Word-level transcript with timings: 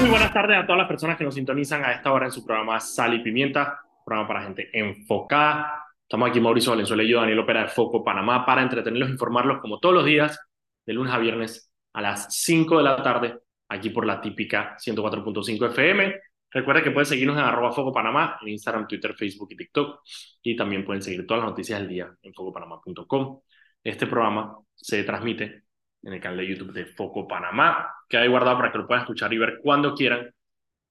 Muy 0.00 0.10
buenas 0.10 0.32
tardes 0.32 0.58
a 0.58 0.66
todas 0.66 0.78
las 0.78 0.88
personas 0.88 1.16
que 1.16 1.24
nos 1.24 1.34
sintonizan 1.34 1.84
a 1.84 1.92
esta 1.92 2.12
hora 2.12 2.26
en 2.26 2.32
su 2.32 2.44
programa 2.44 2.80
Sal 2.80 3.14
y 3.14 3.22
Pimienta, 3.22 3.80
programa 4.04 4.28
para 4.28 4.42
gente 4.42 4.68
enfocada. 4.72 5.84
Estamos 6.02 6.28
aquí 6.28 6.40
Mauricio 6.40 6.72
Valenzuela 6.72 7.02
y 7.02 7.08
yo, 7.08 7.20
Daniel 7.20 7.38
Opera 7.38 7.62
de 7.62 7.68
Foco 7.68 8.04
Panamá, 8.04 8.44
para 8.44 8.62
entretenerlos 8.62 9.08
e 9.08 9.12
informarlos 9.12 9.60
como 9.60 9.78
todos 9.78 9.94
los 9.94 10.04
días, 10.04 10.38
de 10.84 10.92
lunes 10.92 11.12
a 11.12 11.18
viernes 11.18 11.72
a 11.92 12.02
las 12.02 12.26
5 12.36 12.78
de 12.78 12.84
la 12.84 13.02
tarde, 13.02 13.38
aquí 13.68 13.90
por 13.90 14.04
la 14.04 14.20
típica 14.20 14.76
104.5 14.78 15.70
FM. 15.70 16.14
Recuerda 16.50 16.82
que 16.82 16.90
pueden 16.92 17.06
seguirnos 17.06 17.36
en 17.36 17.44
arroba 17.44 17.72
Foco 17.72 17.92
Panamá, 17.92 18.38
en 18.42 18.48
Instagram, 18.48 18.86
Twitter, 18.86 19.14
Facebook 19.14 19.48
y 19.50 19.56
TikTok. 19.56 20.00
Y 20.42 20.54
también 20.54 20.84
pueden 20.84 21.02
seguir 21.02 21.26
todas 21.26 21.42
las 21.42 21.50
noticias 21.50 21.80
del 21.80 21.88
día 21.88 22.14
en 22.22 22.32
focopanamá.com. 22.32 23.40
Este 23.82 24.06
programa 24.06 24.56
se 24.74 25.02
transmite 25.02 25.63
en 26.04 26.12
el 26.12 26.20
canal 26.20 26.38
de 26.38 26.46
YouTube 26.46 26.72
de 26.72 26.86
Foco 26.86 27.26
Panamá, 27.26 27.92
que 28.08 28.18
hay 28.18 28.28
guardado 28.28 28.58
para 28.58 28.70
que 28.70 28.78
lo 28.78 28.86
puedan 28.86 29.02
escuchar 29.02 29.32
y 29.32 29.38
ver 29.38 29.58
cuando 29.62 29.94
quieran. 29.94 30.30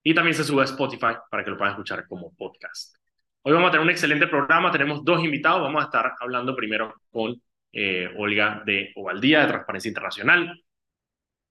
Y 0.02 0.14
también 0.14 0.34
se 0.34 0.44
sube 0.44 0.62
a 0.62 0.64
Spotify 0.64 1.14
para 1.30 1.44
que 1.44 1.50
lo 1.50 1.56
puedan 1.56 1.72
escuchar 1.72 2.06
como 2.06 2.34
podcast. 2.34 2.96
Hoy 3.42 3.52
vamos 3.52 3.68
a 3.68 3.72
tener 3.72 3.84
un 3.84 3.90
excelente 3.90 4.26
programa, 4.26 4.72
tenemos 4.72 5.04
dos 5.04 5.22
invitados, 5.22 5.62
vamos 5.62 5.82
a 5.82 5.86
estar 5.86 6.14
hablando 6.20 6.56
primero 6.56 6.94
con 7.10 7.40
eh, 7.72 8.10
Olga 8.16 8.62
de 8.66 8.92
Ovaldía, 8.96 9.40
de 9.42 9.48
Transparencia 9.48 9.88
Internacional, 9.88 10.62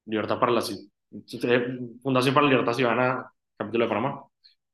Libertad 0.06 0.40
para 0.40 0.52
la 0.52 0.62
Fundación 2.02 2.34
para 2.34 2.46
la 2.46 2.52
Libertad 2.52 2.74
Ciudadana, 2.74 3.32
capítulo 3.56 3.86
de 3.86 3.90
Panamá. 3.90 4.24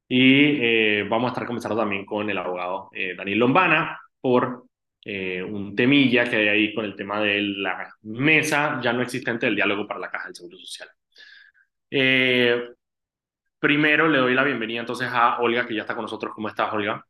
Y 0.08 0.58
eh, 0.62 1.08
vamos 1.10 1.30
a 1.30 1.34
estar 1.34 1.46
comenzando 1.46 1.78
también 1.78 2.06
con 2.06 2.30
el 2.30 2.38
abogado 2.38 2.90
eh, 2.94 3.14
Daniel 3.16 3.40
Lombana 3.40 4.00
por 4.20 4.69
eh, 5.06 5.42
un 5.42 5.76
temilla 5.76 6.30
que 6.30 6.36
hay 6.36 6.48
ahí 6.50 6.74
con 6.74 6.84
el 6.84 6.96
tema 6.96 7.22
de 7.22 7.42
la 7.42 7.94
mesa 8.02 8.80
ya 8.84 8.92
no 8.92 9.02
existente 9.02 9.46
del 9.46 9.56
diálogo 9.56 9.88
para 9.88 10.00
la 10.00 10.12
Caja 10.12 10.26
del 10.26 10.36
Seguro 10.36 10.58
Social. 10.58 10.90
Eh, 11.90 12.70
primero 13.60 14.08
le 14.08 14.18
doy 14.18 14.34
la 14.34 14.44
bienvenida 14.44 14.82
entonces 14.82 15.08
a 15.10 15.40
Olga, 15.40 15.66
que 15.66 15.76
ya 15.76 15.82
está 15.82 15.96
con 15.96 16.04
nosotros. 16.04 16.34
¿Cómo 16.36 16.50
estás, 16.50 16.74
Olga? 16.74 17.06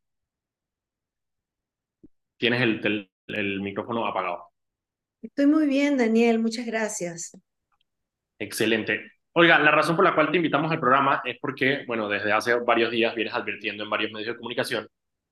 Tienes 2.37 2.61
el, 2.61 3.09
el, 3.27 3.61
micrófono 3.61 4.05
apagado. 4.05 4.45
Estoy 5.21 5.47
muy 5.47 5.67
bien, 5.67 5.97
Daniel. 5.97 6.39
Muchas 6.39 6.65
gracias. 6.65 7.37
Excelente. 8.37 9.11
Olga, 9.33 9.59
la 9.59 9.71
razón 9.71 9.95
por 9.95 10.05
la 10.05 10.15
cual 10.15 10.31
te 10.31 10.37
invitamos 10.37 10.71
al 10.71 10.79
programa 10.79 11.21
es 11.25 11.37
porque, 11.41 11.83
bueno, 11.85 12.07
desde 12.07 12.31
hace 12.31 12.55
varios 12.59 12.91
días 12.91 13.15
vienes 13.15 13.33
advirtiendo 13.33 13.83
en 13.83 13.89
varios 13.89 14.11
medios 14.11 14.33
de 14.33 14.37
comunicación 14.37 14.87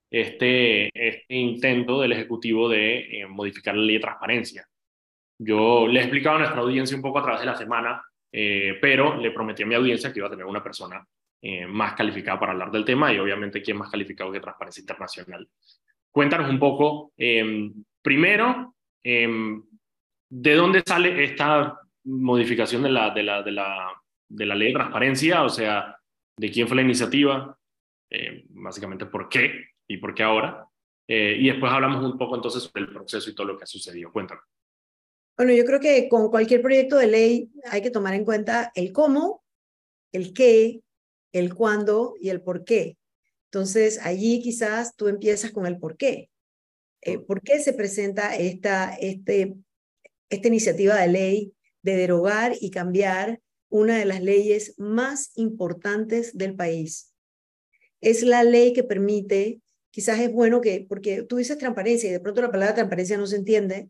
este, 0.10 0.90
este 0.94 1.36
intento 1.36 2.02
del 2.02 2.14
Ejecutivo 2.14 2.70
de 2.70 3.20
eh, 3.20 3.28
modificar 3.28 3.76
la 3.76 3.84
ley 3.84 3.96
de 3.96 4.02
transparencia. 4.02 4.68
Yo 5.40 5.88
le 5.88 6.00
he 6.00 6.04
explicado 6.04 6.38
a 6.38 6.40
nuestra 6.40 6.62
audiencia 6.62 6.96
un 6.96 7.04
poco 7.04 7.20
a 7.20 7.24
través 7.24 7.42
de 7.42 7.48
la 7.48 7.56
semana, 7.56 8.02
eh, 8.32 8.78
pero 8.82 9.18
le 9.18 9.32
prometí 9.32 9.64
a 9.64 9.66
mi 9.66 9.76
audiencia 9.76 10.12
que 10.12 10.20
iba 10.20 10.28
a 10.28 10.32
tener 10.32 10.46
una 10.46 10.64
persona 10.64 11.06
eh, 11.42 11.68
más 11.68 11.94
calificada 11.94 12.40
para 12.40 12.54
hablar 12.54 12.72
del 12.72 12.86
tema 12.86 13.14
y 13.14 13.20
obviamente 13.20 13.62
quién 13.62 13.78
más 13.78 13.92
calificado 13.92 14.32
que 14.32 14.40
Transparencia 14.40 14.82
Internacional. 14.82 15.48
Cuéntanos 16.12 16.50
un 16.50 16.58
poco, 16.58 17.12
em, 17.16 17.72
primero, 18.02 18.76
em, 19.04 19.62
¿de 20.30 20.56
dónde 20.56 20.82
sale 20.86 21.24
esta 21.24 21.80
modificación 22.06 22.82
de 22.82 22.90
la, 22.90 23.12
de, 23.12 23.24
la, 23.24 23.44
de, 23.44 23.52
la, 23.52 23.92
de 24.28 24.46
la 24.46 24.56
ley 24.56 24.70
de 24.70 24.74
transparencia? 24.74 25.44
O 25.44 25.50
sea, 25.50 25.96
¿de 26.38 26.52
quién 26.52 26.68
fue 26.68 26.78
la 26.78 26.84
iniciativa? 26.84 27.54
básicamente, 28.50 29.06
¿por 29.06 29.28
qué? 29.28 29.68
Y 29.88 29.98
por 29.98 30.14
qué 30.14 30.24
ahora. 30.24 30.68
Eh, 31.08 31.38
y 31.40 31.50
después 31.50 31.72
hablamos 31.72 32.04
un 32.04 32.18
poco 32.18 32.36
entonces 32.36 32.64
sobre 32.64 32.84
el 32.84 32.94
proceso 32.94 33.30
y 33.30 33.36
todo 33.36 33.48
lo 33.48 33.58
que 33.58 33.64
ha 33.64 33.68
sucedido. 33.68 34.12
Cuéntame. 34.12 34.42
Bueno, 35.38 35.54
yo 35.54 35.66
creo 35.66 35.80
que 35.80 36.10
con 36.10 36.30
cualquier 36.30 36.62
proyecto 36.62 36.98
de 36.98 37.08
ley 37.08 37.52
hay 37.72 37.82
que 37.82 37.92
tomar 37.92 38.14
en 38.16 38.26
cuenta 38.26 38.72
el 38.76 38.92
cómo, 38.92 39.44
el 40.12 40.34
qué, 40.34 40.82
el 41.32 41.54
cuándo 41.54 42.16
y 42.20 42.30
el 42.30 42.42
por 42.42 42.66
qué. 42.66 42.98
Entonces, 43.46 44.00
allí 44.04 44.42
quizás 44.42 44.96
tú 44.96 45.08
empiezas 45.08 45.52
con 45.52 45.66
el 45.66 45.78
por 45.80 45.96
qué. 45.96 46.30
Eh, 47.02 47.20
¿Por 47.20 47.42
qué 47.42 47.60
se 47.60 47.74
presenta 47.74 48.36
esta, 48.36 48.96
este, 48.96 49.56
esta 50.30 50.48
iniciativa 50.48 50.96
de 50.96 51.08
ley 51.08 51.54
de 51.84 51.96
derogar 51.96 52.54
y 52.60 52.72
cambiar 52.72 53.40
una 53.70 53.98
de 53.98 54.06
las 54.06 54.22
leyes 54.22 54.74
más 54.78 55.32
importantes 55.36 56.36
del 56.36 56.56
país? 56.56 57.14
Es 58.02 58.24
la 58.24 58.44
ley 58.44 58.74
que 58.74 58.84
permite 58.84 59.62
quizás 59.98 60.20
es 60.20 60.32
bueno 60.32 60.62
que, 60.62 60.86
porque 60.88 61.24
tú 61.24 61.38
dices 61.38 61.58
transparencia 61.58 62.08
y 62.08 62.12
de 62.12 62.20
pronto 62.20 62.40
la 62.40 62.52
palabra 62.52 62.76
transparencia 62.76 63.18
no 63.18 63.26
se 63.26 63.38
entiende, 63.38 63.90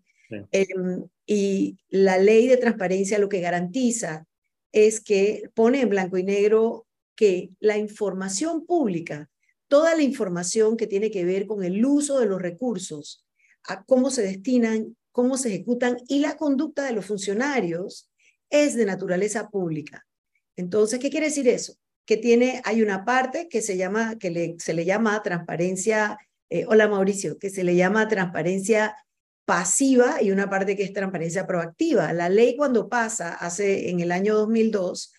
em, 0.54 1.06
y 1.26 1.78
la 1.90 2.18
ley 2.18 2.48
de 2.48 2.56
transparencia 2.56 3.20
lo 3.20 3.28
que 3.28 3.42
garantiza 3.42 4.26
es 4.72 5.02
que 5.02 5.50
pone 5.54 5.82
en 5.82 5.90
blanco 5.90 6.18
y 6.18 6.24
negro 6.24 6.88
que 7.14 7.50
la 7.60 7.78
información 7.78 8.66
pública, 8.66 9.30
toda 9.68 9.96
la 9.96 10.04
información 10.04 10.78
que 10.78 10.88
tiene 10.88 11.12
que 11.12 11.26
ver 11.26 11.46
con 11.46 11.66
el 11.66 11.86
uso 11.86 12.22
de 12.22 12.28
los 12.28 12.42
recursos, 12.42 13.26
a 13.68 13.84
cómo 13.84 14.10
se 14.10 14.22
destinan, 14.22 14.96
cómo 15.12 15.36
se 15.36 15.50
ejecutan 15.50 15.98
y 16.08 16.20
la 16.20 16.38
conducta 16.38 16.86
de 16.86 16.94
los 16.94 17.06
funcionarios 17.06 18.10
es 18.50 18.76
de 18.76 18.86
naturaleza 18.86 19.50
pública. 19.50 20.08
Entonces, 20.56 21.00
¿qué 21.00 21.10
quiere 21.10 21.26
decir 21.26 21.50
eso? 21.50 21.76
Que 22.08 22.16
tiene, 22.16 22.62
hay 22.64 22.82
una 22.82 23.04
parte 23.04 23.50
que 23.50 23.62
se 23.62 23.76
llama, 23.76 24.18
que 24.18 24.32
le, 24.32 24.56
se 24.60 24.74
le 24.74 24.86
llama 24.86 25.22
transparencia, 25.22 26.18
eh, 26.50 26.66
hola 26.66 26.88
Mauricio, 26.88 27.38
que 27.38 27.50
se 27.50 27.66
le 27.66 27.76
llama 27.76 28.08
transparencia 28.08 28.96
pasiva 29.44 30.22
y 30.22 30.32
una 30.32 30.50
parte 30.50 30.78
que 30.78 30.84
es 30.84 30.94
transparencia 30.94 31.46
proactiva. 31.46 32.14
La 32.14 32.30
ley 32.30 32.56
cuando 32.56 32.88
pasa 32.88 33.34
hace 33.34 33.90
en 33.90 34.00
el 34.00 34.14
año 34.14 34.36
2002 34.36 35.14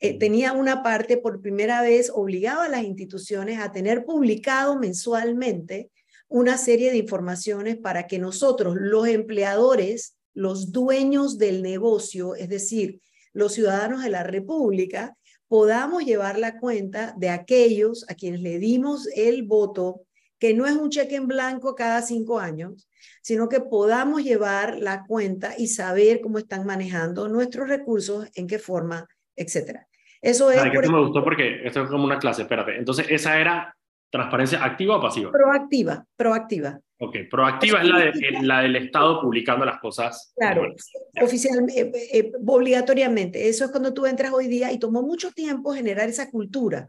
eh, 0.00 0.18
tenía 0.18 0.54
una 0.54 0.82
parte 0.82 1.18
por 1.18 1.42
primera 1.42 1.82
vez 1.82 2.10
obligaba 2.12 2.64
a 2.64 2.68
las 2.70 2.84
instituciones 2.84 3.60
a 3.60 3.70
tener 3.70 4.06
publicado 4.06 4.78
mensualmente 4.78 5.90
una 6.26 6.56
serie 6.56 6.90
de 6.90 6.96
informaciones 6.96 7.76
para 7.76 8.06
que 8.06 8.18
nosotros, 8.18 8.76
los 8.78 9.08
empleadores, 9.08 10.16
los 10.32 10.72
dueños 10.72 11.36
del 11.36 11.60
negocio, 11.60 12.34
es 12.34 12.48
decir, 12.48 13.02
los 13.34 13.52
ciudadanos 13.52 14.02
de 14.02 14.08
la 14.08 14.22
República, 14.22 15.16
podamos 15.50 16.04
llevar 16.04 16.38
la 16.38 16.60
cuenta 16.60 17.12
de 17.16 17.28
aquellos 17.28 18.06
a 18.08 18.14
quienes 18.14 18.40
le 18.40 18.60
dimos 18.60 19.08
el 19.16 19.42
voto, 19.42 20.02
que 20.38 20.54
no 20.54 20.64
es 20.64 20.76
un 20.76 20.90
cheque 20.90 21.16
en 21.16 21.26
blanco 21.26 21.74
cada 21.74 22.02
cinco 22.02 22.38
años, 22.38 22.88
sino 23.20 23.48
que 23.48 23.58
podamos 23.58 24.22
llevar 24.22 24.78
la 24.78 25.04
cuenta 25.04 25.54
y 25.58 25.66
saber 25.66 26.20
cómo 26.20 26.38
están 26.38 26.64
manejando 26.64 27.28
nuestros 27.28 27.68
recursos, 27.68 28.30
en 28.36 28.46
qué 28.46 28.60
forma, 28.60 29.08
etcétera. 29.34 29.88
Eso 30.22 30.52
es... 30.52 30.62
que 30.62 30.88
me 30.88 31.00
gustó 31.00 31.24
porque 31.24 31.66
esto 31.66 31.82
es 31.82 31.90
como 31.90 32.04
una 32.04 32.20
clase, 32.20 32.42
espérate. 32.42 32.76
Entonces, 32.76 33.06
esa 33.10 33.40
era 33.40 33.76
transparencia 34.10 34.64
activa 34.64 34.96
o 34.96 35.00
pasiva? 35.00 35.30
Proactiva, 35.30 36.04
proactiva. 36.16 36.80
Ok, 36.98 37.16
proactiva 37.30 37.80
es 37.80 37.88
la, 37.88 37.98
de, 37.98 38.12
la 38.42 38.60
del 38.60 38.76
Estado 38.76 39.22
publicando 39.22 39.64
las 39.64 39.80
cosas. 39.80 40.34
Claro, 40.36 40.74
oficialmente, 41.22 41.80
eh, 41.80 41.90
eh, 42.12 42.32
obligatoriamente. 42.46 43.48
Eso 43.48 43.64
es 43.64 43.70
cuando 43.70 43.94
tú 43.94 44.04
entras 44.04 44.32
hoy 44.32 44.48
día 44.48 44.70
y 44.70 44.78
tomó 44.78 45.00
mucho 45.02 45.30
tiempo 45.30 45.72
generar 45.72 46.10
esa 46.10 46.30
cultura, 46.30 46.88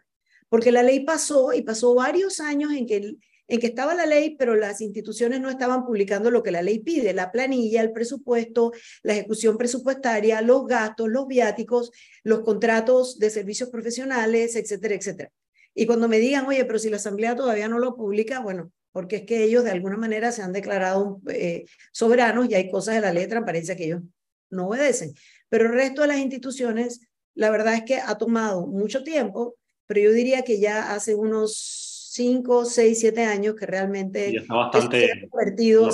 porque 0.50 0.72
la 0.72 0.84
ley 0.84 1.06
pasó 1.06 1.54
y 1.54 1.62
pasó 1.62 1.96
varios 1.96 2.42
años 2.42 2.74
en 2.74 2.86
que, 2.86 3.16
en 3.48 3.60
que 3.60 3.68
estaba 3.68 3.96
la 3.96 4.06
ley, 4.06 4.36
pero 4.38 4.56
las 4.56 4.82
instituciones 4.82 5.40
no 5.40 5.50
estaban 5.50 5.86
publicando 5.86 6.30
lo 6.30 6.44
que 6.44 6.52
la 6.52 6.62
ley 6.62 6.80
pide, 6.80 7.14
la 7.14 7.32
planilla, 7.32 7.82
el 7.82 7.94
presupuesto, 7.94 8.74
la 9.04 9.14
ejecución 9.14 9.58
presupuestaria, 9.58 10.42
los 10.42 10.68
gastos, 10.68 11.08
los 11.08 11.26
viáticos, 11.28 11.92
los 12.24 12.42
contratos 12.42 13.18
de 13.18 13.30
servicios 13.30 13.70
profesionales, 13.70 14.58
etcétera, 14.58 14.96
etcétera. 14.96 15.32
Y 15.74 15.86
cuando 15.86 16.08
me 16.08 16.20
digan, 16.20 16.46
oye, 16.48 16.66
pero 16.66 16.80
si 16.80 16.90
la 16.90 16.98
Asamblea 16.98 17.36
todavía 17.36 17.68
no 17.68 17.80
lo 17.80 17.96
publica, 17.96 18.40
bueno, 18.40 18.72
porque 18.92 19.18
es 19.18 19.22
que 19.24 19.44
ellos 19.44 19.64
de 19.64 19.72
alguna 19.72 19.98
manera 19.98 20.32
se 20.32 20.42
han 20.42 20.52
declarado 20.52 21.22
eh, 21.30 21.66
soberanos 21.92 22.50
y 22.50 22.56
hay 22.56 22.70
cosas 22.70 22.96
de 22.96 23.02
la 23.02 23.14
ley 23.14 23.24
de 23.24 23.30
transparencia 23.30 23.76
que 23.76 23.86
ellos 23.86 24.02
no 24.50 24.68
obedecen. 24.68 25.14
Pero 25.50 25.66
el 25.66 25.74
resto 25.74 26.02
de 26.02 26.10
las 26.10 26.18
instituciones, 26.18 27.02
la 27.34 27.50
verdad 27.50 27.76
es 27.76 27.84
que 27.84 27.96
ha 27.96 28.18
tomado 28.18 28.68
mucho 28.68 29.04
tiempo, 29.04 29.56
pero 29.88 30.02
yo 30.02 30.12
diría 30.12 30.44
que 30.44 30.60
ya 30.60 30.94
hace 30.94 31.16
unos 31.16 32.10
5, 32.12 32.66
6, 32.66 33.00
7 33.00 33.24
años 33.24 33.56
que 33.56 33.66
realmente 33.66 34.36
está 34.36 34.54
bastante 34.54 35.06
se 35.06 35.12
ha 35.14 35.30
convertido, 35.30 35.90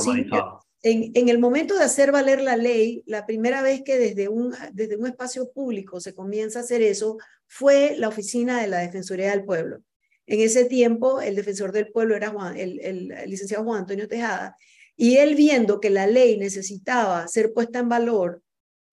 en, 0.88 1.30
el 1.30 1.40
momento 1.40 1.78
de 1.78 1.84
hacer 1.84 2.12
valer 2.12 2.42
la 2.42 2.58
ley, 2.58 3.04
la 3.06 3.26
primera 3.26 3.62
vez 3.62 3.84
que 3.84 3.98
desde 3.98 4.28
un, 4.30 4.54
desde 4.74 4.98
un 4.98 5.08
espacio 5.08 5.52
público 5.52 6.00
se 6.00 6.14
comienza 6.14 6.60
a 6.60 6.62
hacer 6.64 6.82
eso 6.82 7.18
fue 7.48 7.96
la 7.98 8.08
oficina 8.08 8.62
de 8.62 8.68
la 8.68 8.80
Defensoría 8.80 9.32
del 9.32 9.46
Pueblo. 9.46 9.80
En 10.26 10.42
ese 10.42 10.66
tiempo, 10.66 11.22
el 11.22 11.36
defensor 11.36 11.72
del 11.72 11.90
pueblo 11.90 12.16
era 12.16 12.34
el, 12.56 13.14
licenciado 13.28 13.64
Juan 13.64 13.82
Antonio 13.82 14.08
Tejada, 14.10 14.58
y 14.98 15.18
él 15.18 15.36
viendo 15.36 15.80
que 15.80 15.90
la 15.90 16.06
ley 16.06 16.38
necesitaba 16.38 17.28
ser 17.28 17.54
puesta 17.54 17.80
en 17.80 17.88
valor, 17.88 18.42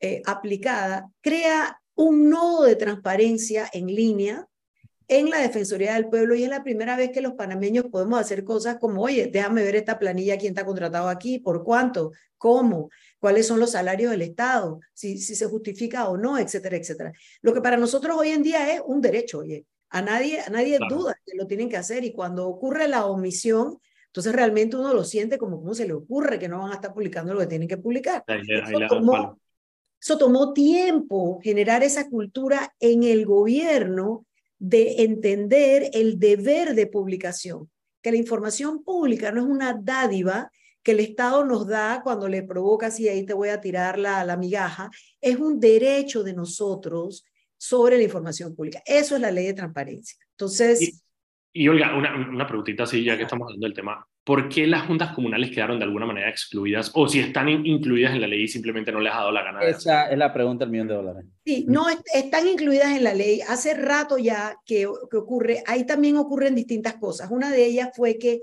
eh, 0.01 0.23
aplicada, 0.27 1.11
crea 1.21 1.81
un 1.95 2.29
nodo 2.31 2.65
de 2.65 2.77
transparencia 2.77 3.69
en 3.73 3.87
línea 3.87 4.47
en 5.09 5.31
la 5.31 5.39
Defensoría 5.39 5.95
del 5.95 6.09
Pueblo 6.09 6.35
y 6.35 6.45
es 6.45 6.49
la 6.49 6.63
primera 6.63 6.97
vez 6.97 7.11
que 7.11 7.21
los 7.21 7.35
panameños 7.35 7.87
podemos 7.87 8.19
hacer 8.19 8.45
cosas 8.45 8.79
como, 8.79 9.03
oye, 9.03 9.29
déjame 9.33 9.63
ver 9.63 9.77
esta 9.77 9.99
planilla, 9.99 10.39
quién 10.39 10.53
está 10.53 10.65
contratado 10.65 11.09
aquí, 11.09 11.39
por 11.39 11.63
cuánto, 11.63 12.13
cómo, 12.39 12.91
cuáles 13.19 13.47
son 13.47 13.61
los 13.61 13.73
salarios 13.73 14.11
del 14.11 14.23
Estado, 14.23 14.81
si, 14.93 15.19
si 15.19 15.35
se 15.35 15.47
justifica 15.47 16.09
o 16.09 16.17
no, 16.17 16.39
etcétera, 16.39 16.77
etcétera. 16.77 17.13
Lo 17.43 17.53
que 17.53 17.61
para 17.61 17.77
nosotros 17.77 18.17
hoy 18.19 18.31
en 18.31 18.43
día 18.43 18.73
es 18.73 18.83
un 18.85 19.01
derecho, 19.01 19.39
oye, 19.39 19.67
a 19.91 20.03
nadie, 20.03 20.41
a 20.41 20.51
nadie 20.51 20.79
duda 20.89 21.17
que 21.25 21.37
lo 21.37 21.47
tienen 21.47 21.69
que 21.69 21.77
hacer 21.77 22.03
y 22.05 22.13
cuando 22.13 22.49
ocurre 22.49 22.89
la 22.89 23.07
omisión, 23.07 23.79
entonces 24.07 24.33
realmente 24.33 24.77
uno 24.77 24.93
lo 24.93 25.05
siente 25.05 25.39
como 25.39 25.59
cómo 25.59 25.75
se 25.75 25.87
le 25.87 25.93
ocurre 25.93 26.39
que 26.39 26.49
no 26.49 26.61
van 26.61 26.73
a 26.73 26.75
estar 26.75 26.93
publicando 26.93 27.33
lo 27.33 27.41
que 27.41 27.47
tienen 27.47 27.69
que 27.69 27.79
publicar. 27.79 28.25
eso 30.01 30.19
tomó 30.19 30.53
tiempo 30.53 31.41
generar 31.43 31.83
esa 31.83 32.09
cultura 32.11 32.75
en 32.79 33.05
el 33.05 33.25
gobierno 33.25 34.27
de 34.67 35.03
entender 35.03 35.91
el 35.93 36.19
deber 36.19 36.75
de 36.75 36.87
publicación, 36.87 37.71
que 38.01 38.11
la 38.11 38.17
información 38.17 38.83
pública 38.83 39.31
no 39.31 39.43
es 39.43 39.47
una 39.47 39.75
dádiva 39.75 40.51
que 40.83 40.93
el 40.93 41.01
Estado 41.01 41.45
nos 41.45 41.67
da 41.67 42.01
cuando 42.03 42.29
le 42.29 42.43
provoca, 42.43 42.91
si 42.91 43.07
ahí 43.07 43.27
te 43.27 43.35
voy 43.35 43.51
a 43.51 43.61
tirar 43.61 43.99
la, 43.99 44.25
la 44.25 44.39
migaja, 44.39 44.91
es 45.21 45.37
un 45.37 45.61
derecho 45.61 46.23
de 46.23 46.33
nosotros 46.33 47.27
sobre 47.59 47.99
la 47.99 48.05
información 48.05 48.55
pública. 48.55 48.83
Eso 48.87 49.17
es 49.17 49.21
la 49.21 49.31
ley 49.31 49.47
de 49.47 49.55
transparencia. 49.55 50.19
Entonces... 50.31 51.03
Y, 51.53 51.69
Olga, 51.69 51.97
una, 51.97 52.15
una 52.31 52.47
preguntita 52.47 52.85
así, 52.85 53.05
ya 53.05 53.19
que 53.19 53.25
estamos 53.25 53.47
hablando 53.47 53.67
del 53.67 53.75
tema. 53.75 54.07
¿Por 54.25 54.49
qué 54.49 54.67
las 54.67 54.87
juntas 54.87 55.13
comunales 55.13 55.51
quedaron 55.51 55.79
de 55.79 55.85
alguna 55.85 56.07
manera 56.07 56.31
excluidas? 56.31 56.91
O 56.95 57.07
si 57.09 57.21
están 57.21 57.49
incluidas 57.49 58.15
en 58.15 58.23
la 58.23 58.27
ley 58.27 58.45
y 58.45 58.49
simplemente 58.49 58.91
no 58.91 59.01
les 59.01 59.13
ha 59.13 59.17
dado 59.17 59.33
la 59.33 59.43
gana. 59.43 59.63
Esa 59.63 60.11
es 60.11 60.17
la 60.17 60.33
pregunta 60.33 60.65
del 60.65 60.73
millón 60.73 60.89
de 60.89 60.95
dólares. 60.95 61.27
Sí, 61.45 61.67
no 61.69 61.87
están 61.91 62.49
incluidas 62.49 62.97
en 62.97 63.05
la 63.05 63.13
ley. 63.13 63.43
Hace 63.47 63.75
rato 63.75 64.17
ya 64.17 64.57
que, 64.65 64.89
que 65.11 65.17
ocurre, 65.19 65.63
ahí 65.67 65.85
también 65.85 66.17
ocurren 66.17 66.55
distintas 66.55 66.95
cosas. 66.95 67.31
Una 67.31 67.51
de 67.51 67.67
ellas 67.67 67.91
fue 67.95 68.17
que 68.17 68.41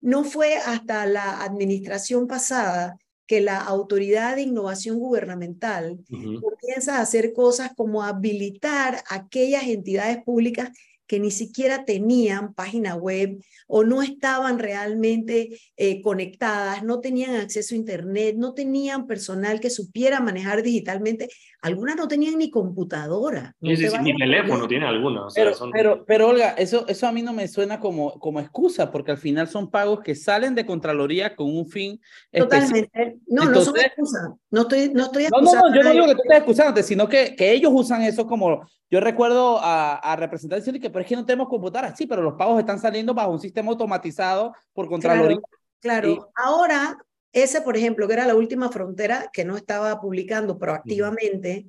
no 0.00 0.22
fue 0.22 0.56
hasta 0.56 1.04
la 1.06 1.42
administración 1.42 2.28
pasada 2.28 2.96
que 3.26 3.40
la 3.40 3.58
Autoridad 3.58 4.36
de 4.36 4.42
Innovación 4.42 4.98
Gubernamental 4.98 5.98
comienza 6.08 6.98
a 6.98 7.00
hacer 7.00 7.32
cosas 7.32 7.72
como 7.74 8.02
habilitar 8.02 9.02
aquellas 9.08 9.64
entidades 9.64 10.22
públicas 10.22 10.70
que 11.06 11.20
ni 11.20 11.30
siquiera 11.30 11.84
tenían 11.84 12.54
página 12.54 12.94
web 12.94 13.38
o 13.66 13.84
no 13.84 14.02
estaban 14.02 14.58
realmente 14.58 15.58
eh, 15.76 16.00
conectadas, 16.02 16.82
no 16.82 17.00
tenían 17.00 17.36
acceso 17.36 17.74
a 17.74 17.78
Internet, 17.78 18.36
no 18.38 18.54
tenían 18.54 19.06
personal 19.06 19.60
que 19.60 19.70
supiera 19.70 20.20
manejar 20.20 20.62
digitalmente. 20.62 21.28
Algunas 21.60 21.96
no 21.96 22.08
tenían 22.08 22.38
ni 22.38 22.50
computadora. 22.50 23.54
ni 23.60 23.76
teléfono 23.76 24.68
tiene 24.68 24.86
algunas. 24.86 25.34
pero, 25.72 26.04
pero, 26.04 26.28
Olga, 26.28 26.50
eso, 26.50 26.86
eso 26.88 27.06
a 27.06 27.12
mí 27.12 27.22
no 27.22 27.32
me 27.32 27.48
suena 27.48 27.80
como, 27.80 28.18
como 28.18 28.40
excusa, 28.40 28.90
porque 28.90 29.12
al 29.12 29.18
final 29.18 29.48
son 29.48 29.70
pagos 29.70 30.00
que 30.00 30.14
salen 30.14 30.54
de 30.54 30.66
Contraloría 30.66 31.34
con 31.34 31.54
un 31.54 31.66
fin. 31.68 32.00
Totalmente. 32.32 33.18
No, 33.26 33.44
no 33.44 33.60
son 33.60 33.76
excusas. 33.78 34.30
No 34.50 34.62
estoy, 34.62 34.90
no 34.92 35.04
estoy 35.04 35.24
No, 35.30 35.40
no, 35.40 35.52
no, 35.52 35.74
yo 35.74 35.82
no 35.82 35.90
digo 35.90 36.06
que 36.06 36.14
tú 36.14 36.20
estés 36.22 36.38
excusándote, 36.38 36.82
sino 36.82 37.08
que, 37.08 37.34
que 37.36 37.52
ellos 37.52 37.72
usan 37.74 38.02
eso 38.02 38.26
como. 38.26 38.66
Yo 38.90 39.00
recuerdo 39.00 39.58
a, 39.58 39.96
a 39.96 40.14
representantes 40.14 40.64
diciendo 40.64 40.80
que, 40.80 40.92
pero 40.94 41.02
es 41.02 41.08
que 41.08 41.16
no 41.16 41.26
tenemos 41.26 41.48
computadoras. 41.48 41.98
Sí, 41.98 42.06
pero 42.06 42.22
los 42.22 42.34
pagos 42.34 42.60
están 42.60 42.78
saliendo 42.78 43.12
bajo 43.12 43.32
un 43.32 43.40
sistema 43.40 43.70
automatizado 43.70 44.54
por 44.72 44.88
Contraloría. 44.88 45.38
Claro, 45.80 46.30
ahora 46.36 46.96
ese, 47.32 47.62
por 47.62 47.76
ejemplo, 47.76 48.06
que 48.06 48.14
era 48.14 48.26
la 48.26 48.36
última 48.36 48.70
frontera 48.70 49.28
que 49.32 49.44
no 49.44 49.56
estaba 49.56 50.00
publicando 50.00 50.56
proactivamente, 50.56 51.66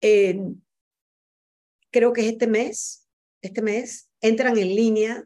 creo 0.00 2.12
que 2.12 2.22
es 2.22 2.32
este 2.32 2.48
mes, 2.48 3.06
este 3.40 3.62
mes, 3.62 4.10
entran 4.20 4.58
en 4.58 4.74
línea 4.74 5.24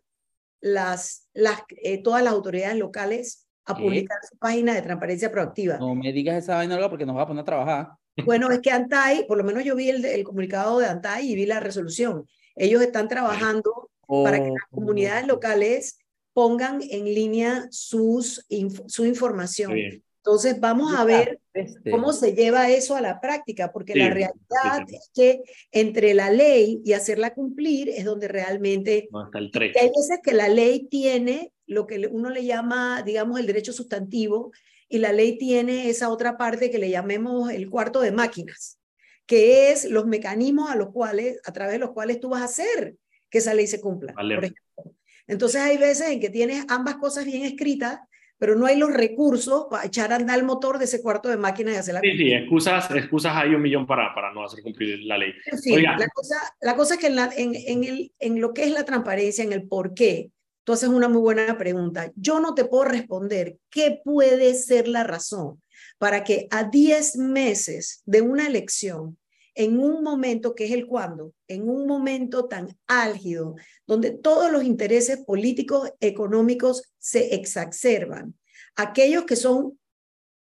las, 0.60 1.30
las, 1.32 1.62
eh, 1.82 2.02
todas 2.02 2.22
las 2.22 2.34
autoridades 2.34 2.76
locales 2.76 3.48
a 3.64 3.74
publicar 3.74 4.18
su 4.30 4.36
página 4.36 4.74
de 4.74 4.82
transparencia 4.82 5.32
proactiva. 5.32 5.78
No 5.78 5.94
me 5.94 6.12
digas 6.12 6.36
esa 6.36 6.56
vaina, 6.56 6.90
porque 6.90 7.06
nos 7.06 7.16
va 7.16 7.22
a 7.22 7.26
poner 7.26 7.40
a 7.40 7.46
trabajar. 7.46 7.88
Bueno, 8.26 8.50
es 8.50 8.60
que 8.60 8.70
Antai, 8.70 9.26
por 9.26 9.38
lo 9.38 9.44
menos 9.44 9.64
yo 9.64 9.74
vi 9.74 9.88
el, 9.88 10.04
el 10.04 10.24
comunicado 10.24 10.78
de 10.78 10.86
Antai 10.86 11.30
y 11.30 11.34
vi 11.34 11.46
la 11.46 11.58
resolución. 11.58 12.26
Ellos 12.56 12.82
están 12.82 13.08
trabajando 13.08 13.90
para 14.06 14.38
que 14.42 14.50
las 14.50 14.68
comunidades 14.70 15.26
locales 15.26 15.98
pongan 16.32 16.80
en 16.82 17.04
línea 17.04 17.66
sus, 17.70 18.46
su 18.86 19.04
información. 19.04 20.02
Entonces 20.24 20.60
vamos 20.60 20.94
a 20.94 21.04
ver 21.04 21.40
este 21.52 21.90
cómo 21.90 22.12
se 22.12 22.32
lleva 22.32 22.70
eso 22.70 22.94
a 22.94 23.00
la 23.00 23.20
práctica, 23.20 23.72
porque 23.72 23.96
la 23.96 24.08
realidad 24.08 24.86
es 24.88 25.10
que 25.12 25.42
entre 25.72 26.14
la 26.14 26.30
ley 26.30 26.80
y 26.84 26.92
hacerla 26.92 27.34
cumplir 27.34 27.88
es 27.88 28.04
donde 28.04 28.28
realmente... 28.28 29.08
No, 29.10 29.28
el 29.34 29.50
hay 29.52 29.88
veces 29.88 30.20
que 30.22 30.32
la 30.32 30.48
ley 30.48 30.86
tiene 30.88 31.52
lo 31.66 31.88
que 31.88 32.06
uno 32.06 32.30
le 32.30 32.44
llama, 32.44 33.02
digamos, 33.02 33.40
el 33.40 33.46
derecho 33.46 33.72
sustantivo, 33.72 34.52
y 34.88 34.98
la 34.98 35.12
ley 35.12 35.38
tiene 35.38 35.88
esa 35.88 36.10
otra 36.10 36.36
parte 36.36 36.70
que 36.70 36.78
le 36.78 36.90
llamemos 36.90 37.50
el 37.50 37.68
cuarto 37.68 38.00
de 38.00 38.12
máquinas, 38.12 38.78
que 39.26 39.70
es 39.70 39.84
los 39.84 40.06
mecanismos 40.06 40.70
a 40.70 40.76
los 40.76 40.90
cuales, 40.90 41.40
a 41.44 41.52
través 41.52 41.74
de 41.74 41.78
los 41.78 41.90
cuales 41.90 42.20
tú 42.20 42.30
vas 42.30 42.42
a 42.42 42.46
hacer 42.46 42.96
que 43.30 43.38
esa 43.38 43.54
ley 43.54 43.66
se 43.66 43.80
cumpla. 43.80 44.12
Por 44.12 44.44
ejemplo, 44.44 44.94
entonces 45.26 45.60
hay 45.60 45.78
veces 45.78 46.10
en 46.10 46.20
que 46.20 46.30
tienes 46.30 46.64
ambas 46.68 46.96
cosas 46.96 47.24
bien 47.24 47.44
escritas, 47.44 48.00
pero 48.38 48.56
no 48.56 48.66
hay 48.66 48.76
los 48.76 48.92
recursos 48.92 49.66
para 49.70 49.86
echar 49.86 50.12
a 50.12 50.16
andar 50.16 50.38
el 50.38 50.44
motor 50.44 50.78
de 50.78 50.84
ese 50.84 51.00
cuarto 51.00 51.28
de 51.28 51.36
máquina 51.36 51.72
y 51.72 51.76
hacer 51.76 51.94
la 51.94 52.00
Sí, 52.00 52.16
sí, 52.16 52.32
excusas, 52.32 52.90
excusas 52.90 53.32
hay 53.36 53.54
un 53.54 53.62
millón 53.62 53.86
para, 53.86 54.12
para 54.14 54.32
no 54.32 54.44
hacer 54.44 54.62
cumplir 54.62 54.98
la 55.04 55.16
ley. 55.16 55.32
Sí, 55.56 55.80
la 55.80 56.08
cosa, 56.08 56.36
la 56.60 56.76
cosa 56.76 56.94
es 56.94 57.00
que 57.00 57.06
en, 57.06 57.16
la, 57.16 57.30
en, 57.36 57.54
en, 57.54 57.84
el, 57.84 58.12
en 58.18 58.40
lo 58.40 58.52
que 58.52 58.64
es 58.64 58.72
la 58.72 58.84
transparencia, 58.84 59.44
en 59.44 59.52
el 59.52 59.68
por 59.68 59.94
qué, 59.94 60.32
tú 60.64 60.72
haces 60.72 60.88
una 60.88 61.08
muy 61.08 61.20
buena 61.20 61.56
pregunta. 61.56 62.10
Yo 62.16 62.40
no 62.40 62.54
te 62.54 62.64
puedo 62.64 62.84
responder 62.84 63.58
qué 63.70 64.00
puede 64.04 64.54
ser 64.54 64.88
la 64.88 65.04
razón 65.04 65.61
para 66.02 66.24
que 66.24 66.48
a 66.50 66.64
10 66.64 67.18
meses 67.18 68.02
de 68.06 68.22
una 68.22 68.48
elección 68.48 69.16
en 69.54 69.78
un 69.78 70.02
momento 70.02 70.52
que 70.52 70.64
es 70.64 70.72
el 70.72 70.88
cuándo, 70.88 71.32
en 71.46 71.68
un 71.68 71.86
momento 71.86 72.48
tan 72.48 72.76
álgido, 72.88 73.54
donde 73.86 74.10
todos 74.10 74.50
los 74.50 74.64
intereses 74.64 75.18
políticos, 75.24 75.92
económicos 76.00 76.92
se 76.98 77.36
exacerban. 77.36 78.34
Aquellos 78.74 79.26
que 79.26 79.36
son 79.36 79.78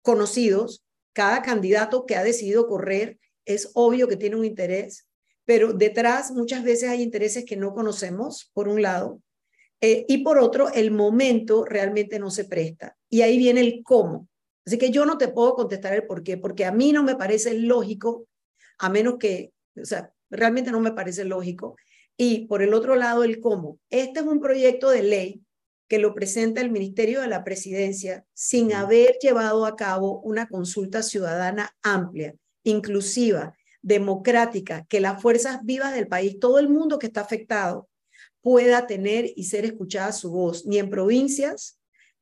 conocidos, 0.02 0.84
cada 1.14 1.44
candidato 1.44 2.08
que 2.08 2.16
ha 2.16 2.24
decidido 2.24 2.66
correr 2.66 3.20
es 3.46 3.70
obvio 3.76 4.08
que 4.08 4.18
tiene 4.18 4.38
un 4.38 4.46
interés, 4.46 5.08
pero 5.46 5.74
detrás 5.74 6.32
muchas 6.32 6.64
veces 6.64 6.90
hay 6.90 7.04
intereses 7.04 7.46
que 7.46 7.56
no 7.56 7.76
conocemos, 7.76 8.50
por 8.56 8.68
un 8.68 8.82
lado, 8.82 9.22
eh, 9.80 10.06
y 10.08 10.24
por 10.24 10.40
otro, 10.40 10.74
el 10.74 10.90
momento 10.90 11.66
realmente 11.66 12.18
no 12.18 12.32
se 12.32 12.46
presta. 12.46 12.98
Y 13.10 13.22
ahí 13.22 13.38
viene 13.38 13.62
el 13.62 13.84
cómo. 13.84 14.28
Así 14.66 14.78
que 14.78 14.92
yo 14.92 15.06
no 15.06 15.18
te 15.18 15.28
puedo 15.28 15.56
contestar 15.56 15.94
el 15.94 16.06
por 16.06 16.24
qué, 16.24 16.38
porque 16.38 16.66
a 16.66 16.72
mí 16.72 16.92
no 16.92 17.04
me 17.04 17.16
parece 17.16 17.54
lógico 17.54 18.28
a 18.78 18.90
menos 18.90 19.18
que, 19.20 19.54
o 19.80 19.86
sea, 19.86 20.12
realmente 20.30 20.72
no 20.72 20.80
me 20.80 20.92
parece 20.92 21.24
lógico. 21.26 21.76
Y 22.18 22.48
por 22.48 22.62
el 22.62 22.74
otro 22.74 22.96
lado, 22.96 23.24
el 23.24 23.40
cómo. 23.40 23.80
Este 23.90 24.20
es 24.20 24.26
un 24.26 24.40
proyecto 24.40 24.90
de 24.90 25.04
ley 25.04 25.42
que 25.88 26.00
lo 26.00 26.14
presenta 26.14 26.62
el 26.62 26.72
Ministerio 26.72 27.22
de 27.22 27.28
la 27.28 27.44
Presidencia 27.44 28.26
sin 28.34 28.74
haber 28.74 29.18
llevado 29.22 29.66
a 29.66 29.76
cabo 29.76 30.22
una 30.22 30.48
consulta 30.48 31.04
ciudadana 31.04 31.76
amplia, 31.84 32.34
inclusiva, 32.64 33.56
democrática, 33.82 34.86
que 34.88 35.02
las 35.02 35.22
fuerzas 35.22 35.60
vivas 35.64 35.94
del 35.94 36.08
país, 36.08 36.40
todo 36.40 36.60
el 36.60 36.70
mundo 36.70 36.98
que 36.98 37.08
está 37.08 37.22
afectado, 37.22 37.90
pueda 38.42 38.88
tener 38.88 39.32
y 39.36 39.44
ser 39.44 39.66
escuchada 39.66 40.12
su 40.12 40.32
voz, 40.32 40.66
ni 40.66 40.80
en 40.80 40.90
provincias, 40.90 41.78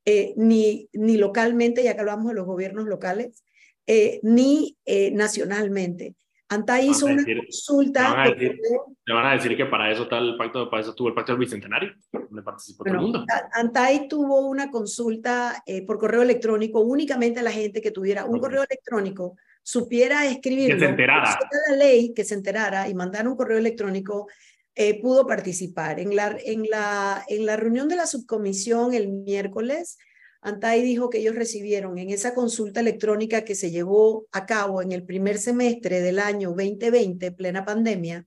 eh, 0.06 0.34
ni, 0.38 0.89
ni 0.94 1.18
localmente, 1.18 1.84
ya 1.84 1.94
que 1.94 2.00
hablamos 2.01 2.27
de 2.27 2.36
los 2.36 2.46
gobiernos 2.46 2.86
locales, 2.86 3.44
eh, 3.88 4.20
ni 4.22 4.77
eh, 4.86 5.10
nacionalmente. 5.12 6.15
Anta 6.51 6.82
hizo 6.82 7.06
una 7.06 7.24
consulta. 7.24 8.24
Te 8.36 9.13
van, 9.13 9.25
a 9.25 9.34
decir, 9.34 9.56
que 9.56 9.65
para 9.65 9.91
eso, 9.91 10.08
tal 10.08 10.36
pacto, 10.36 10.68
para 10.70 10.82
eso 10.82 10.96
tuvo 10.96 11.10
el 11.10 11.13
pacto 11.13 11.32
del 11.32 11.39
bicentenario, 11.39 11.94
donde 12.12 12.41
participó 12.41 12.84
todo 12.84 12.94
el 12.96 13.01
mundo. 13.01 13.25
Antay 13.53 14.08
tuvo 14.08 14.48
una 14.48 14.72
consulta 14.72 15.63
eh, 15.65 15.86
por 15.86 16.00
correo 16.00 16.24
electrónico 16.24 16.82
únicamente 16.82 17.39
a 17.39 17.44
la 17.44 17.51
gente 17.51 17.82
que 17.82 17.91
tuviera 17.91 18.25
un 18.25 18.39
correo 18.39 18.63
electrónico, 18.63 19.38
supiera 19.62 20.25
escribirlo, 20.25 20.75
que 20.75 20.79
se 20.86 20.89
enterara. 20.89 21.39
la 21.70 21.75
ley, 21.75 22.13
que 22.15 22.24
se 22.24 22.34
enterara 22.34 22.89
y 22.89 22.96
mandar 22.96 23.27
un 23.27 23.36
correo 23.36 23.60
electrónico, 23.60 24.27
eh, 24.76 25.02
pudo 25.02 25.28
participar. 25.28 26.00
En 26.00 26.16
la, 26.16 26.38
en, 26.44 26.70
la, 26.70 27.24
en 27.28 27.46
la 27.46 27.58
reunión 27.58 27.88
de 27.90 27.96
la 27.96 28.06
subcomisión 28.06 28.94
el 28.94 29.10
miércoles, 29.10 29.98
Antay 30.42 30.82
dijo 30.82 31.10
que 31.10 31.18
ellos 31.18 31.36
recibieron 31.36 31.98
en 31.98 32.10
esa 32.10 32.34
consulta 32.34 32.80
electrónica 32.80 33.44
que 33.44 33.56
se 33.56 33.72
llevó 33.72 34.28
a 34.32 34.46
cabo 34.46 34.82
en 34.82 34.92
el 34.92 35.04
primer 35.04 35.38
semestre 35.38 36.00
del 36.00 36.20
año 36.20 36.50
2020, 36.50 37.32
plena 37.34 37.66
pandemia, 37.66 38.26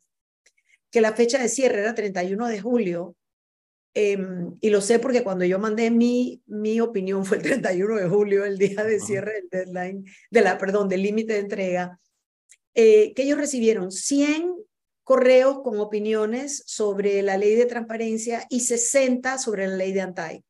que 0.91 1.01
la 1.01 1.15
fecha 1.15 1.41
de 1.41 1.49
cierre 1.49 1.81
era 1.81 1.95
31 1.95 2.49
de 2.49 2.61
julio. 2.61 3.17
Em, 3.95 4.57
y 4.61 4.71
lo 4.71 4.81
sé 4.81 4.99
porque 4.99 5.23
cuando 5.23 5.45
yo 5.45 5.59
mandé 5.59 5.91
mi, 5.91 6.43
mi 6.47 6.81
opinión 6.81 7.25
fue 7.25 7.39
el 7.39 7.43
31 7.43 7.97
de 7.97 8.09
julio, 8.09 8.45
el 8.45 8.59
día 8.59 8.85
de 8.85 9.01
cierre 9.01 9.33
del 9.33 9.49
deadline, 9.51 10.05
de 10.31 10.41
la, 10.41 10.59
perdón, 10.59 10.89
del 10.89 11.03
límite 11.03 11.35
de 11.35 11.39
entrega, 11.41 11.99
eh, 12.75 13.13
que 13.15 13.23
ellos 13.23 13.39
recibieron 13.39 13.91
100 13.91 14.55
correos 15.13 15.61
con 15.63 15.79
opiniones 15.79 16.63
sobre 16.65 17.21
la 17.21 17.37
ley 17.37 17.55
de 17.55 17.67
transparencia 17.67 18.47
y 18.49 18.61
60 18.61 19.37
sobre 19.37 19.67
la 19.67 19.77
ley 19.77 19.93
de 19.93 20.01
ANTAI. 20.01 20.43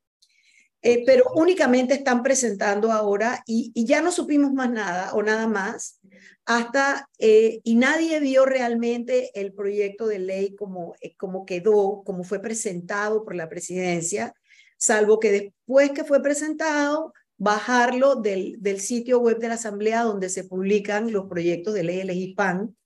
Eh, 0.82 1.02
pero 1.04 1.24
únicamente 1.34 1.94
están 1.94 2.22
presentando 2.22 2.92
ahora 2.92 3.42
y, 3.44 3.72
ya 3.74 4.00
no 4.00 4.12
supimos 4.12 4.52
más 4.52 4.70
nada 4.70 5.14
o 5.14 5.22
nada 5.24 5.48
más 5.48 5.98
hasta 6.44 7.08
eh, 7.18 7.58
y 7.64 7.74
nadie 7.74 8.20
vio 8.20 8.46
realmente 8.46 9.32
el 9.34 9.52
proyecto 9.52 10.06
de 10.06 10.20
ley 10.20 10.54
como, 10.54 10.94
eh, 11.00 11.16
como 11.16 11.44
quedó, 11.44 12.04
como 12.04 12.22
fue 12.22 12.38
presentado 12.38 13.24
por 13.24 13.34
la 13.34 13.48
presidencia, 13.48 14.32
salvo 14.76 15.18
que 15.18 15.32
después 15.32 15.90
que 15.90 16.04
fue 16.04 16.22
presentado, 16.22 17.12
bajarlo 17.36 18.14
del, 18.14 18.62
del 18.62 18.78
sitio 18.78 19.18
web 19.18 19.40
de 19.40 19.48
la 19.48 19.54
Asamblea 19.54 20.04
donde 20.04 20.28
se 20.28 20.44
publican 20.44 21.10
los 21.10 21.26
proyectos 21.26 21.74
de 21.74 21.82
ley 21.82 22.04
Legipam 22.04 22.76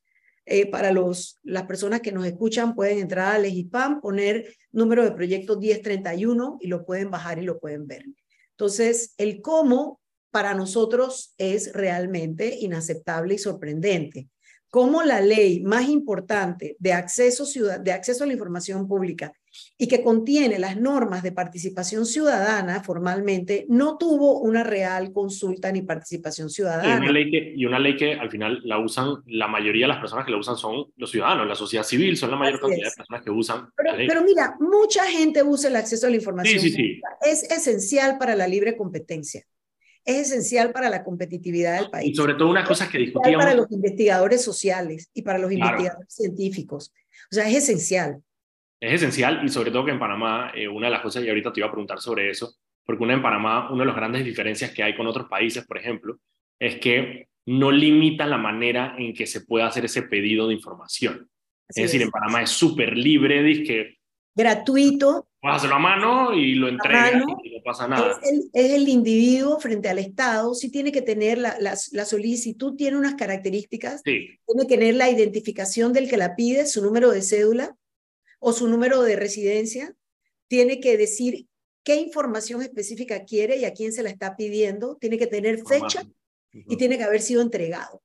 eh, 0.46 0.70
para 0.70 0.92
los, 0.92 1.40
las 1.42 1.64
personas 1.64 2.00
que 2.00 2.12
nos 2.12 2.24
escuchan, 2.24 2.74
pueden 2.76 2.98
entrar 2.98 3.34
a 3.34 3.38
Legipam, 3.38 4.00
poner 4.00 4.54
número 4.70 5.04
de 5.04 5.10
proyecto 5.10 5.58
1031 5.58 6.58
y 6.60 6.68
lo 6.68 6.86
pueden 6.86 7.10
bajar 7.10 7.40
y 7.40 7.42
lo 7.42 7.58
pueden 7.58 7.86
ver. 7.88 8.04
Entonces, 8.52 9.14
el 9.18 9.42
cómo 9.42 10.00
para 10.30 10.54
nosotros 10.54 11.34
es 11.36 11.72
realmente 11.72 12.56
inaceptable 12.60 13.34
y 13.34 13.38
sorprendente. 13.38 14.28
Cómo 14.68 15.02
la 15.02 15.20
ley 15.20 15.62
más 15.62 15.88
importante 15.88 16.76
de 16.78 16.92
acceso, 16.92 17.44
de 17.80 17.92
acceso 17.92 18.22
a 18.22 18.26
la 18.26 18.32
información 18.32 18.86
pública 18.86 19.32
y 19.78 19.88
que 19.88 20.02
contiene 20.02 20.58
las 20.58 20.76
normas 20.76 21.22
de 21.22 21.32
participación 21.32 22.06
ciudadana 22.06 22.82
formalmente, 22.82 23.66
no 23.68 23.98
tuvo 23.98 24.40
una 24.40 24.62
real 24.62 25.12
consulta 25.12 25.70
ni 25.70 25.82
participación 25.82 26.48
ciudadana. 26.48 26.96
Y 26.96 26.98
una, 26.98 27.12
ley 27.12 27.30
que, 27.30 27.52
y 27.56 27.66
una 27.66 27.78
ley 27.78 27.96
que 27.96 28.14
al 28.14 28.30
final 28.30 28.60
la 28.64 28.78
usan, 28.78 29.22
la 29.26 29.48
mayoría 29.48 29.84
de 29.84 29.92
las 29.92 30.00
personas 30.00 30.24
que 30.24 30.30
la 30.30 30.38
usan 30.38 30.56
son 30.56 30.86
los 30.96 31.10
ciudadanos, 31.10 31.46
la 31.46 31.54
sociedad 31.54 31.84
civil, 31.84 32.16
son 32.16 32.30
la 32.30 32.36
mayor 32.36 32.60
cantidad 32.60 32.88
de 32.88 32.96
personas 32.96 33.22
que 33.22 33.30
usan. 33.30 33.68
Pero, 33.76 34.22
mira, 34.24 34.56
mucha 34.60 35.04
gente 35.04 35.42
usa 35.42 35.68
el 35.68 35.76
acceso 35.76 36.06
a 36.06 36.10
la 36.10 36.16
información. 36.16 36.60
Sí, 36.60 36.70
sí, 36.70 36.76
sí. 36.76 37.00
Es 37.22 37.50
esencial 37.50 38.18
para 38.18 38.34
la 38.34 38.48
libre 38.48 38.76
competencia. 38.76 39.44
Es 40.04 40.28
esencial 40.28 40.70
para 40.70 40.88
la 40.88 41.02
competitividad 41.02 41.80
del 41.80 41.90
país. 41.90 42.10
Y 42.10 42.14
sobre 42.14 42.34
todo 42.34 42.48
una 42.48 42.64
cosa 42.64 42.88
que 42.88 42.98
discutíamos. 42.98 43.44
Para 43.44 43.56
los 43.56 43.70
investigadores 43.72 44.42
sociales 44.42 45.10
y 45.12 45.22
para 45.22 45.38
los 45.38 45.50
investigadores 45.50 46.06
científicos. 46.08 46.92
O 47.30 47.34
sea, 47.34 47.48
es 47.48 47.56
esencial 47.56 48.22
es 48.80 48.94
esencial 48.94 49.42
y 49.44 49.48
sobre 49.48 49.70
todo 49.70 49.84
que 49.84 49.90
en 49.92 49.98
Panamá, 49.98 50.52
eh, 50.54 50.68
una 50.68 50.86
de 50.86 50.92
las 50.92 51.02
cosas, 51.02 51.24
y 51.24 51.28
ahorita 51.28 51.52
te 51.52 51.60
iba 51.60 51.68
a 51.68 51.72
preguntar 51.72 52.00
sobre 52.00 52.30
eso, 52.30 52.54
porque 52.84 53.02
una 53.02 53.14
en 53.14 53.22
Panamá, 53.22 53.70
una 53.70 53.82
de 53.82 53.86
las 53.86 53.96
grandes 53.96 54.24
diferencias 54.24 54.70
que 54.72 54.82
hay 54.82 54.94
con 54.94 55.06
otros 55.06 55.28
países, 55.28 55.66
por 55.66 55.78
ejemplo, 55.78 56.18
es 56.58 56.76
que 56.76 57.28
no 57.46 57.70
limita 57.70 58.26
la 58.26 58.38
manera 58.38 58.94
en 58.98 59.14
que 59.14 59.26
se 59.26 59.42
puede 59.42 59.64
hacer 59.64 59.84
ese 59.84 60.02
pedido 60.02 60.48
de 60.48 60.54
información. 60.54 61.28
es 61.68 61.76
decir, 61.76 62.02
en 62.02 62.10
Panamá 62.10 62.42
es 62.42 62.50
súper 62.50 62.96
libre, 62.96 63.62
que 63.64 63.96
gratuito. 64.34 65.28
Hacerlo 65.42 65.76
a 65.76 65.78
mano 65.78 66.34
y 66.34 66.54
lo 66.54 66.68
entregas 66.68 67.22
y 67.44 67.56
no 67.56 67.62
pasa 67.64 67.86
nada. 67.86 68.18
Es 68.52 68.72
el, 68.72 68.88
individuo 68.88 69.60
frente 69.60 69.88
al 69.88 70.00
Estado, 70.00 70.52
sí 70.54 70.72
tiene 70.72 70.90
que 70.90 71.02
tener 71.02 71.38
la, 71.38 71.56
la, 71.60 71.74
la 71.92 72.04
solicitud, 72.04 72.74
tiene 72.74 72.96
unas 72.96 73.14
características, 73.14 74.02
tiene 74.02 74.38
que 74.68 74.76
tener 74.76 74.96
la 74.96 75.08
identificación 75.08 75.92
del 75.92 76.08
que 76.08 76.16
la 76.16 76.34
pide, 76.34 76.66
su 76.66 76.82
número 76.82 77.12
de 77.12 77.22
cédula, 77.22 77.76
o 78.38 78.52
su 78.52 78.68
número 78.68 79.02
de 79.02 79.16
residencia, 79.16 79.94
tiene 80.48 80.80
que 80.80 80.96
decir 80.96 81.46
qué 81.82 81.96
información 81.96 82.62
específica 82.62 83.24
quiere 83.24 83.56
y 83.56 83.64
a 83.64 83.72
quién 83.72 83.92
se 83.92 84.02
la 84.02 84.10
está 84.10 84.36
pidiendo, 84.36 84.96
tiene 84.96 85.18
que 85.18 85.26
tener 85.26 85.62
fecha 85.66 86.02
y 86.52 86.76
tiene 86.76 86.98
que 86.98 87.04
haber 87.04 87.20
sido 87.20 87.42
entregado. 87.42 88.02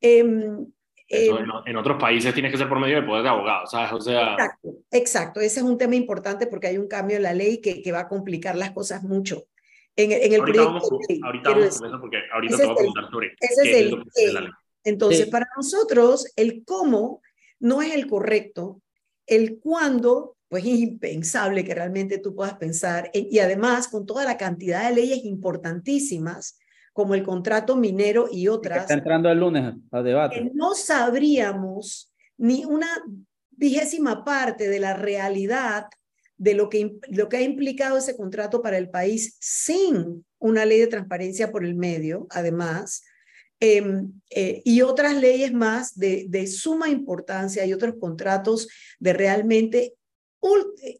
Em, 0.00 0.66
em, 1.08 1.36
en, 1.66 1.76
otros 1.76 1.98
países 1.98 2.32
tiene 2.32 2.50
que 2.50 2.56
ser 2.56 2.68
por 2.68 2.78
medio 2.78 3.00
de 3.00 3.06
poder 3.06 3.24
de 3.24 3.28
abogado, 3.30 3.66
¿sabes? 3.66 3.92
O 3.92 4.00
sea... 4.00 4.34
Exacto, 4.34 4.74
exacto. 4.90 5.40
Ese 5.40 5.60
es 5.60 5.66
un 5.66 5.78
tema 5.78 5.96
importante 5.96 6.46
porque 6.46 6.68
hay 6.68 6.78
un 6.78 6.86
cambio 6.86 7.16
en 7.16 7.22
la 7.22 7.34
ley 7.34 7.60
que, 7.60 7.82
que 7.82 7.92
va 7.92 8.00
a 8.00 8.08
complicar 8.08 8.56
las 8.56 8.70
cosas 8.72 9.02
mucho. 9.02 9.46
En, 9.96 10.12
en 10.12 10.32
el 10.32 10.40
ahorita 10.40 10.64
vamos, 10.64 10.88
ahorita 11.24 11.50
vamos 11.50 11.66
eso 11.66 12.00
porque 12.00 12.18
ahorita 12.32 12.56
te 12.56 12.64
voy 12.66 12.72
a 12.72 12.76
preguntar 12.76 13.10
sobre 13.10 13.34
ese 13.40 13.62
es 13.62 13.76
el, 14.26 14.50
Entonces, 14.84 15.26
para 15.26 15.48
nosotros, 15.56 16.32
el 16.36 16.62
cómo 16.64 17.20
no 17.58 17.82
es 17.82 17.92
el 17.92 18.06
correcto, 18.06 18.80
el 19.28 19.58
cuándo, 19.60 20.36
pues 20.48 20.64
es 20.64 20.78
impensable 20.78 21.64
que 21.64 21.74
realmente 21.74 22.18
tú 22.18 22.34
puedas 22.34 22.54
pensar, 22.54 23.10
y 23.12 23.38
además 23.38 23.88
con 23.88 24.06
toda 24.06 24.24
la 24.24 24.36
cantidad 24.36 24.88
de 24.88 24.96
leyes 24.96 25.24
importantísimas, 25.24 26.58
como 26.92 27.14
el 27.14 27.22
contrato 27.22 27.76
minero 27.76 28.26
y 28.28 28.48
otras. 28.48 28.80
Está 28.80 28.94
entrando 28.94 29.30
el 29.30 29.38
lunes 29.38 29.72
a 29.92 30.02
debate. 30.02 30.50
no 30.52 30.74
sabríamos 30.74 32.12
ni 32.36 32.64
una 32.64 32.88
vigésima 33.50 34.24
parte 34.24 34.68
de 34.68 34.80
la 34.80 34.94
realidad 34.94 35.86
de 36.36 36.54
lo 36.54 36.68
que, 36.68 36.96
lo 37.08 37.28
que 37.28 37.36
ha 37.36 37.42
implicado 37.42 37.98
ese 37.98 38.16
contrato 38.16 38.62
para 38.62 38.78
el 38.78 38.90
país 38.90 39.36
sin 39.40 40.24
una 40.38 40.64
ley 40.64 40.80
de 40.80 40.86
transparencia 40.86 41.52
por 41.52 41.64
el 41.64 41.74
medio, 41.74 42.26
además, 42.30 43.04
Em, 43.60 44.12
eh, 44.30 44.62
y 44.64 44.82
otras 44.82 45.16
leyes 45.16 45.52
más 45.52 45.98
de, 45.98 46.26
de, 46.28 46.46
suma 46.46 46.88
importancia 46.90 47.66
y 47.66 47.72
otros 47.72 47.96
contratos 47.98 48.68
de 49.00 49.12
realmente 49.12 49.94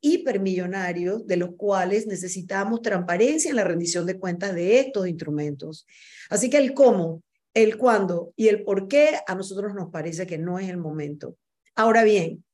hipermillonarios 0.00 1.26
de 1.26 1.36
los 1.36 1.50
cuales 1.56 2.06
necesitamos 2.06 2.82
transparencia 2.82 3.50
en 3.50 3.56
la 3.56 3.64
rendición 3.64 4.06
de 4.06 4.18
cuentas 4.18 4.54
de 4.54 4.80
estos 4.80 5.06
instrumentos. 5.06 5.86
Así 6.30 6.50
que 6.50 6.58
el 6.58 6.74
cómo, 6.74 7.22
el 7.54 7.78
cuándo 7.78 8.32
y 8.36 8.48
el 8.48 8.64
por 8.64 8.88
qué 8.88 9.20
a 9.26 9.34
nosotros 9.34 9.74
nos 9.74 9.90
parece 9.90 10.26
que 10.26 10.38
no 10.38 10.58
es 10.58 10.68
el 10.68 10.78
momento. 10.78 11.36
Ahora 11.76 12.02
bien, 12.02 12.44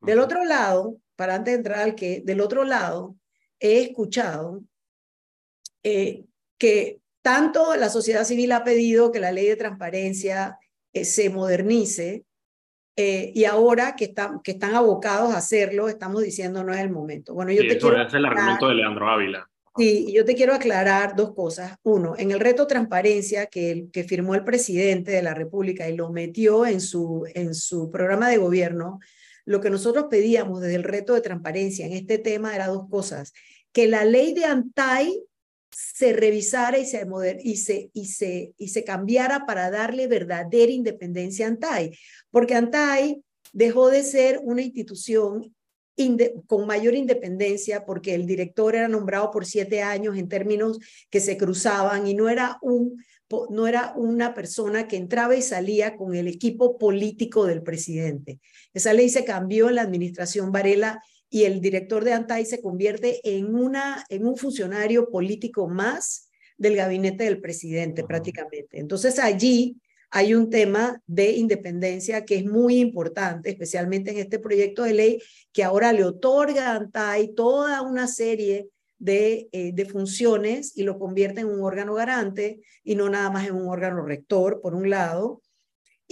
del 0.00 0.18
otro 0.18 0.44
lado, 0.44 0.98
para 1.14 1.36
antes 1.36 1.52
de 1.52 1.58
entrar 1.58 1.78
al 1.80 1.94
que, 1.94 2.22
del 2.24 2.40
otro 2.40 2.64
lado, 2.64 3.16
he 3.60 3.82
escuchado 3.82 4.64
eh, 5.84 6.24
que 6.58 7.00
tanto 7.22 7.76
la 7.76 7.88
sociedad 7.88 8.24
civil 8.24 8.52
ha 8.52 8.64
pedido 8.64 9.12
que 9.12 9.20
la 9.20 9.32
ley 9.32 9.46
de 9.46 9.56
transparencia 9.56 10.58
eh, 10.92 11.04
se 11.04 11.30
modernice 11.30 12.24
eh, 12.96 13.32
y 13.34 13.44
ahora 13.44 13.96
que, 13.96 14.04
están, 14.06 14.40
que 14.42 14.52
están 14.52 14.74
abocados 14.74 15.32
a 15.32 15.38
hacerlo, 15.38 15.88
estamos 15.88 16.22
diciendo 16.22 16.62
no 16.62 16.74
es 16.74 16.80
el 16.80 16.90
momento. 16.90 17.32
Bueno, 17.32 17.52
yo 17.52 17.62
te 17.62 17.78
quiero 17.78 18.02
es 18.02 18.12
el 18.12 18.26
argumento 18.26 18.68
de 18.68 18.74
Leandro 18.74 19.08
Ávila. 19.08 19.48
Sí, 19.78 20.12
yo 20.12 20.26
te 20.26 20.34
quiero 20.34 20.52
aclarar 20.52 21.16
dos 21.16 21.34
cosas. 21.34 21.76
Uno, 21.82 22.14
en 22.18 22.30
el 22.30 22.40
reto 22.40 22.66
transparencia 22.66 23.46
que, 23.46 23.86
que 23.90 24.04
firmó 24.04 24.34
el 24.34 24.44
presidente 24.44 25.12
de 25.12 25.22
la 25.22 25.32
República 25.32 25.88
y 25.88 25.96
lo 25.96 26.10
metió 26.10 26.66
en 26.66 26.82
su, 26.82 27.26
en 27.34 27.54
su 27.54 27.90
programa 27.90 28.28
de 28.28 28.36
gobierno, 28.36 28.98
lo 29.46 29.62
que 29.62 29.70
nosotros 29.70 30.06
pedíamos 30.10 30.60
desde 30.60 30.76
el 30.76 30.84
reto 30.84 31.14
de 31.14 31.22
transparencia 31.22 31.86
en 31.86 31.94
este 31.94 32.18
tema 32.18 32.54
era 32.54 32.66
dos 32.66 32.86
cosas. 32.90 33.32
Que 33.72 33.88
la 33.88 34.04
ley 34.04 34.34
de 34.34 34.44
ANTAI 34.44 35.22
se 35.72 36.12
revisara 36.12 36.78
y 36.78 36.86
se, 36.86 37.06
y 37.42 37.56
se, 37.56 37.90
y 37.92 38.06
se, 38.06 38.54
y 38.56 38.68
se 38.68 38.84
cambiara 38.84 39.46
para 39.46 39.70
darle 39.70 40.06
verdadera 40.06 40.70
independencia 40.70 41.46
a 41.46 41.48
ANTAI, 41.48 41.96
porque 42.30 42.54
ANTAI 42.54 43.22
dejó 43.52 43.88
de 43.88 44.02
ser 44.02 44.40
una 44.42 44.62
institución 44.62 45.54
con 46.46 46.66
mayor 46.66 46.94
independencia 46.94 47.84
porque 47.84 48.14
el 48.14 48.26
director 48.26 48.74
era 48.74 48.88
nombrado 48.88 49.30
por 49.30 49.44
siete 49.44 49.82
años 49.82 50.16
en 50.16 50.28
términos 50.28 50.78
que 51.10 51.20
se 51.20 51.36
cruzaban 51.36 52.06
y 52.06 52.14
no 52.14 52.28
era 52.28 52.58
un 52.62 53.02
no 53.48 53.66
era 53.66 53.94
una 53.96 54.34
persona 54.34 54.86
que 54.86 54.98
entraba 54.98 55.34
y 55.34 55.40
salía 55.40 55.96
con 55.96 56.14
el 56.14 56.28
equipo 56.28 56.76
político 56.76 57.46
del 57.46 57.62
presidente. 57.62 58.40
Esa 58.74 58.92
ley 58.92 59.08
se 59.08 59.24
cambió 59.24 59.70
en 59.70 59.76
la 59.76 59.82
administración 59.82 60.52
Varela 60.52 61.02
y 61.32 61.44
el 61.44 61.62
director 61.62 62.04
de 62.04 62.12
ANTAI 62.12 62.44
se 62.44 62.60
convierte 62.60 63.18
en, 63.24 63.54
una, 63.54 64.04
en 64.10 64.26
un 64.26 64.36
funcionario 64.36 65.08
político 65.08 65.66
más 65.66 66.28
del 66.58 66.76
gabinete 66.76 67.24
del 67.24 67.40
presidente 67.40 68.04
prácticamente. 68.04 68.78
Entonces 68.78 69.18
allí 69.18 69.80
hay 70.10 70.34
un 70.34 70.50
tema 70.50 71.00
de 71.06 71.30
independencia 71.30 72.26
que 72.26 72.36
es 72.36 72.44
muy 72.44 72.80
importante, 72.80 73.48
especialmente 73.48 74.10
en 74.10 74.18
este 74.18 74.38
proyecto 74.38 74.82
de 74.82 74.92
ley 74.92 75.22
que 75.54 75.64
ahora 75.64 75.94
le 75.94 76.04
otorga 76.04 76.68
a 76.68 76.76
ANTAI 76.76 77.32
toda 77.34 77.80
una 77.80 78.08
serie 78.08 78.68
de, 78.98 79.48
eh, 79.52 79.72
de, 79.72 79.86
funciones 79.86 80.76
y 80.76 80.82
lo 80.82 80.98
convierte 80.98 81.40
en 81.40 81.48
un 81.48 81.62
órgano 81.62 81.94
garante 81.94 82.60
y 82.84 82.94
no 82.94 83.08
nada 83.08 83.30
más 83.30 83.48
en 83.48 83.54
un 83.54 83.68
órgano 83.68 84.04
rector, 84.04 84.60
por 84.60 84.74
un 84.74 84.90
lado, 84.90 85.40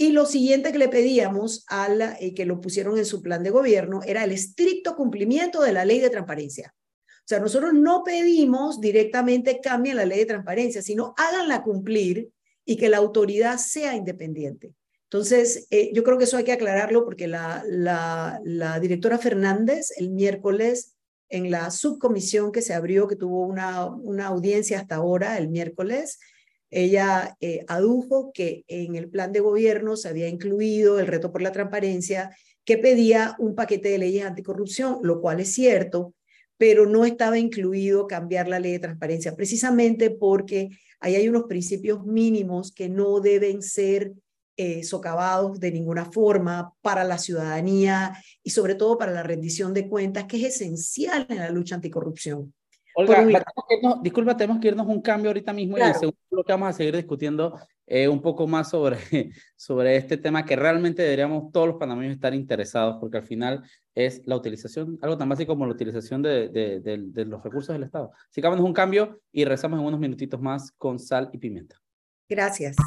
y 0.01 0.09
lo 0.09 0.25
siguiente 0.25 0.71
que 0.71 0.79
le 0.79 0.89
pedíamos 0.89 1.63
a 1.67 1.87
la, 1.87 2.17
y 2.19 2.33
que 2.33 2.45
lo 2.45 2.59
pusieron 2.59 2.97
en 2.97 3.05
su 3.05 3.21
plan 3.21 3.43
de 3.43 3.51
gobierno 3.51 3.99
era 4.03 4.23
el 4.23 4.31
estricto 4.31 4.95
cumplimiento 4.95 5.61
de 5.61 5.73
la 5.73 5.85
ley 5.85 5.99
de 5.99 6.09
transparencia. 6.09 6.73
O 7.19 7.27
sea, 7.27 7.39
nosotros 7.39 7.71
no 7.75 8.03
pedimos 8.03 8.81
directamente 8.81 9.59
cambien 9.61 9.97
la 9.97 10.05
ley 10.05 10.17
de 10.17 10.25
transparencia, 10.25 10.81
sino 10.81 11.13
háganla 11.17 11.61
cumplir 11.61 12.31
y 12.65 12.77
que 12.77 12.89
la 12.89 12.97
autoridad 12.97 13.59
sea 13.59 13.95
independiente. 13.95 14.73
Entonces, 15.03 15.67
eh, 15.69 15.91
yo 15.93 16.03
creo 16.03 16.17
que 16.17 16.23
eso 16.23 16.37
hay 16.37 16.45
que 16.45 16.51
aclararlo 16.51 17.05
porque 17.05 17.27
la 17.27 18.79
directora 18.81 19.19
Fernández 19.19 19.91
el 19.97 20.09
miércoles 20.09 20.95
en 21.29 21.51
la 21.51 21.69
subcomisión 21.69 22.51
que 22.51 22.63
se 22.63 22.73
abrió, 22.73 23.07
que 23.07 23.15
tuvo 23.15 23.45
una, 23.45 23.85
una 23.85 24.25
audiencia 24.27 24.79
hasta 24.79 24.95
ahora 24.95 25.37
el 25.37 25.47
miércoles, 25.49 26.17
ella 26.71 27.37
eh, 27.41 27.65
adujo 27.67 28.31
que 28.33 28.63
en 28.67 28.95
el 28.95 29.09
plan 29.09 29.33
de 29.33 29.41
gobierno 29.41 29.97
se 29.97 30.07
había 30.07 30.29
incluido 30.29 30.99
el 30.99 31.07
reto 31.07 31.31
por 31.31 31.41
la 31.41 31.51
transparencia 31.51 32.35
que 32.63 32.77
pedía 32.77 33.35
un 33.39 33.55
paquete 33.55 33.89
de 33.89 33.97
leyes 33.97 34.25
anticorrupción, 34.25 34.99
lo 35.03 35.19
cual 35.19 35.41
es 35.41 35.53
cierto, 35.53 36.13
pero 36.57 36.85
no 36.85 37.05
estaba 37.05 37.37
incluido 37.37 38.07
cambiar 38.07 38.47
la 38.47 38.59
ley 38.59 38.73
de 38.73 38.79
transparencia, 38.79 39.35
precisamente 39.35 40.11
porque 40.11 40.69
ahí 40.99 41.15
hay 41.15 41.27
unos 41.27 41.43
principios 41.43 42.05
mínimos 42.05 42.71
que 42.71 42.87
no 42.87 43.19
deben 43.19 43.61
ser 43.61 44.13
eh, 44.57 44.83
socavados 44.83 45.59
de 45.59 45.71
ninguna 45.71 46.05
forma 46.05 46.73
para 46.81 47.03
la 47.03 47.17
ciudadanía 47.17 48.13
y 48.43 48.51
sobre 48.51 48.75
todo 48.75 48.97
para 48.97 49.11
la 49.11 49.23
rendición 49.23 49.73
de 49.73 49.89
cuentas, 49.89 50.25
que 50.25 50.37
es 50.37 50.55
esencial 50.55 51.25
en 51.29 51.37
la 51.37 51.49
lucha 51.49 51.75
anticorrupción. 51.75 52.53
Olga, 52.95 53.43
disculpa, 54.01 54.35
tenemos 54.35 54.61
que 54.61 54.69
irnos 54.69 54.87
un 54.87 55.01
cambio 55.01 55.29
ahorita 55.29 55.53
mismo 55.53 55.77
y 55.77 55.81
en 55.81 55.93
segundo 55.93 56.17
bloque 56.29 56.51
vamos 56.51 56.69
a 56.69 56.73
seguir 56.73 56.95
discutiendo 56.95 57.57
eh, 57.87 58.07
un 58.07 58.21
poco 58.21 58.47
más 58.47 58.69
sobre, 58.69 58.97
sobre 59.55 59.95
este 59.95 60.17
tema 60.17 60.45
que 60.45 60.55
realmente 60.55 61.01
deberíamos 61.01 61.51
todos 61.51 61.67
los 61.67 61.77
panameños 61.77 62.13
estar 62.13 62.33
interesados 62.33 62.97
porque 62.99 63.17
al 63.17 63.25
final 63.25 63.63
es 63.95 64.21
la 64.25 64.35
utilización, 64.35 64.97
algo 65.01 65.17
tan 65.17 65.29
básico 65.29 65.53
como 65.53 65.65
la 65.65 65.73
utilización 65.73 66.21
de, 66.21 66.49
de, 66.49 66.79
de, 66.79 67.25
los 67.25 67.43
recursos 67.43 67.73
del 67.73 67.83
Estado. 67.83 68.11
Así 68.29 68.41
que 68.41 68.47
vamos 68.47 68.63
un 68.63 68.73
cambio 68.73 69.21
y 69.31 69.45
rezamos 69.45 69.79
en 69.79 69.85
unos 69.85 69.99
minutitos 69.99 70.41
más 70.41 70.71
con 70.77 70.99
sal 70.99 71.29
y 71.33 71.37
pimienta. 71.37 71.75
Gracias. 72.29 72.77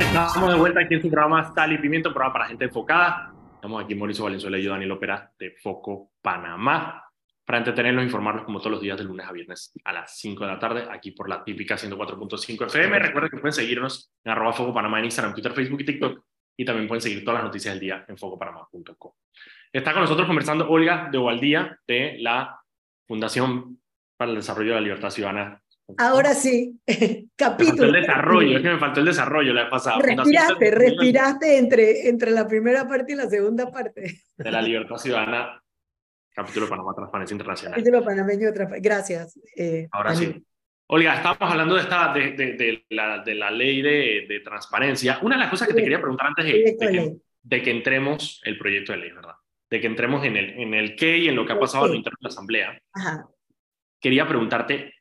Estamos 0.00 0.52
de 0.52 0.58
vuelta 0.58 0.80
aquí 0.80 0.94
en 0.94 1.02
su 1.02 1.10
programa 1.10 1.52
Sal 1.52 1.72
y 1.72 1.78
Pimienta, 1.78 2.08
un 2.08 2.14
programa 2.14 2.34
para 2.34 2.46
gente 2.46 2.66
enfocada. 2.66 3.34
Estamos 3.54 3.82
aquí 3.82 3.96
Mauricio 3.96 4.24
Valenzuela 4.24 4.58
y 4.58 4.62
yo, 4.62 4.70
Daniel 4.70 4.92
Opera, 4.92 5.32
de 5.38 5.50
Foco 5.60 6.12
Panamá 6.22 7.03
para 7.44 7.58
entretenerlos 7.58 8.02
e 8.02 8.06
informarlos 8.06 8.44
como 8.44 8.58
todos 8.58 8.72
los 8.72 8.80
días 8.80 8.96
de 8.96 9.04
lunes 9.04 9.26
a 9.26 9.32
viernes 9.32 9.72
a 9.84 9.92
las 9.92 10.18
5 10.18 10.44
de 10.44 10.50
la 10.50 10.58
tarde, 10.58 10.86
aquí 10.90 11.10
por 11.10 11.28
la 11.28 11.44
típica 11.44 11.76
104.5 11.76 12.66
FM. 12.66 12.98
Recuerden 12.98 13.30
que 13.30 13.36
pueden 13.36 13.52
seguirnos 13.52 14.10
en 14.24 14.32
arroba 14.32 14.52
Foco 14.52 14.72
Panamá 14.72 14.98
en 14.98 15.06
Instagram, 15.06 15.34
Twitter, 15.34 15.52
Facebook 15.52 15.80
y 15.80 15.84
TikTok, 15.84 16.24
y 16.56 16.64
también 16.64 16.88
pueden 16.88 17.02
seguir 17.02 17.24
todas 17.24 17.38
las 17.40 17.44
noticias 17.44 17.74
del 17.74 17.80
día 17.80 18.04
en 18.08 18.16
focopanamá.com. 18.16 19.12
Está 19.72 19.92
con 19.92 20.02
nosotros 20.02 20.26
conversando 20.26 20.70
Olga 20.70 21.08
de 21.10 21.18
Ovaldía, 21.18 21.78
de 21.86 22.16
la 22.20 22.60
Fundación 23.06 23.80
para 24.16 24.30
el 24.30 24.36
Desarrollo 24.36 24.70
de 24.70 24.74
la 24.76 24.80
Libertad 24.80 25.10
Ciudadana. 25.10 25.60
Ahora 25.98 26.32
sí, 26.32 26.80
capítulo. 27.36 27.82
Me 27.92 27.98
el 27.98 28.04
desarrollo, 28.06 28.56
es 28.56 28.62
que 28.62 28.70
me 28.70 28.78
faltó 28.78 29.00
el 29.00 29.06
desarrollo 29.06 29.52
la 29.52 29.62
vez 29.62 29.70
pasada. 29.70 29.98
Respiraste, 30.00 30.70
respiraste 30.70 31.58
entre, 31.58 32.08
entre 32.08 32.30
la 32.30 32.46
primera 32.46 32.88
parte 32.88 33.12
y 33.12 33.16
la 33.16 33.28
segunda 33.28 33.70
parte. 33.70 34.22
De 34.38 34.50
la 34.50 34.62
Libertad 34.62 34.96
Ciudadana 34.96 35.62
Capítulo 36.34 36.68
Panamá 36.68 36.92
Transparencia 36.94 37.34
Internacional. 37.34 37.78
Capítulo 37.78 38.04
Panameño 38.04 38.48
Gracias. 38.80 39.38
Eh, 39.56 39.86
Ahora 39.92 40.16
sí. 40.16 40.44
Olga, 40.88 41.14
estábamos 41.14 41.50
hablando 41.50 41.76
de, 41.76 41.80
esta, 41.80 42.12
de, 42.12 42.32
de, 42.32 42.84
la, 42.90 43.22
de 43.22 43.34
la, 43.36 43.50
ley 43.50 43.80
de, 43.80 44.40
transparencia. 44.44 45.18
Una 45.22 45.36
de 45.36 45.42
las 45.42 45.50
cosas 45.50 45.68
que 45.68 45.74
te 45.74 45.82
quería 45.82 46.00
preguntar 46.00 46.26
antes 46.26 46.44
de, 46.44 46.76
que, 47.48 47.62
que, 47.62 47.70
entremos, 47.70 48.42
el 48.44 48.58
proyecto 48.58 48.92
de 48.92 48.98
ley, 48.98 49.12
¿verdad? 49.12 49.34
De 49.70 49.80
que 49.80 49.86
entremos 49.86 50.24
en 50.24 50.36
el, 50.36 50.50
en 50.58 50.74
el 50.74 50.96
qué 50.96 51.16
y 51.18 51.28
en 51.28 51.36
lo 51.36 51.46
que 51.46 51.52
ha 51.52 51.58
pasado 51.58 51.84
a 51.84 51.88
lo 51.88 51.94
interno 51.94 52.18
de 52.20 52.24
la 52.24 52.28
Asamblea. 52.28 52.78
Ajá. 52.92 53.28
Quería 54.00 54.26
preguntarte, 54.28 54.92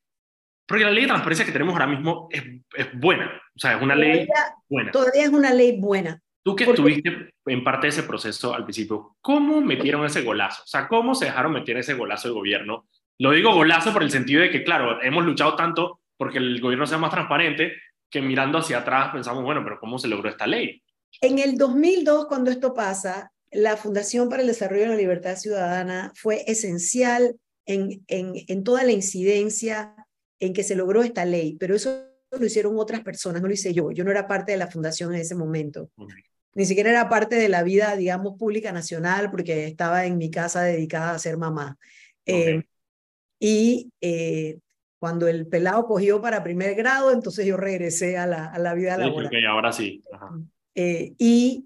porque 0.66 0.86
la 0.86 0.92
ley 0.92 1.02
de 1.02 1.10
transparencia 1.10 1.46
que 1.46 1.52
tenemos 1.52 1.74
ahora 1.74 1.88
mismo 1.88 2.30
es, 2.32 2.44
es 2.78 2.88
buena, 2.94 3.42
o 3.56 3.60
sea, 3.60 3.76
es 3.76 3.82
una 3.82 3.96
ley 3.96 4.28
buena. 4.70 4.92
Todavía 4.92 5.24
es 5.24 5.30
una 5.30 5.52
ley 5.54 5.80
buena. 5.80 6.22
Tú 6.44 6.58
que 6.58 6.66
estuviste 6.66 7.34
en 7.46 7.64
parte 7.64 7.88
de 7.88 7.92
ese 7.92 8.04
proceso 8.04 8.54
al 8.54 8.66
principio, 8.66 9.16
¿cómo 9.22 9.62
metieron 9.62 10.06
ese 10.06 10.24
golazo? 10.24 10.64
O 10.64 10.68
sea, 10.68 10.90
¿cómo 10.90 11.16
se 11.16 11.26
dejaron 11.26 11.54
meter 11.54 11.78
ese 11.78 11.94
golazo 11.94 12.28
el 12.28 12.34
gobierno? 12.34 12.86
Lo 13.18 13.32
digo 13.32 13.54
golazo 13.54 13.94
por 13.94 14.04
el 14.04 14.12
sentido 14.12 14.42
de 14.42 14.50
que, 14.50 14.64
claro, 14.64 15.02
hemos 15.02 15.24
luchado 15.24 15.56
tanto 15.56 16.02
porque 16.18 16.40
el 16.40 16.60
gobierno 16.60 16.86
sea 16.86 16.98
más 16.98 17.12
transparente 17.12 17.74
que 18.10 18.22
mirando 18.22 18.58
hacia 18.58 18.80
atrás 18.80 19.12
pensamos, 19.14 19.44
bueno, 19.44 19.62
pero 19.64 19.80
¿cómo 19.80 19.98
se 19.98 20.10
logró 20.10 20.30
esta 20.30 20.46
ley? 20.46 20.84
En 21.22 21.40
el 21.40 21.58
2002, 21.58 22.26
cuando 22.28 22.52
esto 22.52 22.74
pasa, 22.74 23.32
la 23.52 23.78
Fundación 23.78 24.28
para 24.28 24.42
el 24.42 24.48
Desarrollo 24.48 24.84
de 24.84 24.90
la 24.90 24.96
Libertad 24.96 25.38
Ciudadana 25.38 26.12
fue 26.16 26.44
esencial 26.46 27.36
en, 27.66 28.04
en, 28.08 28.34
en 28.48 28.64
toda 28.66 28.84
la 28.84 28.92
incidencia 28.92 29.96
en 30.42 30.54
que 30.54 30.64
se 30.64 30.76
logró 30.76 31.04
esta 31.04 31.24
ley, 31.24 31.56
pero 31.58 31.76
eso 31.76 32.06
lo 32.32 32.46
hicieron 32.46 32.78
otras 32.78 33.02
personas, 33.02 33.42
no 33.42 33.48
lo 33.48 33.54
hice 33.54 33.74
yo. 33.74 33.92
Yo 33.92 34.04
no 34.04 34.12
era 34.12 34.28
parte 34.28 34.52
de 34.52 34.58
la 34.58 34.68
fundación 34.68 35.14
en 35.14 35.22
ese 35.22 35.36
momento 35.36 35.90
ni 36.56 36.66
siquiera 36.66 36.92
era 36.92 37.10
parte 37.10 37.36
de 37.36 37.50
la 37.50 37.64
vida, 37.64 37.96
digamos, 37.96 38.38
pública 38.38 38.72
nacional, 38.72 39.32
porque 39.32 39.66
estaba 39.66 40.06
en 40.06 40.18
mi 40.18 40.30
casa 40.30 40.62
dedicada 40.62 41.12
a 41.12 41.20
ser 41.20 41.38
mamá. 41.38 41.78
Eh, 42.26 42.64
y 43.40 43.92
eh, 44.02 44.60
cuando 45.00 45.28
el 45.28 45.48
pelado 45.48 45.86
cogió 45.86 46.22
para 46.22 46.44
primer 46.44 46.76
grado, 46.76 47.12
entonces 47.12 47.46
yo 47.46 47.58
regresé 47.58 48.18
a 48.18 48.28
la, 48.28 48.46
a 48.46 48.60
la 48.60 48.74
vida 48.74 48.98
laboral. 48.98 49.28
Okay, 49.28 49.46
ahora 49.46 49.72
sí. 49.72 50.02
Eh, 50.76 51.14
y, 51.18 51.66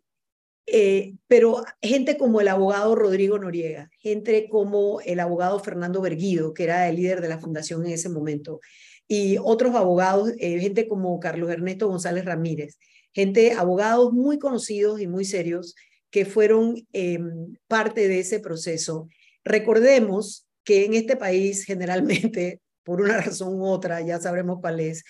pero 1.28 1.64
gente 1.82 2.18
como 2.18 2.42
el 2.42 2.48
abogado 2.48 2.96
Rodrigo 2.96 3.38
Noriega, 3.38 3.90
gente 4.00 4.50
como 4.50 5.00
el 5.02 5.20
abogado 5.20 5.60
Fernando 5.60 6.02
Berguido, 6.02 6.54
que 6.54 6.64
era 6.64 6.90
el 6.90 6.96
líder 6.96 7.22
de 7.22 7.30
la 7.30 7.40
fundación 7.40 7.86
en 7.86 7.94
ese 7.94 8.10
momento, 8.10 8.60
y 9.08 9.38
otros 9.42 9.76
abogados, 9.76 10.34
gente 10.38 10.88
como 10.88 11.18
Carlos 11.22 11.50
Ernesto 11.50 11.88
González 11.88 12.26
Ramírez, 12.26 12.78
gente, 13.18 13.54
abogados 13.54 14.14
muy 14.14 14.38
conocidos 14.38 15.02
y 15.02 15.08
muy 15.08 15.26
serios 15.26 15.74
que 16.12 16.24
fueron 16.24 16.76
em, 16.94 17.56
parte 17.68 18.08
de 18.08 18.20
ese 18.20 18.40
proceso. 18.40 19.08
Recordemos 19.44 20.46
que 20.64 20.86
en 20.86 20.94
este 20.94 21.16
país 21.16 21.66
generalmente, 21.66 22.62
por 22.84 23.02
una 23.02 23.20
razón 23.20 23.56
u 23.56 23.66
otra, 23.66 24.02
ya 24.02 24.20
sabremos 24.20 24.60
cuál 24.62 24.82
es, 24.82 25.04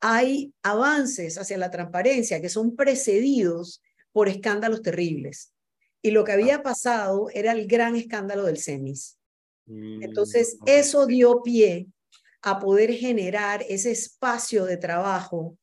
hay 0.00 0.52
avances 0.62 1.38
hacia 1.38 1.56
la 1.56 1.70
transparencia 1.70 2.42
que 2.42 2.50
son 2.50 2.76
precedidos 2.76 3.80
por 4.12 4.28
escándalos 4.28 4.82
terribles. 4.82 5.54
Y 6.02 6.10
lo 6.10 6.24
que 6.24 6.32
había 6.32 6.62
pasado 6.62 7.30
era 7.32 7.52
el 7.52 7.66
gran 7.66 7.96
escándalo 7.96 8.44
del 8.44 8.58
CEMIS. 8.58 9.16
Mm, 9.64 10.02
Entonces, 10.02 10.58
eso 10.66 11.06
dio 11.06 11.40
pie 11.42 11.86
a 12.42 12.58
poder 12.58 12.92
generar 12.92 13.64
ese 13.66 13.92
espacio 13.92 14.66
de 14.66 14.76
trabajo 14.76 15.56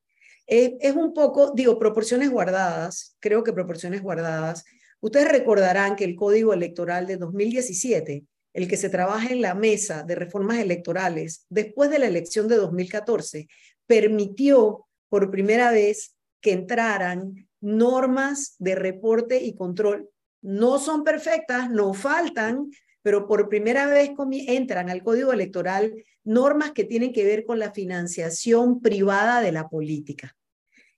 es, 0.47 0.95
un 0.95 1.13
poco, 1.13 1.51
digo, 1.55 1.79
proporciones 1.79 2.29
guardadas, 2.29 3.15
creo 3.19 3.43
que 3.43 3.53
proporciones 3.53 4.01
guardadas. 4.01 4.63
Ustedes 4.99 5.29
recordarán 5.29 5.95
que 5.95 6.03
el 6.03 6.15
Código 6.15 6.53
Electoral 6.53 7.07
de 7.07 7.17
2017, 7.17 8.25
el 8.53 8.67
que 8.67 8.77
se 8.77 8.89
trabaja 8.89 9.31
en 9.31 9.41
la 9.41 9.55
mesa 9.55 10.03
de 10.03 10.15
reformas 10.15 10.59
electorales 10.59 11.45
después 11.49 11.89
de 11.89 11.99
la 11.99 12.07
elección 12.07 12.47
de 12.47 12.57
2014, 12.57 13.47
permitió 13.87 14.85
por 15.09 15.31
primera 15.31 15.71
vez 15.71 16.15
que 16.41 16.51
entraran 16.51 17.47
normas 17.61 18.55
de 18.59 18.75
reporte 18.75 19.41
y 19.41 19.55
control. 19.55 20.09
No 20.41 20.77
son 20.77 21.03
perfectas, 21.03 21.69
no 21.69 21.93
faltan, 21.93 22.69
pero 23.03 23.27
por 23.27 23.49
primera 23.49 23.85
vez 23.85 24.11
entran 24.47 24.89
al 24.89 25.03
Código 25.03 25.31
Electoral 25.33 25.93
normas 26.23 26.71
que 26.71 26.85
tienen 26.85 27.13
que 27.13 27.25
ver 27.25 27.45
con 27.45 27.59
la 27.59 27.71
financiación 27.71 28.81
privada 28.81 29.41
de 29.41 29.51
la 29.51 29.69
política. 29.69 30.35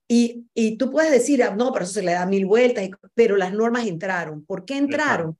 Y, 0.07 0.45
y 0.53 0.77
tú 0.77 0.91
puedes 0.91 1.11
decir, 1.11 1.43
ah, 1.43 1.55
no, 1.55 1.73
pero 1.73 1.83
eso 1.83 1.95
se 1.95 2.03
le 2.03 2.13
da 2.13 2.27
mil 2.27 2.45
vueltas, 2.45 2.89
pero 3.15 3.35
las 3.37 3.51
normas 3.53 3.87
entraron. 3.87 4.45
¿Por 4.45 4.63
qué 4.63 4.77
entraron? 4.77 5.35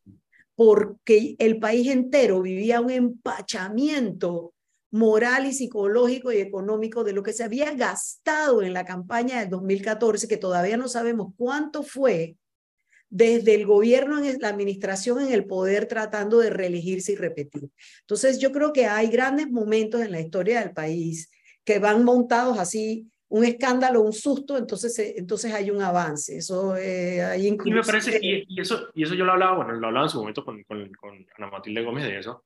Porque 0.56 1.36
el 1.38 1.60
país 1.60 1.88
entero 1.88 2.42
vivía 2.42 2.82
un 2.82 2.90
empachamiento 2.90 4.56
moral 4.90 5.46
y 5.46 5.54
psicológico 5.54 6.32
y 6.32 6.38
económico 6.38 7.04
de 7.04 7.14
lo 7.14 7.22
que 7.22 7.34
se 7.34 7.44
había 7.44 7.74
gastado 7.74 8.64
en 8.64 8.74
la 8.74 8.86
campaña 8.86 9.40
del 9.40 9.50
2014, 9.50 10.28
que 10.28 10.38
todavía 10.38 10.78
no 10.78 10.88
sabemos 10.88 11.34
cuánto 11.38 11.84
fue, 11.84 12.38
desde 13.16 13.56
el 13.56 13.66
gobierno, 13.66 14.22
en 14.22 14.42
la 14.42 14.50
administración, 14.50 15.22
en 15.22 15.32
el 15.32 15.46
poder, 15.46 15.88
tratando 15.88 16.40
de 16.40 16.50
reelegirse 16.50 17.14
y 17.14 17.16
repetir. 17.16 17.70
Entonces, 18.02 18.40
yo 18.40 18.52
creo 18.52 18.74
que 18.74 18.88
hay 18.88 19.08
grandes 19.08 19.50
momentos 19.50 20.02
en 20.02 20.12
la 20.12 20.20
historia 20.20 20.60
del 20.60 20.74
país 20.74 21.32
que 21.64 21.80
van 21.80 22.04
montados 22.04 22.60
así, 22.60 23.10
un 23.30 23.46
escándalo, 23.46 24.02
un 24.02 24.12
susto, 24.12 24.58
entonces, 24.58 25.00
eh, 25.00 25.14
entonces 25.16 25.54
hay 25.54 25.72
un 25.72 25.82
avance. 25.82 26.36
Eso 26.36 26.76
eh, 26.76 27.24
hay 27.24 27.48
incluso... 27.48 27.70
Y 27.70 27.74
me 27.74 27.84
parece, 27.84 28.20
y, 28.22 28.60
eso, 28.60 28.90
y 28.94 29.04
eso 29.04 29.16
yo 29.16 29.24
lo 29.24 29.32
hablaba, 29.32 29.56
bueno, 29.56 29.72
lo 29.72 29.88
hablaba 29.88 30.08
en 30.08 30.10
su 30.10 30.20
momento 30.20 30.44
con, 30.44 30.62
con, 30.64 30.92
con 30.96 31.26
Ana 31.38 31.48
Matilde 31.48 31.84
Gómez 31.84 32.04
de 32.04 32.20
eso, 32.20 32.44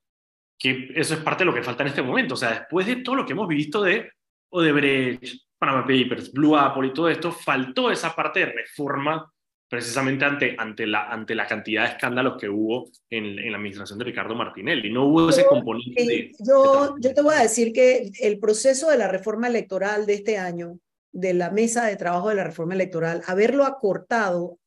que 0.56 0.92
eso 0.94 1.16
es 1.16 1.20
parte 1.22 1.42
de 1.42 1.46
lo 1.46 1.54
que 1.56 1.64
falta 1.64 1.82
en 1.82 1.90
este 1.90 2.04
momento. 2.04 2.36
O 2.36 2.38
sea, 2.38 2.52
después 2.52 2.86
de 2.86 2.98
todo 2.98 3.16
lo 3.16 3.26
que 3.26 3.34
hemos 3.34 3.48
visto 3.48 3.82
de 3.82 4.12
Odebrecht, 4.50 5.48
Panama 5.58 5.82
Papers, 5.82 6.32
Blue 6.32 6.56
Apple 6.56 6.90
y 6.90 6.94
todo 6.94 7.10
esto, 7.10 7.32
faltó 7.32 7.90
esa 7.90 8.16
parte 8.16 8.42
de 8.42 8.52
reforma 8.52 9.34
precisamente 9.70 10.26
ante, 10.26 10.56
ante, 10.58 10.88
la, 10.88 11.10
ante 11.10 11.36
la 11.36 11.46
cantidad 11.46 11.84
de 11.84 11.90
escándalos 11.90 12.38
que 12.40 12.50
hubo 12.50 12.90
en, 13.10 13.38
en 13.38 13.52
la 13.52 13.58
administración 13.58 14.00
de 14.00 14.06
Ricardo 14.06 14.36
Martinelli. 14.36 14.92
No 14.92 15.06
hubo 15.06 15.30
ese 15.30 15.46
componente. 15.46 16.04
De, 16.04 16.32
yo, 16.40 16.96
yo 17.00 17.14
te 17.14 17.22
voy 17.22 17.36
a 17.36 17.44
decir 17.44 17.72
que 17.72 18.12
el 18.20 18.40
proceso 18.40 18.90
de 18.90 18.98
la 18.98 19.08
reforma 19.08 19.48
electoral 19.48 20.06
de 20.06 20.16
este 20.16 20.38
año, 20.38 20.80
de 21.12 21.34
la 21.34 21.52
mesa 21.52 21.86
de 21.86 21.96
trabajo 21.96 22.30
de 22.30 22.36
la 22.36 22.44
reforma 22.44 22.74
electoral, 22.74 23.22
haberlo 23.28 23.66
acortado, 23.66 24.58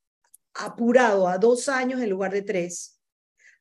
apurado 0.55 1.29
a 1.29 1.39
dos 1.39 1.69
años 1.69 2.01
en 2.01 2.11
lugar 2.11 2.33
de 2.33 2.43
tres, 2.43 3.01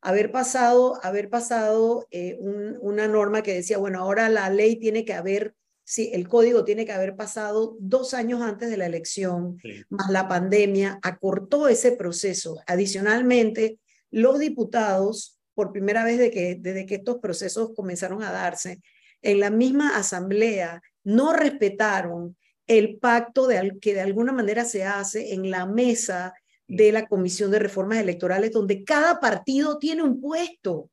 haber 0.02 0.32
pasado, 0.32 1.00
haber 1.04 1.30
pasado 1.30 2.08
eh, 2.12 2.38
una 2.82 3.08
norma 3.08 3.42
que 3.42 3.54
decía, 3.54 3.78
bueno, 3.78 4.00
ahora 4.00 4.30
la 4.30 4.50
ley 4.50 4.78
tiene 4.78 5.06
que 5.06 5.14
haber 5.14 5.56
Sí, 5.92 6.10
el 6.14 6.30
código 6.30 6.64
tiene 6.64 6.86
que 6.86 6.94
haber 6.94 7.18
pasado 7.18 7.76
dos 7.82 8.14
años 8.14 8.42
antes 8.42 8.70
de 8.70 8.78
la 8.78 8.86
elección, 8.86 9.58
más 9.90 10.10
la 10.10 10.30
pandemia 10.30 11.00
acortó 11.02 11.68
ese 11.68 11.92
proceso. 11.92 12.62
Adicionalmente, 12.66 13.78
los 14.10 14.40
diputados, 14.40 15.38
por 15.54 15.74
primera 15.74 16.06
vez 16.06 16.18
de 16.18 16.32
que, 16.32 16.56
desde 16.58 16.86
que 16.86 16.96
estos 16.96 17.18
procesos 17.18 17.72
comenzaron 17.76 18.24
a 18.24 18.32
darse, 18.32 18.80
en 19.22 19.42
la 19.42 19.50
misma 19.50 19.98
asamblea 19.98 20.82
no 21.04 21.34
respetaron 21.34 22.38
el 22.68 22.98
pacto 22.98 23.46
de, 23.46 23.78
que 23.82 23.94
de 23.94 24.00
alguna 24.00 24.32
manera 24.32 24.64
se 24.64 24.86
hace 24.86 25.34
en 25.34 25.52
la 25.52 25.66
mesa 25.66 26.34
de 26.70 26.94
la 26.94 27.06
Comisión 27.06 27.52
de 27.52 27.60
Reformas 27.60 28.00
Electorales, 28.00 28.54
donde 28.54 28.86
cada 28.86 29.20
partido 29.20 29.78
tiene 29.78 30.04
un 30.04 30.22
puesto 30.22 30.90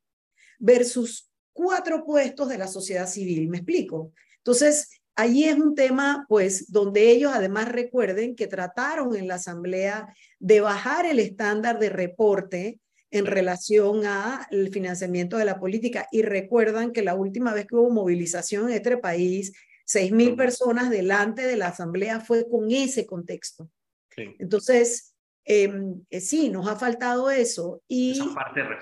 versus 0.59 1.31
cuatro 1.53 2.05
puestos 2.05 2.49
de 2.49 2.59
la 2.59 2.67
sociedad 2.67 3.07
civil. 3.07 3.49
¿Me 3.49 3.59
explico? 3.59 4.13
Entonces, 4.49 5.03
allí 5.15 5.45
es 5.45 5.57
un 5.57 5.75
tema, 5.75 6.25
pues, 6.27 6.73
donde 6.73 7.11
ellos 7.11 7.33
además 7.35 7.69
recuerden 7.69 8.35
que 8.35 8.47
trataron 8.47 9.15
en 9.15 9.29
la 9.29 9.35
Asamblea 9.35 10.09
de 10.39 10.63
bajar 10.63 11.05
el 11.05 11.19
estándar 11.19 11.79
de 11.79 11.91
reporte 11.91 12.81
en 13.11 13.27
relación 13.27 14.07
al 14.07 14.71
financiamiento 14.73 15.37
de 15.37 15.45
la 15.45 15.61
política. 15.61 16.09
Y 16.11 16.23
recuerdan 16.23 16.93
que 16.93 17.03
la 17.03 17.15
última 17.15 17.53
vez 17.53 17.67
que 17.67 17.77
hubo 17.77 17.91
movilización 17.91 18.71
en 18.71 18.77
este 18.77 18.97
país, 18.97 19.53
seis 19.85 20.13
mil 20.13 20.35
personas 20.35 20.89
delante 20.89 21.43
de 21.43 21.57
la 21.57 21.69
Asamblea 21.69 22.21
fue 22.21 22.49
con 22.49 22.71
ese 22.71 23.05
contexto. 23.05 23.69
Entonces, 24.17 25.15
em, 25.45 26.07
eh, 26.09 26.21
sí, 26.23 26.49
nos 26.49 26.67
ha 26.69 26.77
faltado 26.77 27.31
eso. 27.31 27.83
Y 27.87 28.19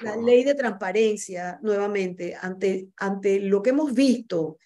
la 0.02 0.16
ley 0.16 0.44
de 0.44 0.54
transparencia, 0.54 1.58
nuevamente, 1.60 2.36
ante, 2.40 2.86
ante 2.96 3.40
lo 3.40 3.64
que 3.64 3.70
hemos 3.70 3.92
visto 3.92 4.58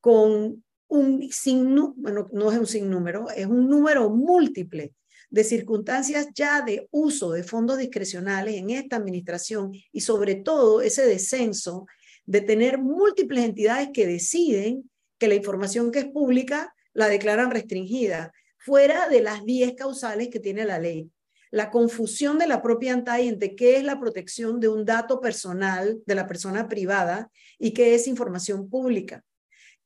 con 0.00 0.64
un 0.88 1.30
sinnúmero, 1.30 1.94
bueno, 1.96 2.28
no 2.32 2.50
es 2.50 2.58
un 2.58 2.66
sinnúmero, 2.66 3.30
es 3.30 3.46
un 3.46 3.68
número 3.68 4.08
múltiple 4.10 4.94
de 5.30 5.44
circunstancias 5.44 6.28
ya 6.34 6.62
de 6.62 6.88
uso 6.90 7.32
de 7.32 7.42
fondos 7.42 7.78
discrecionales 7.78 8.56
en 8.56 8.70
esta 8.70 8.96
administración 8.96 9.72
y 9.92 10.00
sobre 10.00 10.36
todo 10.36 10.80
ese 10.80 11.06
descenso 11.06 11.86
de 12.24 12.40
tener 12.40 12.78
múltiples 12.78 13.44
entidades 13.44 13.90
que 13.92 14.06
deciden 14.06 14.90
que 15.18 15.28
la 15.28 15.34
información 15.34 15.90
que 15.90 16.00
es 16.00 16.06
pública 16.06 16.74
la 16.92 17.08
declaran 17.08 17.50
restringida, 17.50 18.32
fuera 18.56 19.08
de 19.08 19.20
las 19.20 19.44
10 19.44 19.74
causales 19.74 20.28
que 20.28 20.40
tiene 20.40 20.64
la 20.64 20.78
ley. 20.78 21.10
La 21.50 21.70
confusión 21.70 22.38
de 22.38 22.46
la 22.46 22.60
propia 22.60 22.92
ANTAI 22.92 23.28
entre 23.28 23.54
qué 23.54 23.76
es 23.76 23.84
la 23.84 23.98
protección 23.98 24.60
de 24.60 24.68
un 24.68 24.84
dato 24.84 25.20
personal 25.20 26.00
de 26.04 26.14
la 26.14 26.26
persona 26.26 26.68
privada 26.68 27.30
y 27.58 27.72
qué 27.72 27.94
es 27.94 28.06
información 28.06 28.68
pública. 28.68 29.24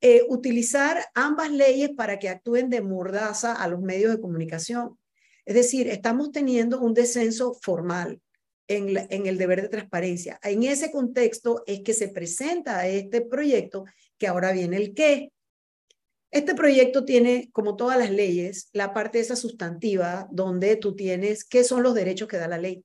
Eh, 0.04 0.24
utilizar 0.28 0.98
ambas 1.14 1.52
leyes 1.52 1.90
para 1.90 2.18
que 2.18 2.28
actúen 2.28 2.70
de 2.70 2.80
mordaza 2.80 3.52
a 3.52 3.68
los 3.68 3.80
medios 3.80 4.10
de 4.10 4.20
comunicación. 4.20 4.98
Es 5.44 5.54
decir, 5.54 5.86
estamos 5.86 6.32
teniendo 6.32 6.80
un 6.80 6.92
descenso 6.92 7.54
formal 7.62 8.20
en, 8.66 8.96
en 9.10 9.26
el 9.26 9.38
deber 9.38 9.62
de 9.62 9.68
transparencia. 9.68 10.40
En 10.42 10.64
ese 10.64 10.90
contexto 10.90 11.62
es 11.68 11.82
que 11.82 11.94
se 11.94 12.08
presenta 12.08 12.88
este 12.88 13.20
proyecto 13.20 13.84
que 14.18 14.26
ahora 14.26 14.50
viene 14.50 14.76
el 14.76 14.92
qué. 14.92 15.30
Este 16.32 16.56
proyecto 16.56 17.04
tiene, 17.04 17.50
como 17.52 17.76
todas 17.76 17.96
las 17.96 18.10
leyes, 18.10 18.70
la 18.72 18.92
parte 18.92 19.20
esa 19.20 19.36
sustantiva, 19.36 20.26
donde 20.32 20.74
tú 20.74 20.96
tienes 20.96 21.44
qué 21.44 21.62
son 21.62 21.84
los 21.84 21.94
derechos 21.94 22.26
que 22.26 22.38
da 22.38 22.48
la 22.48 22.58
ley. 22.58 22.84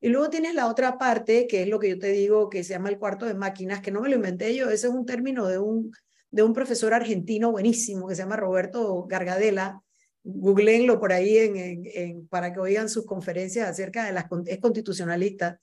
Y 0.00 0.08
luego 0.08 0.30
tienes 0.30 0.54
la 0.54 0.66
otra 0.66 0.98
parte, 0.98 1.46
que 1.46 1.62
es 1.62 1.68
lo 1.68 1.78
que 1.78 1.90
yo 1.90 1.98
te 2.00 2.10
digo, 2.10 2.50
que 2.50 2.64
se 2.64 2.70
llama 2.70 2.88
el 2.88 2.98
cuarto 2.98 3.24
de 3.24 3.34
máquinas, 3.34 3.80
que 3.80 3.92
no 3.92 4.00
me 4.00 4.08
lo 4.08 4.16
inventé 4.16 4.52
yo, 4.56 4.68
ese 4.68 4.88
es 4.88 4.92
un 4.92 5.06
término 5.06 5.46
de 5.46 5.58
un 5.58 5.92
de 6.36 6.42
un 6.42 6.52
profesor 6.52 6.92
argentino 6.92 7.50
buenísimo 7.50 8.06
que 8.06 8.14
se 8.14 8.20
llama 8.20 8.36
Roberto 8.36 9.06
Gargadela. 9.06 9.82
Googleenlo 10.22 11.00
por 11.00 11.14
ahí 11.14 11.38
en, 11.38 12.28
para 12.28 12.52
que 12.52 12.60
oigan 12.60 12.90
sus 12.90 13.06
conferencias 13.06 13.66
acerca 13.66 14.04
de 14.04 14.12
las 14.12 14.26
es 14.44 14.58
constitucionalista. 14.58 15.58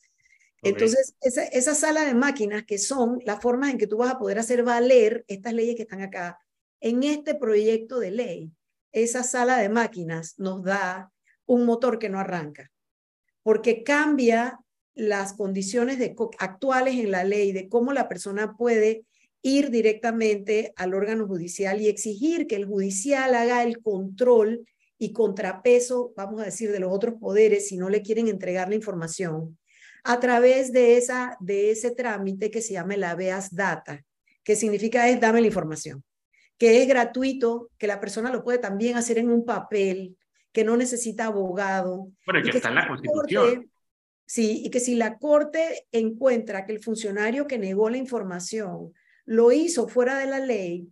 Entonces, 0.64 1.14
esa, 1.22 1.44
esa 1.44 1.76
sala 1.76 2.06
de 2.06 2.16
máquinas 2.16 2.64
que 2.64 2.80
son 2.80 3.20
las 3.24 3.40
formas 3.40 3.70
en 3.70 3.78
que 3.78 3.86
tú 3.86 3.98
vas 3.98 4.14
a 4.14 4.18
poder 4.18 4.40
hacer 4.40 4.64
valer 4.64 5.24
estas 5.28 5.54
leyes 5.54 5.76
que 5.76 5.84
están 5.84 6.02
acá, 6.02 6.40
en 6.80 7.04
este 7.04 7.36
proyecto 7.36 8.00
de 8.00 8.10
ley, 8.10 8.52
esa 8.92 9.22
sala 9.22 9.60
de 9.60 9.70
máquinas 9.70 10.40
nos 10.40 10.64
da 10.64 11.12
un 11.46 11.66
motor 11.68 12.00
que 12.00 12.10
no 12.10 12.18
arranca, 12.18 12.72
porque 13.44 13.84
cambia 13.84 14.60
las 14.96 15.34
condiciones 15.34 16.00
de, 16.00 16.16
actuales 16.40 16.96
en 16.96 17.12
la 17.12 17.26
ley 17.26 17.52
de 17.52 17.70
cómo 17.70 17.94
la 17.94 18.10
persona 18.10 18.56
puede 18.58 19.06
ir 19.44 19.70
directamente 19.70 20.74
al 20.78 20.94
órgano 20.94 21.28
judicial 21.28 21.82
y 21.82 21.90
exigir 21.90 22.48
que 22.48 22.56
el 22.56 22.66
judicial 22.66 23.36
haga 23.36 23.62
el 23.62 23.82
control 23.82 24.66
y 24.98 25.12
contrapeso, 25.12 26.14
vamos 26.16 26.42
a 26.42 26.46
decir, 26.46 26.72
de 26.72 26.80
los 26.80 26.92
otros 26.92 27.16
poderes 27.20 27.68
si 27.68 27.78
no 27.78 27.90
le 27.90 28.02
quieren 28.02 28.30
entregar 28.30 28.70
la 28.70 28.76
información, 28.76 29.60
a 30.06 30.20
través 30.22 30.72
de, 30.72 30.98
esa, 30.98 31.38
de 31.42 31.72
ese 31.72 31.92
trámite 31.92 32.50
que 32.50 32.62
se 32.62 32.74
llama 32.74 32.96
el 32.96 33.04
habeas 33.04 33.54
data, 33.54 34.04
que 34.44 34.56
significa 34.56 35.10
es 35.10 35.20
dame 35.20 35.42
la 35.42 35.48
información, 35.48 36.04
que 36.58 36.82
es 36.82 36.88
gratuito, 36.88 37.70
que 37.78 37.88
la 37.88 38.00
persona 38.00 38.32
lo 38.32 38.46
puede 38.46 38.60
también 38.60 38.96
hacer 38.96 39.18
en 39.18 39.30
un 39.30 39.44
papel, 39.44 40.18
que 40.54 40.64
no 40.64 40.78
necesita 40.78 41.26
abogado. 41.26 42.12
Bueno, 42.26 42.42
que, 42.42 42.58
está 42.58 42.70
en 42.70 42.76
la 42.76 42.88
Constitución. 42.88 43.70
sí, 44.26 44.62
y 44.64 44.70
que 44.70 44.80
si 44.80 44.96
la 44.96 45.18
Corte 45.18 45.86
encuentra 45.92 46.66
que 46.66 46.72
el 46.72 46.80
funcionario 46.80 47.46
que 47.46 47.58
negó 47.58 47.90
la 47.90 47.98
información 47.98 48.94
lo 49.26 49.52
hizo 49.52 49.88
fuera 49.88 50.18
de 50.18 50.28
la 50.28 50.40
ley 50.40 50.88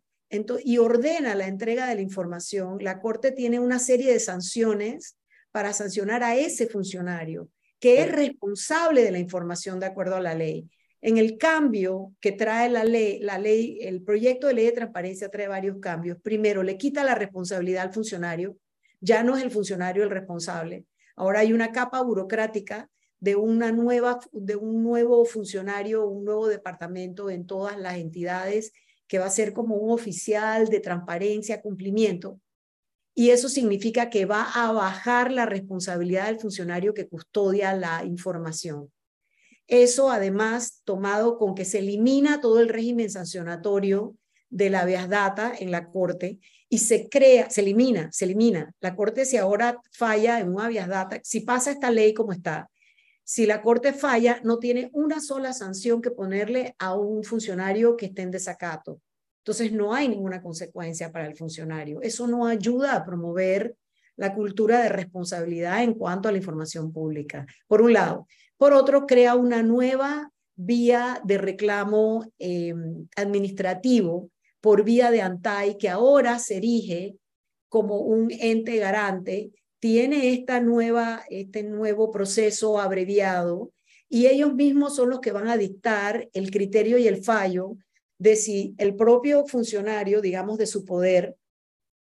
y 0.64 0.78
ordena 0.78 1.36
la 1.36 1.48
entrega 1.48 1.88
de 1.88 1.96
la 1.96 2.02
información, 2.02 2.78
la 2.82 3.02
Corte 3.02 3.32
tiene 3.32 3.60
una 3.60 3.80
serie 3.80 4.14
de 4.14 4.20
sanciones 4.20 5.18
para 5.52 5.74
sancionar 5.74 6.24
a 6.24 6.36
ese 6.36 6.68
funcionario 6.68 7.50
que 7.82 8.02
es 8.02 8.12
responsable 8.12 9.04
de 9.04 9.12
la 9.12 9.18
información 9.18 9.80
de 9.80 9.88
acuerdo 9.88 10.16
a 10.16 10.22
la 10.22 10.36
ley. 10.36 10.70
En 11.02 11.18
el 11.18 11.40
cambio 11.40 12.14
que 12.22 12.32
trae 12.32 12.70
la 12.70 12.84
ley, 12.84 13.20
la 13.20 13.40
ley, 13.40 13.80
el 13.82 14.04
proyecto 14.04 14.46
de 14.46 14.54
ley 14.54 14.66
de 14.68 14.72
transparencia 14.74 15.30
trae 15.30 15.48
varios 15.48 15.80
cambios. 15.80 16.20
Primero, 16.22 16.62
le 16.62 16.78
quita 16.78 17.04
la 17.04 17.16
responsabilidad 17.16 17.88
al 17.88 17.94
funcionario, 17.94 18.56
ya 19.00 19.24
no 19.24 19.36
es 19.36 19.44
el 19.44 19.50
funcionario 19.50 20.04
el 20.04 20.12
responsable. 20.12 20.86
Ahora 21.16 21.40
hay 21.40 21.54
una 21.54 21.72
capa 21.72 22.04
burocrática 22.04 22.88
de, 23.22 23.38
una 23.38 23.72
nueva, 23.72 24.20
de 24.34 24.58
un 24.58 24.84
nuevo 24.84 25.24
funcionario, 25.24 26.08
un 26.08 26.26
nuevo 26.26 26.48
departamento 26.48 27.30
en 27.30 27.46
todas 27.46 27.80
las 27.80 27.98
entidades 27.98 28.74
que 29.08 29.20
va 29.20 29.28
a 29.28 29.30
ser 29.30 29.54
como 29.54 29.76
un 29.76 29.92
oficial 29.92 30.68
de 30.68 30.80
transparencia, 30.80 31.62
cumplimiento. 31.62 32.42
Y 33.14 33.30
eso 33.30 33.48
significa 33.48 34.10
que 34.10 34.26
va 34.26 34.50
a 34.54 34.72
bajar 34.72 35.32
la 35.32 35.46
responsabilidad 35.46 36.28
del 36.28 36.40
funcionario 36.40 36.94
que 36.94 37.08
custodia 37.08 37.76
la 37.76 38.04
información. 38.06 38.92
Eso 39.68 40.10
además 40.10 40.82
tomado 40.84 41.38
con 41.38 41.54
que 41.54 41.66
se 41.66 41.80
elimina 41.80 42.42
todo 42.42 42.60
el 42.60 42.70
régimen 42.70 43.10
sancionatorio 43.10 44.16
de 44.50 44.70
la 44.70 44.82
habeas 44.82 45.10
data 45.10 45.54
en 45.58 45.72
la 45.72 45.90
Corte 45.90 46.40
y 46.70 46.80
se 46.80 47.08
crea, 47.08 47.50
se 47.50 47.62
elimina, 47.62 48.12
se 48.12 48.26
elimina. 48.26 48.74
La 48.80 48.96
Corte 48.96 49.26
si 49.26 49.38
ahora 49.38 49.80
falla 49.92 50.40
en 50.40 50.50
un 50.50 50.60
habeas 50.60 50.88
data, 50.88 51.20
si 51.24 51.42
pasa 51.42 51.72
esta 51.72 51.92
ley 51.92 52.14
como 52.14 52.32
está, 52.32 52.71
si 53.32 53.46
la 53.46 53.62
Corte 53.62 53.94
falla, 53.94 54.42
no 54.44 54.60
tiene 54.60 54.90
una 54.92 55.22
sola 55.22 55.54
sanción 55.54 56.02
que 56.02 56.12
ponerle 56.12 56.76
a 56.80 56.96
un 56.96 57.24
funcionario 57.24 57.96
que 57.96 58.08
esté 58.08 58.24
en 58.24 58.32
desacato. 58.32 59.00
Entonces, 59.38 59.72
no 59.72 59.94
hay 59.94 60.10
ninguna 60.10 60.42
consecuencia 60.42 61.14
para 61.14 61.28
el 61.28 61.38
funcionario. 61.38 62.02
Eso 62.02 62.28
no 62.28 62.46
ayuda 62.46 62.94
a 62.94 63.06
promover 63.06 63.78
la 64.18 64.36
cultura 64.36 64.82
de 64.82 64.90
responsabilidad 64.90 65.82
en 65.82 65.94
cuanto 65.94 66.28
a 66.28 66.34
la 66.34 66.40
información 66.40 66.92
pública, 66.92 67.46
por 67.68 67.82
un 67.82 67.94
lado. 67.94 68.28
Por 68.58 68.74
otro, 68.74 69.08
crea 69.08 69.36
una 69.36 69.64
nueva 69.64 70.30
vía 70.58 71.22
de 71.24 71.38
reclamo 71.38 72.26
eh, 72.38 72.76
administrativo 73.16 74.30
por 74.60 74.84
vía 74.84 75.10
de 75.10 75.22
ANTAI, 75.22 75.78
que 75.78 75.88
ahora 75.88 76.38
se 76.38 76.58
erige 76.58 77.16
como 77.70 78.00
un 78.00 78.30
ente 78.30 78.76
garante 78.76 79.54
tiene 79.82 80.32
esta 80.32 80.62
nueva, 80.62 81.24
este 81.30 81.64
nuevo 81.64 82.12
proceso 82.12 82.80
abreviado 82.80 83.74
y 84.08 84.28
ellos 84.28 84.54
mismos 84.54 84.96
son 84.96 85.10
los 85.10 85.22
que 85.22 85.32
van 85.32 85.48
a 85.48 85.58
dictar 85.58 86.30
el 86.34 86.52
criterio 86.52 87.00
y 87.00 87.08
el 87.08 87.24
fallo 87.24 87.78
de 88.20 88.36
si 88.36 88.76
el 88.78 88.96
propio 88.96 89.48
funcionario, 89.48 90.22
digamos, 90.22 90.60
de 90.60 90.68
su 90.68 90.86
poder, 90.86 91.36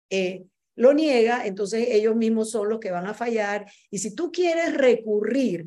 eh, 0.08 0.44
lo 0.76 0.94
niega, 0.94 1.46
entonces 1.46 1.88
ellos 1.90 2.14
mismos 2.14 2.50
son 2.50 2.68
los 2.68 2.78
que 2.78 2.92
van 2.92 3.08
a 3.08 3.14
fallar. 3.14 3.66
Y 3.90 3.98
si 3.98 4.14
tú 4.14 4.30
quieres 4.30 4.74
recurrir 4.74 5.66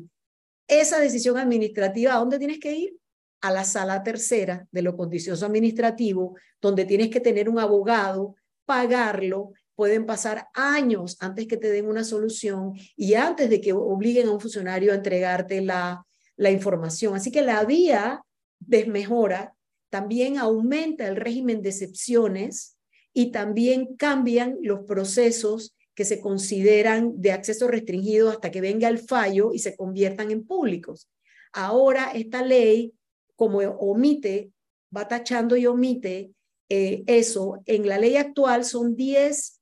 esa 0.66 1.00
decisión 1.00 1.36
administrativa, 1.36 2.14
¿a 2.14 2.18
dónde 2.18 2.38
tienes 2.38 2.58
que 2.58 2.72
ir? 2.72 2.96
A 3.42 3.52
la 3.52 3.64
sala 3.64 4.02
tercera 4.02 4.66
de 4.70 4.80
lo 4.80 4.96
condiciones 4.96 5.42
administrativo, 5.42 6.36
donde 6.58 6.86
tienes 6.86 7.10
que 7.10 7.20
tener 7.20 7.50
un 7.50 7.58
abogado, 7.58 8.34
pagarlo, 8.64 9.52
pueden 9.78 10.06
pasar 10.06 10.48
años 10.54 11.16
antes 11.20 11.46
que 11.46 11.56
te 11.56 11.70
den 11.70 11.86
una 11.86 12.02
solución 12.02 12.72
y 12.96 13.14
antes 13.14 13.48
de 13.48 13.60
que 13.60 13.72
obliguen 13.72 14.26
a 14.26 14.32
un 14.32 14.40
funcionario 14.40 14.90
a 14.90 14.96
entregarte 14.96 15.60
la, 15.60 16.04
la 16.34 16.50
información. 16.50 17.14
Así 17.14 17.30
que 17.30 17.42
la 17.42 17.64
vía 17.64 18.24
desmejora, 18.58 19.54
también 19.88 20.36
aumenta 20.36 21.06
el 21.06 21.14
régimen 21.14 21.62
de 21.62 21.68
excepciones 21.68 22.76
y 23.14 23.30
también 23.30 23.94
cambian 23.94 24.58
los 24.62 24.80
procesos 24.80 25.76
que 25.94 26.04
se 26.04 26.20
consideran 26.20 27.12
de 27.20 27.30
acceso 27.30 27.68
restringido 27.68 28.30
hasta 28.30 28.50
que 28.50 28.60
venga 28.60 28.88
el 28.88 28.98
fallo 28.98 29.52
y 29.52 29.60
se 29.60 29.76
conviertan 29.76 30.32
en 30.32 30.44
públicos. 30.44 31.08
Ahora 31.52 32.10
esta 32.14 32.42
ley, 32.42 32.94
como 33.36 33.58
omite, 33.58 34.50
va 34.94 35.06
tachando 35.06 35.56
y 35.56 35.66
omite 35.66 36.32
eh, 36.68 37.04
eso, 37.06 37.62
en 37.64 37.86
la 37.86 37.98
ley 37.98 38.16
actual 38.16 38.64
son 38.64 38.96
10, 38.96 39.57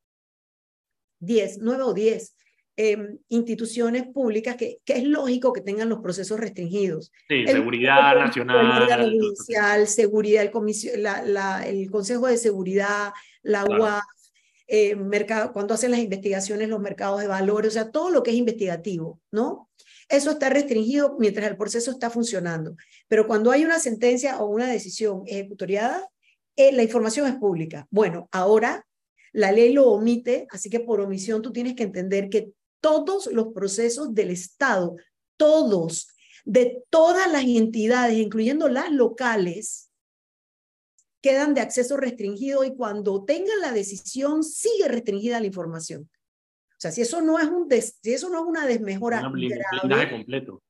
10, 1.21 1.59
9 1.61 1.83
o 1.83 1.95
10 1.95 2.35
em, 2.77 3.19
instituciones 3.29 4.07
públicas 4.07 4.57
que, 4.57 4.79
que, 4.85 4.95
es 4.95 5.05
lógico 5.05 5.53
que 5.53 5.63
tengan 5.63 5.89
los 5.89 6.01
procesos 6.01 6.39
restringidos. 6.39 7.11
Sí, 7.29 7.47
seguridad 7.47 8.17
nacional. 8.17 9.11
Judicial, 9.11 9.87
seguridad, 9.87 10.45
el, 10.45 11.03
la, 11.03 11.23
la, 11.23 11.67
el 11.67 11.91
Consejo 11.91 12.27
de 12.27 12.37
Seguridad, 12.37 13.13
la 13.43 13.65
UAF, 13.65 14.05
eh, 14.69 14.97
mercado, 14.97 15.53
cuando 15.53 15.75
hacen 15.75 15.93
las 15.93 16.01
investigaciones, 16.01 16.69
los 16.69 16.81
mercados 16.81 17.21
de 17.21 17.29
valores, 17.29 17.69
o 17.69 17.73
sea, 17.73 17.91
todo 17.91 18.11
lo 18.11 18.23
que 18.23 18.33
es 18.33 18.37
investigativo, 18.37 19.21
¿no? 19.31 19.71
Eso 20.09 20.33
está 20.33 20.49
restringido 20.51 21.17
mientras 21.19 21.49
el 21.49 21.57
proceso 21.57 21.91
está 21.91 22.11
funcionando. 22.11 22.77
Pero 23.09 23.27
cuando 23.27 23.51
hay 23.53 23.65
una 23.65 23.79
sentencia 23.79 24.39
o 24.39 24.47
una 24.47 24.67
decisión 24.67 25.23
ejecutoriada, 25.27 26.07
eh, 26.57 26.73
la 26.73 26.83
información 26.83 27.27
es 27.27 27.37
pública. 27.37 27.87
Bueno, 27.91 28.29
ahora 28.33 28.85
la 29.37 29.53
ley 29.53 29.75
lo 29.75 29.91
omite, 29.91 30.47
así 30.51 30.71
que 30.71 30.81
por 30.81 30.99
omisión 30.99 31.43
tú 31.43 31.53
tienes 31.53 31.75
que 31.75 31.83
entender 31.83 32.31
que 32.31 32.53
todos 32.81 33.27
los 33.27 33.49
procesos 33.53 34.15
del 34.15 34.31
Estado, 34.31 34.97
todos, 35.37 36.09
de 36.47 36.83
todas 36.89 37.31
las 37.31 37.45
entidades, 37.45 38.17
incluyendo 38.17 38.67
las 38.69 38.91
locales, 38.91 39.91
quedan 41.21 41.53
de 41.53 41.61
acceso 41.61 41.99
restringido 41.99 42.65
y 42.65 42.75
cuando 42.75 43.27
tengan 43.27 43.61
la 43.61 43.73
decisión 43.73 44.43
sigue 44.43 44.89
restringida 44.89 45.39
la 45.39 45.47
información. 45.47 46.09
O 46.71 46.79
sea, 46.79 46.91
si 46.91 47.03
eso 47.03 47.21
no 47.21 47.39
es, 47.39 47.47
un 47.47 47.69
si 47.71 48.15
eso 48.15 48.31
no 48.31 48.39
es 48.39 48.47
una 48.47 48.67
desmejora. 48.67 49.27
Un 49.27 49.33
blindaje 49.35 50.11
completo. 50.13 50.63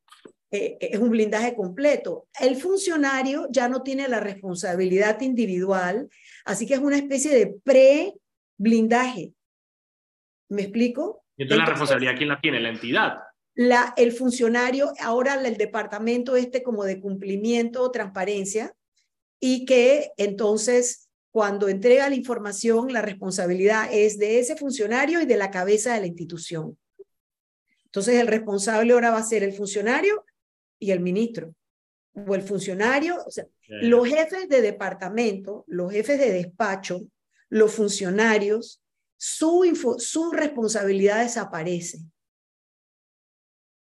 Eh, 0.50 0.76
es 0.80 0.98
un 0.98 1.10
blindaje 1.10 1.54
completo. 1.54 2.26
El 2.40 2.56
funcionario 2.56 3.46
ya 3.48 3.68
no 3.68 3.84
tiene 3.84 4.08
la 4.08 4.18
responsabilidad 4.18 5.20
individual, 5.20 6.08
así 6.44 6.66
que 6.66 6.74
es 6.74 6.80
una 6.80 6.96
especie 6.96 7.32
de 7.32 7.46
pre-blindaje. 8.56 9.34
¿Me 10.48 10.62
explico? 10.62 11.24
¿Y 11.36 11.42
entonces, 11.42 11.64
la 11.64 11.70
responsabilidad 11.70 12.16
quién 12.16 12.28
la 12.28 12.40
tiene? 12.40 12.60
La 12.60 12.68
entidad. 12.70 13.18
La, 13.54 13.94
el 13.96 14.12
funcionario, 14.12 14.92
ahora 15.00 15.34
el 15.34 15.56
departamento 15.56 16.36
este 16.36 16.62
como 16.62 16.84
de 16.84 17.00
cumplimiento 17.00 17.82
o 17.82 17.90
transparencia, 17.90 18.74
y 19.40 19.64
que 19.64 20.12
entonces 20.16 21.08
cuando 21.30 21.68
entrega 21.68 22.08
la 22.08 22.14
información, 22.14 22.92
la 22.92 23.02
responsabilidad 23.02 23.88
es 23.92 24.18
de 24.18 24.38
ese 24.38 24.56
funcionario 24.56 25.20
y 25.20 25.26
de 25.26 25.36
la 25.36 25.50
cabeza 25.50 25.92
de 25.92 26.00
la 26.00 26.06
institución. 26.06 26.78
Entonces 27.84 28.14
el 28.18 28.26
responsable 28.26 28.94
ahora 28.94 29.10
va 29.10 29.18
a 29.18 29.22
ser 29.22 29.42
el 29.42 29.52
funcionario 29.52 30.24
y 30.78 30.92
el 30.92 31.00
ministro, 31.00 31.54
o 32.14 32.34
el 32.34 32.42
funcionario, 32.42 33.22
o 33.26 33.30
sea, 33.30 33.46
los 33.68 34.08
jefes 34.08 34.48
de 34.48 34.62
departamento, 34.62 35.64
los 35.66 35.92
jefes 35.92 36.18
de 36.18 36.32
despacho, 36.32 37.02
los 37.50 37.74
funcionarios, 37.74 38.82
su, 39.16 39.96
su 39.98 40.32
responsabilidad 40.32 41.22
desaparece. 41.22 41.98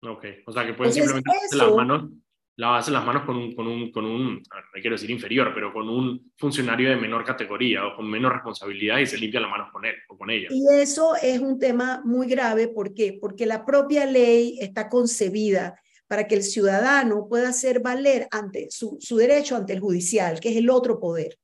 Ok, 0.03 0.25
o 0.47 0.53
sea 0.53 0.64
que 0.64 0.75
pueden 0.75 0.92
simplemente 0.92 1.31
las 1.53 1.75
manos 1.75 2.11
lavarse 2.59 2.90
las 2.90 3.05
manos 3.05 3.25
con 3.25 3.37
un, 3.37 3.55
con 3.55 3.68
un, 3.68 3.92
con 3.92 4.05
un, 4.05 4.35
no 4.35 4.81
quiero 4.81 4.97
decir 4.97 5.11
inferior, 5.11 5.53
pero 5.55 5.73
con 5.73 5.88
un 5.88 6.33
funcionario 6.37 6.90
de 6.90 6.97
menor 6.97 7.25
categoría 7.25 7.87
o 7.87 7.94
con 7.94 8.11
menos 8.11 8.33
responsabilidad 8.33 8.99
y 8.99 9.07
se 9.07 9.16
limpia 9.16 9.40
las 9.40 9.51
manos 9.51 9.71
con 9.73 9.85
él 9.85 9.94
o 10.09 10.18
con 10.18 10.29
ella. 10.29 10.49
Y 10.51 10.64
eso 10.75 11.14
es 11.23 11.38
un 11.38 11.61
tema 11.61 12.03
muy 12.05 12.27
grave, 12.27 12.66
¿por 12.66 12.94
qué? 12.94 13.16
Porque 13.21 13.47
la 13.47 13.64
propia 13.64 14.07
ley 14.07 14.59
está 14.61 14.88
concebida 14.88 15.81
para 16.09 16.27
que 16.27 16.35
el 16.35 16.42
ciudadano 16.42 17.29
pueda 17.29 17.51
hacer 17.51 17.81
valer 17.81 18.27
ante 18.33 18.68
su, 18.71 18.97
su 19.01 19.16
derecho 19.16 19.55
ante 19.55 19.75
el 19.75 19.81
judicial, 19.81 20.40
que 20.40 20.49
es 20.49 20.57
el 20.57 20.68
otro 20.68 20.99
poder. 20.99 21.38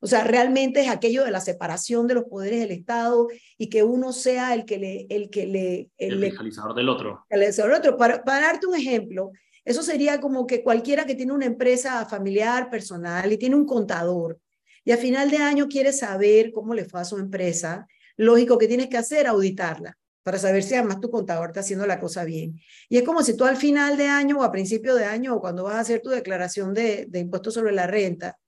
O 0.00 0.06
sea, 0.06 0.24
realmente 0.24 0.80
es 0.80 0.88
aquello 0.88 1.24
de 1.24 1.30
la 1.30 1.40
separación 1.40 2.06
de 2.06 2.14
los 2.14 2.24
poderes 2.24 2.60
del 2.60 2.70
Estado 2.70 3.28
y 3.58 3.68
que 3.68 3.82
uno 3.82 4.12
sea 4.12 4.54
el 4.54 4.64
que 4.64 4.78
le... 4.78 5.06
El, 5.10 5.30
que 5.30 5.46
le, 5.46 5.90
el, 5.98 6.20
legalizador 6.20 6.74
del 6.74 6.88
otro. 6.88 7.24
El 7.28 7.40
del 7.40 7.72
otro. 7.72 7.96
Para, 7.96 8.24
para 8.24 8.46
darte 8.46 8.66
un 8.66 8.74
ejemplo, 8.74 9.30
eso 9.64 9.82
sería 9.82 10.20
como 10.20 10.46
que 10.46 10.62
cualquiera 10.62 11.04
que 11.04 11.14
tiene 11.14 11.32
una 11.32 11.46
empresa 11.46 12.06
familiar, 12.06 12.70
personal 12.70 13.30
y 13.30 13.36
tiene 13.36 13.56
un 13.56 13.66
contador 13.66 14.38
y 14.84 14.92
a 14.92 14.96
final 14.96 15.30
de 15.30 15.38
año 15.38 15.68
quiere 15.68 15.92
saber 15.92 16.52
cómo 16.52 16.74
le 16.74 16.84
fue 16.84 17.00
a 17.00 17.04
su 17.04 17.18
empresa, 17.18 17.86
lógico 18.16 18.58
que 18.58 18.68
tienes 18.68 18.88
que 18.88 18.96
hacer 18.96 19.26
auditarla 19.26 19.96
para 20.22 20.38
saber 20.38 20.62
si 20.62 20.74
además 20.74 21.00
tu 21.00 21.10
contador 21.10 21.48
está 21.50 21.60
haciendo 21.60 21.86
la 21.86 21.98
cosa 21.98 22.24
bien. 22.24 22.60
Y 22.88 22.98
es 22.98 23.02
como 23.02 23.22
si 23.22 23.36
tú 23.36 23.44
al 23.44 23.56
final 23.56 23.96
de 23.96 24.06
año 24.06 24.38
o 24.38 24.42
a 24.42 24.52
principio 24.52 24.94
de 24.94 25.04
año 25.04 25.34
o 25.34 25.40
cuando 25.40 25.64
vas 25.64 25.74
a 25.74 25.80
hacer 25.80 26.00
tu 26.02 26.10
declaración 26.10 26.74
de, 26.74 27.06
de 27.08 27.18
impuestos 27.20 27.54
sobre 27.54 27.72
la 27.72 27.86
renta, 27.86 28.38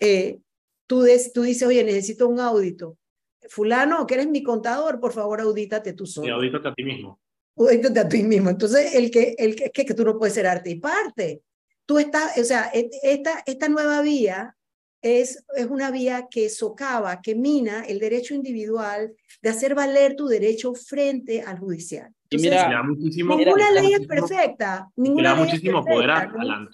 eh, 0.00 0.38
tú, 0.92 1.06
tú 1.32 1.42
dices, 1.42 1.66
oye, 1.66 1.84
necesito 1.84 2.28
un 2.28 2.40
audito. 2.40 2.98
Fulano, 3.48 4.06
que 4.06 4.14
eres 4.14 4.28
mi 4.28 4.42
contador, 4.42 5.00
por 5.00 5.12
favor, 5.12 5.40
audítate 5.40 5.92
tú 5.94 6.06
solo. 6.06 6.26
Y 6.26 6.30
audítate 6.30 6.68
a 6.68 6.74
ti 6.74 6.84
mismo 6.84 7.18
a 7.56 8.08
ti 8.08 8.22
mismo. 8.22 8.50
Entonces, 8.50 8.94
el 8.94 9.10
que, 9.10 9.34
el 9.38 9.54
que, 9.54 9.70
que, 9.70 9.94
tú 9.94 10.04
no 10.04 10.18
puedes 10.18 10.34
ser 10.34 10.46
arte 10.46 10.70
y 10.70 10.76
parte. 10.76 11.42
Tú 11.86 11.98
estás, 11.98 12.38
o 12.38 12.44
sea, 12.44 12.70
esta, 13.02 13.42
esta 13.44 13.68
nueva 13.68 14.02
vía 14.02 14.56
es, 15.02 15.44
es 15.56 15.66
una 15.66 15.90
vía 15.90 16.28
que 16.30 16.48
socava, 16.48 17.20
que 17.20 17.34
mina 17.34 17.84
el 17.84 17.98
derecho 17.98 18.34
individual 18.34 19.12
de 19.42 19.50
hacer 19.50 19.74
valer 19.74 20.14
tu 20.14 20.28
derecho 20.28 20.74
frente 20.74 21.42
al 21.42 21.58
judicial. 21.58 22.10
y 22.30 22.38
mira, 22.38 22.82
ninguna 22.82 23.70
ley 23.72 23.94
es 23.94 24.06
perfecta. 24.06 24.88
Ninguna 24.96 25.34
le 25.34 25.40
da 25.40 25.44
muchísimo 25.44 25.84
poder 25.84 26.10
a, 26.10 26.26
¿no? 26.26 26.68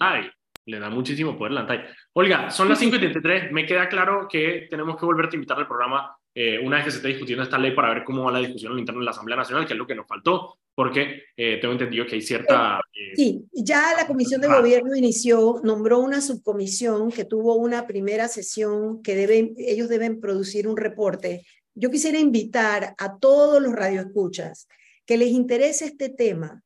Le 0.69 0.79
da 0.79 0.89
muchísimo 0.89 1.35
poder 1.37 1.53
a 1.53 1.55
Lantay. 1.55 1.79
Olga, 2.13 2.51
son 2.51 2.69
las 2.69 2.77
5 2.79 2.95
y 2.97 2.99
33. 2.99 3.51
Me 3.51 3.65
queda 3.65 3.89
claro 3.89 4.27
que 4.29 4.67
tenemos 4.69 4.97
que 4.97 5.05
volverte 5.05 5.35
a 5.35 5.37
invitar 5.37 5.57
al 5.57 5.67
programa 5.67 6.15
eh, 6.33 6.59
una 6.59 6.77
vez 6.77 6.85
que 6.85 6.91
se 6.91 6.97
esté 6.97 7.09
discutiendo 7.09 7.43
esta 7.43 7.57
ley 7.57 7.71
para 7.71 7.93
ver 7.93 8.03
cómo 8.03 8.25
va 8.25 8.31
la 8.31 8.39
discusión 8.39 8.73
en 8.73 8.79
interno 8.79 8.99
de 8.99 9.05
la 9.05 9.11
Asamblea 9.11 9.35
Nacional, 9.35 9.65
que 9.65 9.73
es 9.73 9.79
lo 9.79 9.87
que 9.87 9.95
nos 9.95 10.07
faltó, 10.07 10.59
porque 10.75 11.23
eh, 11.35 11.57
tengo 11.59 11.73
entendido 11.73 12.05
que 12.05 12.15
hay 12.15 12.21
cierta... 12.21 12.79
Eh, 12.93 13.15
sí, 13.15 13.45
ya 13.51 13.93
la 13.97 14.05
Comisión 14.05 14.39
de 14.41 14.47
Gobierno 14.47 14.95
inició, 14.95 15.59
nombró 15.63 15.99
una 15.99 16.21
subcomisión 16.21 17.11
que 17.11 17.25
tuvo 17.25 17.55
una 17.55 17.87
primera 17.87 18.27
sesión 18.27 19.01
que 19.01 19.15
deben, 19.15 19.55
ellos 19.57 19.89
deben 19.89 20.21
producir 20.21 20.67
un 20.67 20.77
reporte. 20.77 21.45
Yo 21.73 21.89
quisiera 21.89 22.19
invitar 22.19 22.93
a 22.97 23.17
todos 23.17 23.61
los 23.61 23.73
radioescuchas 23.73 24.67
que 25.05 25.17
les 25.17 25.29
interese 25.29 25.85
este 25.85 26.09
tema, 26.09 26.61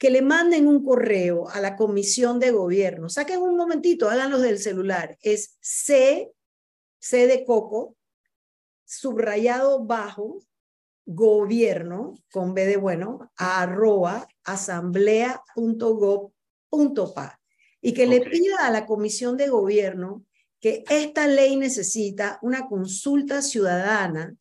que 0.00 0.10
le 0.10 0.22
manden 0.22 0.66
un 0.66 0.82
correo 0.82 1.48
a 1.50 1.60
la 1.60 1.76
Comisión 1.76 2.40
de 2.40 2.52
Gobierno. 2.52 3.10
Saquen 3.10 3.42
un 3.42 3.54
momentito, 3.54 4.08
háganlo 4.08 4.38
del 4.38 4.58
celular. 4.58 5.18
Es 5.20 5.58
C, 5.60 6.32
C 6.98 7.26
de 7.26 7.44
Coco, 7.44 7.98
subrayado 8.86 9.84
bajo, 9.84 10.38
gobierno, 11.04 12.14
con 12.32 12.54
B 12.54 12.64
de 12.64 12.78
bueno, 12.78 13.30
arroba 13.36 14.26
asamblea.gov.pa. 14.42 17.38
Y 17.82 17.92
que 17.92 18.06
le 18.06 18.22
pida 18.22 18.66
a 18.66 18.70
la 18.70 18.86
Comisión 18.86 19.36
de 19.36 19.50
Gobierno 19.50 20.24
que 20.60 20.82
esta 20.88 21.26
ley 21.26 21.56
necesita 21.56 22.38
una 22.40 22.68
consulta 22.68 23.42
ciudadana 23.42 24.34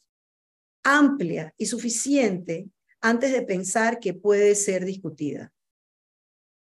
amplia 0.84 1.54
y 1.58 1.66
suficiente 1.66 2.70
antes 3.02 3.32
de 3.32 3.42
pensar 3.42 4.00
que 4.00 4.14
puede 4.14 4.56
ser 4.56 4.86
discutida. 4.86 5.52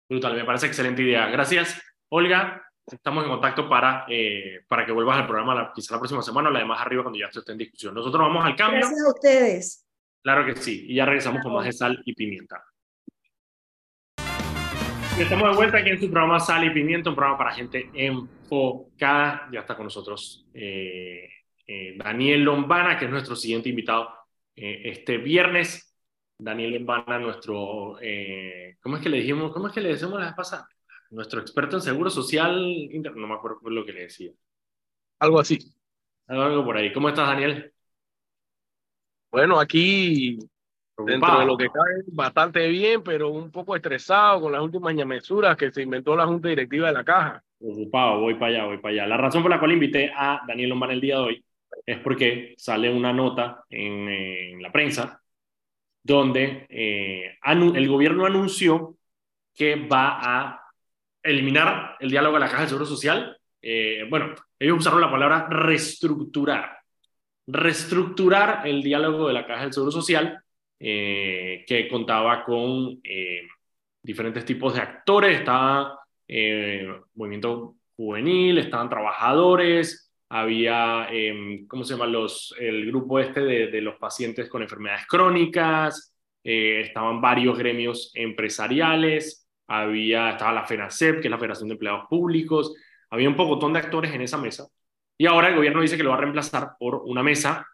Brutal, 0.09 0.35
me 0.35 0.45
parece 0.45 0.67
excelente 0.67 1.01
idea. 1.01 1.27
Gracias, 1.27 1.81
Olga 2.09 2.61
estamos 2.87 3.23
en 3.23 3.29
contacto 3.29 3.69
para, 3.69 4.05
eh, 4.09 4.61
para 4.67 4.85
que 4.85 4.91
vuelvas 4.91 5.17
al 5.17 5.27
programa 5.27 5.55
la, 5.55 5.71
quizá 5.73 5.93
la 5.93 5.99
próxima 5.99 6.21
semana 6.21 6.49
o 6.49 6.51
la 6.51 6.59
de 6.59 6.65
más 6.65 6.81
arriba 6.81 7.03
cuando 7.03 7.19
ya 7.19 7.27
esto 7.27 7.39
esté 7.39 7.51
en 7.51 7.57
discusión. 7.57 7.93
Nosotros 7.93 8.21
vamos 8.21 8.43
al 8.45 8.55
cambio. 8.55 8.79
Gracias 8.79 9.05
a 9.05 9.09
ustedes. 9.09 9.87
Claro 10.21 10.45
que 10.45 10.55
sí. 10.55 10.85
Y 10.87 10.95
ya 10.95 11.05
regresamos 11.05 11.41
con 11.41 11.53
más 11.53 11.65
de 11.65 11.73
sal 11.73 12.01
y 12.05 12.13
pimienta. 12.13 12.63
estamos 15.19 15.49
de 15.49 15.55
vuelta 15.55 15.77
aquí 15.77 15.89
en 15.89 15.99
su 15.99 16.09
programa 16.09 16.39
Sal 16.39 16.65
y 16.65 16.69
Pimienta, 16.71 17.09
un 17.09 17.15
programa 17.15 17.37
para 17.37 17.53
gente 17.53 17.89
enfocada. 17.93 19.49
Ya 19.51 19.61
está 19.61 19.75
con 19.75 19.85
nosotros 19.85 20.47
eh, 20.53 21.27
eh, 21.67 21.95
Daniel 21.97 22.43
Lombana, 22.43 22.97
que 22.97 23.05
es 23.05 23.11
nuestro 23.11 23.35
siguiente 23.35 23.69
invitado 23.69 24.09
este 24.53 25.17
viernes. 25.17 25.90
Daniel 26.43 26.73
Lombana, 26.73 27.19
nuestro, 27.19 27.97
¿cómo 28.81 28.97
es 28.97 29.03
que 29.03 29.09
le 29.09 29.17
dijimos? 29.17 29.51
¿Cómo 29.53 29.67
es 29.67 29.73
que 29.73 29.81
le 29.81 29.89
decimos 29.89 30.19
la 30.19 30.25
vez 30.25 30.35
pasada? 30.35 30.67
nuestro 31.11 31.41
experto 31.41 31.75
en 31.75 31.81
seguro 31.81 32.09
social, 32.09 32.89
no 33.15 33.27
me 33.27 33.33
acuerdo 33.33 33.59
lo 33.69 33.85
que 33.85 33.93
le 33.93 34.01
decía. 34.03 34.31
Algo 35.19 35.39
así. 35.39 35.59
Algo 36.27 36.63
por 36.63 36.77
ahí. 36.77 36.91
¿Cómo 36.91 37.09
estás, 37.09 37.27
Daniel? 37.27 37.71
Bueno, 39.29 39.59
aquí 39.59 40.39
dentro 41.05 41.39
de 41.39 41.45
lo 41.45 41.57
que 41.57 41.67
cae 41.67 42.03
bastante 42.07 42.67
bien, 42.67 43.03
pero 43.03 43.29
un 43.29 43.51
poco 43.51 43.75
estresado 43.75 44.41
con 44.41 44.51
las 44.51 44.61
últimas 44.61 44.93
ñamesuras 44.93 45.57
que 45.57 45.71
se 45.71 45.81
inventó 45.81 46.15
la 46.15 46.25
Junta 46.25 46.49
Directiva 46.49 46.87
de 46.87 46.93
la 46.93 47.03
Caja. 47.03 47.43
Preocupado, 47.59 48.21
voy 48.21 48.35
para 48.35 48.47
allá, 48.47 48.65
voy 48.65 48.77
para 48.77 48.93
allá. 48.93 49.07
La 49.07 49.17
razón 49.17 49.41
por 49.41 49.51
la 49.51 49.59
cual 49.59 49.73
invité 49.73 50.11
a 50.15 50.41
Daniel 50.47 50.69
Lombana 50.69 50.93
el 50.93 51.01
día 51.01 51.17
de 51.17 51.21
hoy 51.21 51.45
es 51.85 51.99
porque 51.99 52.55
sale 52.57 52.91
una 52.91 53.13
nota 53.13 53.63
en, 53.69 54.61
la 54.61 54.71
prensa 54.71 55.21
donde 56.03 56.65
eh, 56.69 57.37
el 57.43 57.87
gobierno 57.87 58.25
anunció 58.25 58.97
que 59.53 59.75
va 59.75 60.19
a 60.21 60.61
eliminar 61.23 61.97
el 61.99 62.09
diálogo 62.09 62.35
de 62.35 62.39
la 62.39 62.47
Caja 62.47 62.61
del 62.61 62.69
Seguro 62.69 62.85
Social. 62.85 63.37
Eh, 63.61 64.05
bueno, 64.09 64.33
ellos 64.57 64.79
usaron 64.79 65.01
la 65.01 65.11
palabra 65.11 65.47
reestructurar. 65.49 66.79
Reestructurar 67.47 68.67
el 68.67 68.81
diálogo 68.81 69.27
de 69.27 69.33
la 69.33 69.45
Caja 69.45 69.63
del 69.63 69.73
Seguro 69.73 69.91
Social, 69.91 70.41
eh, 70.79 71.63
que 71.67 71.87
contaba 71.87 72.43
con 72.43 73.01
diferentes 74.01 74.45
tipos 74.45 74.73
de 74.73 74.81
actores. 74.81 75.39
Estaba 75.39 75.99
movimiento 77.13 77.75
juvenil, 77.95 78.57
estaban 78.57 78.89
trabajadores, 78.89 80.10
había, 80.33 81.07
eh, 81.11 81.65
¿cómo 81.67 81.83
se 81.83 81.93
llama? 81.93 82.07
Los, 82.07 82.55
el 82.57 82.85
grupo 82.85 83.19
este 83.19 83.41
de, 83.41 83.67
de 83.67 83.81
los 83.81 83.95
pacientes 83.95 84.47
con 84.47 84.61
enfermedades 84.61 85.05
crónicas, 85.05 86.15
eh, 86.41 86.81
estaban 86.81 87.19
varios 87.19 87.57
gremios 87.57 88.11
empresariales, 88.15 89.45
había, 89.67 90.31
estaba 90.31 90.53
la 90.53 90.65
FENACEP, 90.65 91.19
que 91.19 91.27
es 91.27 91.31
la 91.31 91.37
Federación 91.37 91.67
de 91.67 91.73
Empleados 91.73 92.05
Públicos, 92.09 92.73
había 93.09 93.27
un 93.27 93.35
pocotón 93.35 93.73
de 93.73 93.79
actores 93.79 94.13
en 94.13 94.21
esa 94.21 94.37
mesa, 94.37 94.67
y 95.17 95.25
ahora 95.25 95.49
el 95.49 95.57
gobierno 95.57 95.81
dice 95.81 95.97
que 95.97 96.03
lo 96.03 96.11
va 96.11 96.15
a 96.15 96.21
reemplazar 96.21 96.71
por 96.79 97.01
una 97.03 97.21
mesa 97.21 97.67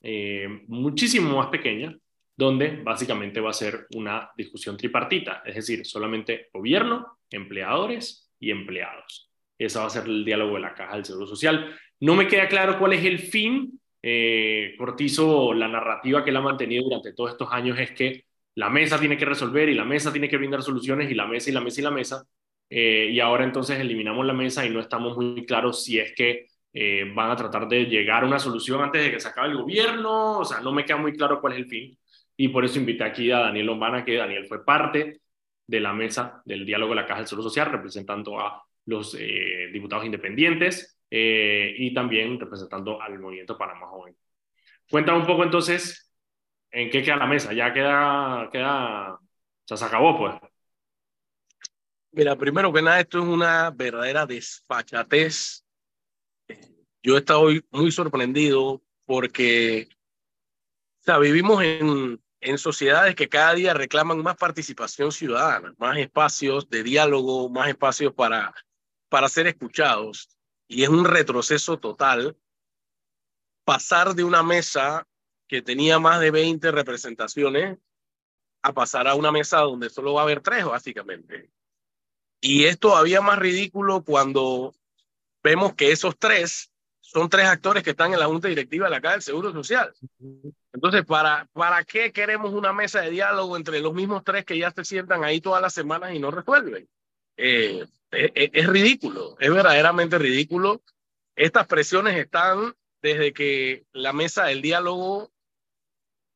eh, 0.00 0.48
muchísimo 0.68 1.36
más 1.36 1.48
pequeña, 1.48 1.94
donde 2.34 2.80
básicamente 2.82 3.40
va 3.42 3.50
a 3.50 3.52
ser 3.52 3.86
una 3.94 4.30
discusión 4.34 4.78
tripartita, 4.78 5.42
es 5.44 5.56
decir, 5.56 5.84
solamente 5.84 6.48
gobierno, 6.50 7.18
empleadores 7.30 8.32
y 8.40 8.50
empleados. 8.50 9.31
Ese 9.64 9.78
va 9.78 9.86
a 9.86 9.90
ser 9.90 10.04
el 10.04 10.24
diálogo 10.24 10.54
de 10.54 10.60
la 10.60 10.74
Caja 10.74 10.96
del 10.96 11.04
Seguro 11.04 11.26
Social. 11.26 11.74
No 12.00 12.14
me 12.14 12.26
queda 12.26 12.48
claro 12.48 12.78
cuál 12.78 12.94
es 12.94 13.04
el 13.04 13.18
fin. 13.18 13.80
Eh, 14.02 14.74
Cortizo, 14.76 15.54
la 15.54 15.68
narrativa 15.68 16.24
que 16.24 16.30
él 16.30 16.36
ha 16.36 16.40
mantenido 16.40 16.84
durante 16.84 17.12
todos 17.12 17.30
estos 17.32 17.52
años 17.52 17.78
es 17.78 17.92
que 17.92 18.24
la 18.54 18.68
mesa 18.68 18.98
tiene 18.98 19.16
que 19.16 19.24
resolver 19.24 19.68
y 19.68 19.74
la 19.74 19.84
mesa 19.84 20.10
tiene 20.10 20.28
que 20.28 20.36
brindar 20.36 20.62
soluciones 20.62 21.10
y 21.10 21.14
la 21.14 21.26
mesa 21.26 21.50
y 21.50 21.52
la 21.52 21.60
mesa 21.60 21.80
y 21.80 21.84
la 21.84 21.90
mesa. 21.90 22.24
Eh, 22.68 23.10
y 23.12 23.20
ahora 23.20 23.44
entonces 23.44 23.78
eliminamos 23.78 24.26
la 24.26 24.32
mesa 24.32 24.64
y 24.66 24.70
no 24.70 24.80
estamos 24.80 25.16
muy 25.16 25.46
claros 25.46 25.84
si 25.84 25.98
es 25.98 26.14
que 26.14 26.48
eh, 26.72 27.04
van 27.14 27.30
a 27.30 27.36
tratar 27.36 27.68
de 27.68 27.84
llegar 27.84 28.24
a 28.24 28.26
una 28.26 28.38
solución 28.38 28.82
antes 28.82 29.02
de 29.02 29.10
que 29.10 29.20
se 29.20 29.28
acabe 29.28 29.48
el 29.48 29.58
gobierno. 29.58 30.38
O 30.38 30.44
sea, 30.44 30.60
no 30.60 30.72
me 30.72 30.84
queda 30.84 30.96
muy 30.96 31.12
claro 31.12 31.40
cuál 31.40 31.54
es 31.54 31.60
el 31.60 31.66
fin. 31.66 31.96
Y 32.36 32.48
por 32.48 32.64
eso 32.64 32.78
invité 32.78 33.04
aquí 33.04 33.30
a 33.30 33.38
Daniel 33.40 33.66
Lombana, 33.66 34.04
que 34.04 34.16
Daniel 34.16 34.46
fue 34.46 34.64
parte 34.64 35.20
de 35.66 35.80
la 35.80 35.92
mesa 35.92 36.42
del 36.44 36.66
diálogo 36.66 36.90
de 36.94 37.00
la 37.00 37.06
Caja 37.06 37.20
del 37.20 37.28
Seguro 37.28 37.48
Social, 37.48 37.70
representando 37.70 38.40
a 38.40 38.62
los 38.86 39.16
eh, 39.18 39.68
diputados 39.72 40.04
independientes 40.04 40.98
eh, 41.10 41.74
y 41.76 41.94
también 41.94 42.38
representando 42.38 43.00
al 43.00 43.18
movimiento 43.18 43.56
Panamá 43.58 43.86
Joven. 43.88 44.16
Cuéntame 44.90 45.18
un 45.18 45.26
poco 45.26 45.44
entonces 45.44 46.12
en 46.70 46.90
qué 46.90 47.02
queda 47.02 47.16
la 47.16 47.26
mesa. 47.26 47.52
Ya 47.52 47.72
queda, 47.72 48.48
queda, 48.52 49.18
ya 49.66 49.76
se 49.76 49.84
acabó 49.84 50.18
pues. 50.18 50.34
Mira, 52.12 52.36
primero 52.36 52.72
que 52.72 52.82
nada, 52.82 53.00
esto 53.00 53.18
es 53.20 53.24
una 53.24 53.70
verdadera 53.70 54.26
desfachatez. 54.26 55.64
Yo 57.02 57.16
he 57.16 57.18
estado 57.18 57.48
muy 57.70 57.90
sorprendido 57.90 58.82
porque 59.06 59.88
o 61.00 61.04
sea, 61.04 61.18
vivimos 61.18 61.62
en, 61.64 62.22
en 62.40 62.58
sociedades 62.58 63.16
que 63.16 63.28
cada 63.28 63.54
día 63.54 63.74
reclaman 63.74 64.22
más 64.22 64.36
participación 64.36 65.10
ciudadana, 65.10 65.74
más 65.78 65.96
espacios 65.98 66.70
de 66.70 66.82
diálogo, 66.84 67.48
más 67.48 67.68
espacios 67.68 68.12
para 68.14 68.54
para 69.12 69.28
ser 69.28 69.46
escuchados. 69.46 70.30
Y 70.66 70.84
es 70.84 70.88
un 70.88 71.04
retroceso 71.04 71.78
total 71.78 72.34
pasar 73.62 74.14
de 74.14 74.24
una 74.24 74.42
mesa 74.42 75.06
que 75.46 75.60
tenía 75.60 75.98
más 75.98 76.18
de 76.18 76.30
20 76.30 76.70
representaciones 76.70 77.78
a 78.62 78.72
pasar 78.72 79.06
a 79.06 79.14
una 79.14 79.30
mesa 79.30 79.58
donde 79.58 79.90
solo 79.90 80.14
va 80.14 80.22
a 80.22 80.24
haber 80.24 80.40
tres, 80.40 80.64
básicamente. 80.64 81.50
Y 82.40 82.64
es 82.64 82.78
todavía 82.78 83.20
más 83.20 83.38
ridículo 83.38 84.02
cuando 84.02 84.74
vemos 85.42 85.74
que 85.74 85.92
esos 85.92 86.18
tres 86.18 86.72
son 87.02 87.28
tres 87.28 87.44
actores 87.48 87.82
que 87.82 87.90
están 87.90 88.14
en 88.14 88.18
la 88.18 88.26
junta 88.28 88.48
directiva 88.48 88.86
de 88.86 88.92
la 88.92 89.02
Caja 89.02 89.16
del 89.16 89.22
Seguro 89.22 89.52
Social. 89.52 89.92
Entonces, 90.72 91.04
¿para, 91.04 91.46
¿para 91.52 91.84
qué 91.84 92.12
queremos 92.12 92.54
una 92.54 92.72
mesa 92.72 93.02
de 93.02 93.10
diálogo 93.10 93.58
entre 93.58 93.80
los 93.80 93.92
mismos 93.92 94.24
tres 94.24 94.46
que 94.46 94.56
ya 94.56 94.70
se 94.70 94.86
sientan 94.86 95.22
ahí 95.22 95.42
todas 95.42 95.60
las 95.60 95.74
semanas 95.74 96.14
y 96.14 96.18
no 96.18 96.30
resuelven? 96.30 96.88
Eh, 97.36 97.86
es, 98.12 98.66
ridículo, 98.66 99.36
es 99.40 99.50
verdaderamente 99.50 100.18
ridículo. 100.18 100.82
Estas 101.34 101.66
presiones 101.66 102.16
están 102.16 102.74
desde 103.00 103.32
que 103.32 103.86
la 103.92 104.12
mesa 104.12 104.44
del 104.44 104.62
diálogo 104.62 105.32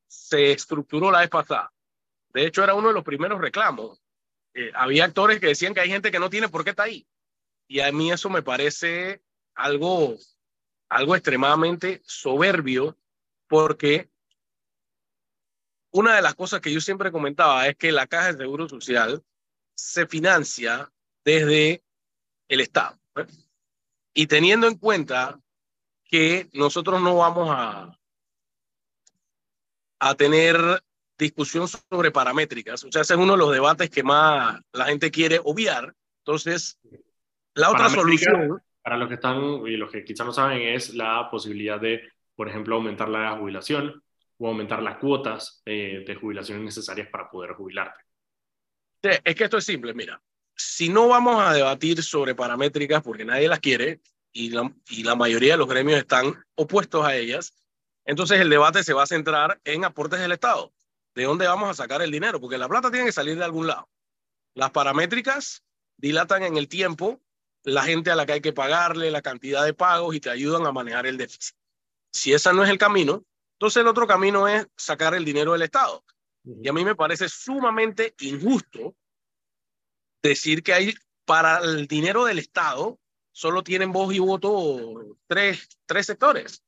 se 0.09 0.53
estructuró 0.53 1.11
la 1.11 1.21
vez 1.21 1.29
pasada. 1.29 1.73
De 2.31 2.47
hecho, 2.47 2.65
era 2.65 2.75
uno 2.75 2.89
de 2.89 2.95
los 2.95 3.05
primeros 3.05 3.41
reclamos. 3.41 4.03
Eh, 4.55 4.73
había 4.75 5.05
actores 5.05 5.39
que 5.39 5.49
decían 5.49 5.75
que 5.75 5.81
hay 5.81 5.91
gente 5.91 6.11
que 6.11 6.19
no 6.19 6.31
tiene 6.31 6.49
por 6.49 6.65
qué 6.65 6.71
estar 6.71 6.87
ahí. 6.87 7.07
Y 7.69 7.81
a 7.81 7.93
mí 7.93 8.11
eso 8.11 8.31
me 8.31 8.43
parece 8.43 9.23
algo, 9.55 10.17
algo 10.89 11.15
extremadamente 11.15 12.01
soberbio 12.05 12.97
porque 13.49 14.11
una 15.91 16.17
de 16.17 16.23
las 16.23 16.35
cosas 16.35 16.61
que 16.61 16.73
yo 16.73 16.81
siempre 16.81 17.13
comentaba 17.13 17.67
es 17.69 17.77
que 17.77 17.93
la 17.93 18.07
Caja 18.07 18.33
de 18.33 18.39
Seguro 18.39 18.69
Social 18.69 19.25
se 19.75 20.07
financia 20.07 20.91
desde 21.27 21.83
el 22.49 22.61
Estado. 22.61 22.97
Y 24.15 24.29
teniendo 24.29 24.69
en 24.69 24.79
cuenta 24.79 25.39
que 26.05 26.49
nosotros 26.53 27.03
no 27.03 27.17
vamos 27.17 27.49
a, 27.51 27.99
a 29.99 30.15
tener 30.15 30.57
discusión 31.19 31.67
sobre 31.67 32.13
paramétricas, 32.13 32.85
o 32.85 32.93
sea, 32.93 33.03
ese 33.03 33.15
es 33.15 33.19
uno 33.19 33.33
de 33.33 33.39
los 33.39 33.53
debates 33.53 33.91
que 33.91 34.05
más 34.05 34.61
la 34.73 34.85
gente 34.87 35.11
quiere 35.11 35.41
obviar. 35.43 35.93
Entonces, 36.21 36.79
la 37.55 37.71
otra 37.71 37.91
solución... 37.91 38.63
Para 38.81 38.97
los 38.97 39.09
que 39.09 39.15
están 39.15 39.67
y 39.67 39.77
los 39.77 39.91
que 39.91 40.05
quizás 40.05 40.25
no 40.25 40.33
saben 40.33 40.63
es 40.63 40.95
la 40.95 41.29
posibilidad 41.29 41.81
de, 41.81 42.09
por 42.37 42.49
ejemplo, 42.49 42.77
aumentar 42.77 43.09
la 43.09 43.37
jubilación 43.37 44.01
o 44.39 44.47
aumentar 44.47 44.81
las 44.81 44.99
cuotas 44.99 45.61
de, 45.67 46.05
de 46.07 46.15
jubilaciones 46.15 46.63
necesarias 46.63 47.09
para 47.09 47.29
poder 47.29 47.55
jubilarte. 47.55 47.99
es 49.03 49.35
que 49.35 49.43
esto 49.43 49.57
es 49.57 49.65
simple, 49.65 49.93
mira 49.93 50.23
si 50.57 50.89
no 50.89 51.09
vamos 51.09 51.41
a 51.41 51.53
debatir 51.53 52.03
sobre 52.03 52.35
paramétricas 52.35 53.03
porque 53.03 53.25
nadie 53.25 53.49
las 53.49 53.61
quiere 53.61 54.01
y 54.33 54.51
la, 54.51 54.73
y 54.89 55.03
la 55.03 55.15
mayoría 55.15 55.53
de 55.53 55.59
los 55.59 55.69
gremios 55.69 55.99
están 55.99 56.35
opuestos 56.55 57.05
a 57.05 57.15
ellas, 57.15 57.55
entonces 58.05 58.41
el 58.41 58.51
debate 58.51 58.83
se 58.83 58.93
va 58.93 59.03
a 59.03 59.07
centrar 59.07 59.61
en 59.65 59.85
aportes 59.85 60.21
del 60.21 60.33
Estado. 60.33 60.73
¿De 61.15 61.25
dónde 61.25 61.47
vamos 61.47 61.71
a 61.71 61.75
sacar 61.75 62.03
el 62.03 62.11
dinero? 62.11 62.41
Porque 62.41 62.59
la 62.59 62.69
plata 62.69 62.91
tiene 62.91 63.07
que 63.07 63.13
salir 63.13 63.37
de 63.37 63.45
algún 63.45 63.67
lado. 63.67 63.89
Las 64.55 64.71
paramétricas 64.71 65.63
dilatan 65.97 66.43
en 66.43 66.57
el 66.57 66.69
tiempo 66.69 67.21
la 67.67 67.83
gente 67.83 68.11
a 68.11 68.15
la 68.15 68.25
que 68.27 68.33
hay 68.33 68.41
que 68.41 68.53
pagarle, 68.53 69.11
la 69.11 69.23
cantidad 69.23 69.65
de 69.65 69.75
pagos 69.75 70.15
y 70.15 70.21
te 70.21 70.31
ayudan 70.31 70.67
a 70.67 70.73
manejar 70.73 71.07
el 71.07 71.17
déficit. 71.17 71.57
Si 72.13 72.33
ese 72.33 72.53
no 72.53 72.63
es 72.63 72.71
el 72.71 72.79
camino, 72.79 73.25
entonces 73.55 73.81
el 73.81 73.89
otro 73.89 74.07
camino 74.07 74.47
es 74.47 74.67
sacar 74.77 75.15
el 75.15 75.25
dinero 75.25 75.53
del 75.53 75.63
Estado. 75.63 76.05
Y 76.45 76.69
a 76.69 76.73
mí 76.73 76.85
me 76.85 76.95
parece 76.95 77.29
sumamente 77.29 78.15
injusto 78.21 78.95
decir 80.29 80.63
que 80.63 80.73
hay 80.73 80.95
para 81.25 81.59
el 81.59 81.87
dinero 81.87 82.25
del 82.25 82.39
Estado 82.39 82.99
solo 83.33 83.63
tienen 83.63 83.93
voz 83.93 84.15
y 84.15 84.19
voto 84.19 85.17
tres, 85.27 85.69
tres 85.85 86.07
sectores. 86.07 86.63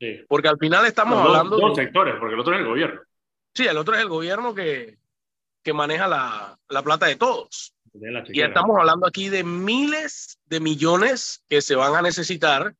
Sí. 0.00 0.24
Porque 0.28 0.48
al 0.48 0.58
final 0.58 0.86
estamos 0.86 1.18
hablando... 1.18 1.58
Dos, 1.58 1.76
sectores, 1.76 2.14
porque 2.18 2.34
el 2.34 2.40
otro 2.40 2.54
es 2.54 2.60
el 2.60 2.66
gobierno. 2.66 3.00
Sí, 3.54 3.66
el 3.66 3.76
otro 3.76 3.94
es 3.94 4.00
el 4.00 4.08
gobierno 4.08 4.54
que, 4.54 4.98
que 5.62 5.72
maneja 5.72 6.06
la, 6.06 6.58
la 6.68 6.82
plata 6.82 7.06
de 7.06 7.16
todos. 7.16 7.74
y 8.28 8.40
estamos 8.40 8.78
hablando 8.78 9.06
aquí 9.06 9.28
de 9.28 9.44
miles 9.44 10.38
de 10.46 10.60
millones 10.60 11.42
que 11.48 11.60
se 11.60 11.74
van 11.74 11.94
a 11.94 12.02
necesitar 12.02 12.74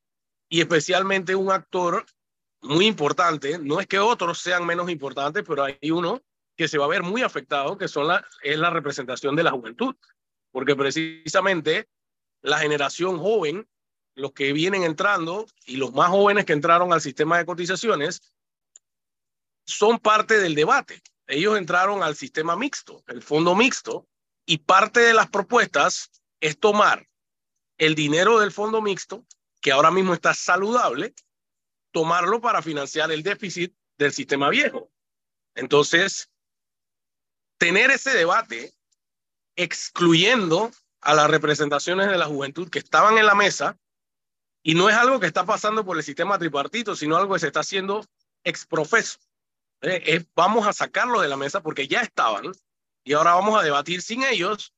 y 0.48 0.60
especialmente 0.60 1.34
un 1.34 1.50
actor 1.50 2.06
muy 2.62 2.86
importante. 2.86 3.58
No 3.58 3.80
es 3.80 3.86
que 3.86 3.98
otros 3.98 4.38
sean 4.38 4.64
menos 4.64 4.90
importantes, 4.90 5.44
pero 5.46 5.64
hay 5.64 5.90
uno 5.90 6.22
que 6.56 6.68
se 6.68 6.78
va 6.78 6.86
a 6.86 6.88
ver 6.88 7.02
muy 7.02 7.22
afectado, 7.22 7.76
que 7.76 7.88
son 7.88 8.08
la, 8.08 8.26
es 8.42 8.58
la 8.58 8.70
representación 8.70 9.36
de 9.36 9.42
la 9.42 9.50
juventud 9.50 9.94
porque 10.56 10.74
precisamente 10.74 11.86
la 12.40 12.58
generación 12.58 13.18
joven, 13.18 13.68
los 14.14 14.32
que 14.32 14.54
vienen 14.54 14.84
entrando 14.84 15.44
y 15.66 15.76
los 15.76 15.92
más 15.92 16.08
jóvenes 16.08 16.46
que 16.46 16.54
entraron 16.54 16.94
al 16.94 17.02
sistema 17.02 17.36
de 17.36 17.44
cotizaciones, 17.44 18.32
son 19.66 19.98
parte 19.98 20.40
del 20.40 20.54
debate. 20.54 21.02
Ellos 21.26 21.58
entraron 21.58 22.02
al 22.02 22.16
sistema 22.16 22.56
mixto, 22.56 23.04
el 23.06 23.20
fondo 23.20 23.54
mixto, 23.54 24.08
y 24.46 24.56
parte 24.56 25.00
de 25.00 25.12
las 25.12 25.28
propuestas 25.28 26.10
es 26.40 26.58
tomar 26.58 27.06
el 27.76 27.94
dinero 27.94 28.40
del 28.40 28.50
fondo 28.50 28.80
mixto, 28.80 29.26
que 29.60 29.72
ahora 29.72 29.90
mismo 29.90 30.14
está 30.14 30.32
saludable, 30.32 31.12
tomarlo 31.90 32.40
para 32.40 32.62
financiar 32.62 33.12
el 33.12 33.22
déficit 33.22 33.76
del 33.98 34.14
sistema 34.14 34.48
viejo. 34.48 34.90
Entonces, 35.54 36.30
tener 37.58 37.90
ese 37.90 38.14
debate 38.14 38.75
excluyendo 39.56 40.70
a 41.00 41.14
las 41.14 41.30
representaciones 41.30 42.08
de 42.08 42.18
la 42.18 42.26
juventud 42.26 42.68
que 42.68 42.78
estaban 42.78 43.18
en 43.18 43.26
la 43.26 43.34
mesa 43.34 43.78
Y 44.62 44.74
no 44.74 44.88
es 44.88 44.96
algo 44.96 45.20
que 45.20 45.26
está 45.26 45.46
pasando 45.46 45.84
por 45.84 45.96
el 45.96 46.02
sistema 46.02 46.38
tripartito, 46.38 46.96
sino 46.96 47.16
algo 47.16 47.34
que 47.34 47.40
se 47.40 47.46
está 47.46 47.60
haciendo 47.60 48.04
exprofeso. 48.44 49.18
Eh, 49.82 50.24
vamos 50.34 50.66
a 50.66 50.72
sacarlo 50.72 51.20
de 51.20 51.28
la 51.28 51.36
mesa 51.36 51.62
porque 51.62 51.86
ya 51.86 52.00
estaban 52.00 52.52
y 53.04 53.12
ahora 53.12 53.34
vamos 53.34 53.58
a 53.58 53.62
debatir 53.62 54.02
sin 54.02 54.24
ellos 54.24 54.74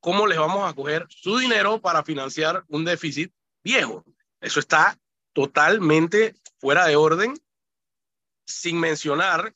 cómo 0.00 0.28
les 0.28 0.38
vamos 0.38 0.70
a 0.70 0.74
coger 0.74 1.06
su 1.08 1.38
dinero 1.38 1.80
para 1.80 2.04
financiar 2.04 2.64
un 2.68 2.84
déficit 2.84 3.32
viejo. 3.64 4.04
Eso 4.40 4.60
está 4.60 4.96
totalmente 5.32 6.36
fuera 6.60 6.86
de 6.86 6.94
orden, 6.94 7.34
sin 8.46 8.78
mencionar 8.78 9.52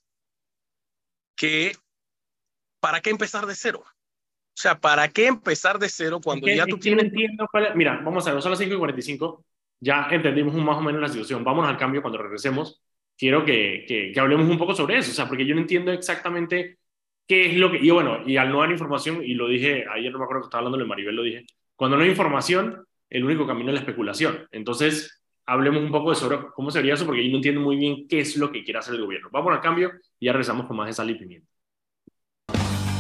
que 1.36 1.76
¿para 2.80 3.00
qué 3.00 3.10
empezar 3.10 3.46
de 3.46 3.54
cero? 3.54 3.84
O 4.52 4.60
sea, 4.60 4.78
¿para 4.78 5.08
qué 5.08 5.26
empezar 5.26 5.78
de 5.78 5.88
cero 5.88 6.20
cuando 6.22 6.46
ya 6.48 6.66
tú 6.66 6.78
tienes... 6.78 7.06
Entiendo 7.06 7.46
Mira, 7.74 8.00
vamos 8.04 8.26
a 8.26 8.32
ver, 8.32 8.42
son 8.42 8.50
las 8.50 8.58
5 8.58 8.74
y 8.74 8.78
45, 8.78 9.44
ya 9.80 10.08
entendimos 10.10 10.54
más 10.54 10.76
o 10.76 10.82
menos 10.82 11.00
la 11.00 11.08
situación, 11.08 11.44
vámonos 11.44 11.70
al 11.70 11.78
cambio 11.78 12.02
cuando 12.02 12.18
regresemos. 12.18 12.82
Quiero 13.16 13.44
que, 13.44 13.84
que, 13.86 14.12
que 14.12 14.20
hablemos 14.20 14.48
un 14.48 14.58
poco 14.58 14.74
sobre 14.74 14.98
eso, 14.98 15.12
o 15.12 15.14
sea, 15.14 15.28
porque 15.28 15.46
yo 15.46 15.54
no 15.54 15.60
entiendo 15.60 15.92
exactamente 15.92 16.78
qué 17.26 17.46
es 17.46 17.56
lo 17.56 17.70
que... 17.70 17.78
Y 17.78 17.90
bueno, 17.90 18.18
y 18.26 18.36
al 18.36 18.50
no 18.50 18.60
dar 18.60 18.70
información, 18.70 19.22
y 19.24 19.34
lo 19.34 19.48
dije, 19.48 19.84
ayer 19.90 20.12
no 20.12 20.18
me 20.18 20.24
acuerdo 20.24 20.42
que 20.42 20.46
estaba 20.46 20.60
hablando 20.60 20.78
de 20.78 20.88
Maribel, 20.88 21.16
lo 21.16 21.22
dije, 21.22 21.46
cuando 21.76 21.96
no 21.96 22.02
hay 22.02 22.10
información, 22.10 22.84
el 23.08 23.24
único 23.24 23.46
camino 23.46 23.70
es 23.70 23.74
la 23.74 23.80
especulación. 23.80 24.46
Entonces, 24.52 25.22
hablemos 25.46 25.82
un 25.82 25.90
poco 25.90 26.10
de 26.10 26.16
sobre 26.16 26.38
cómo 26.54 26.70
sería 26.70 26.94
eso, 26.94 27.04
porque 27.04 27.24
yo 27.24 27.30
no 27.30 27.36
entiendo 27.36 27.60
muy 27.60 27.76
bien 27.76 28.06
qué 28.06 28.20
es 28.20 28.36
lo 28.36 28.52
que 28.52 28.62
quiere 28.62 28.78
hacer 28.78 28.94
el 28.94 29.02
gobierno. 29.02 29.30
Vamos 29.32 29.52
al 29.52 29.60
cambio 29.60 29.90
y 30.18 30.26
ya 30.26 30.32
regresamos 30.32 30.66
con 30.66 30.76
más 30.76 30.86
de 30.86 30.92
sal 30.92 31.10
y 31.10 31.14
pimienta. 31.14 31.49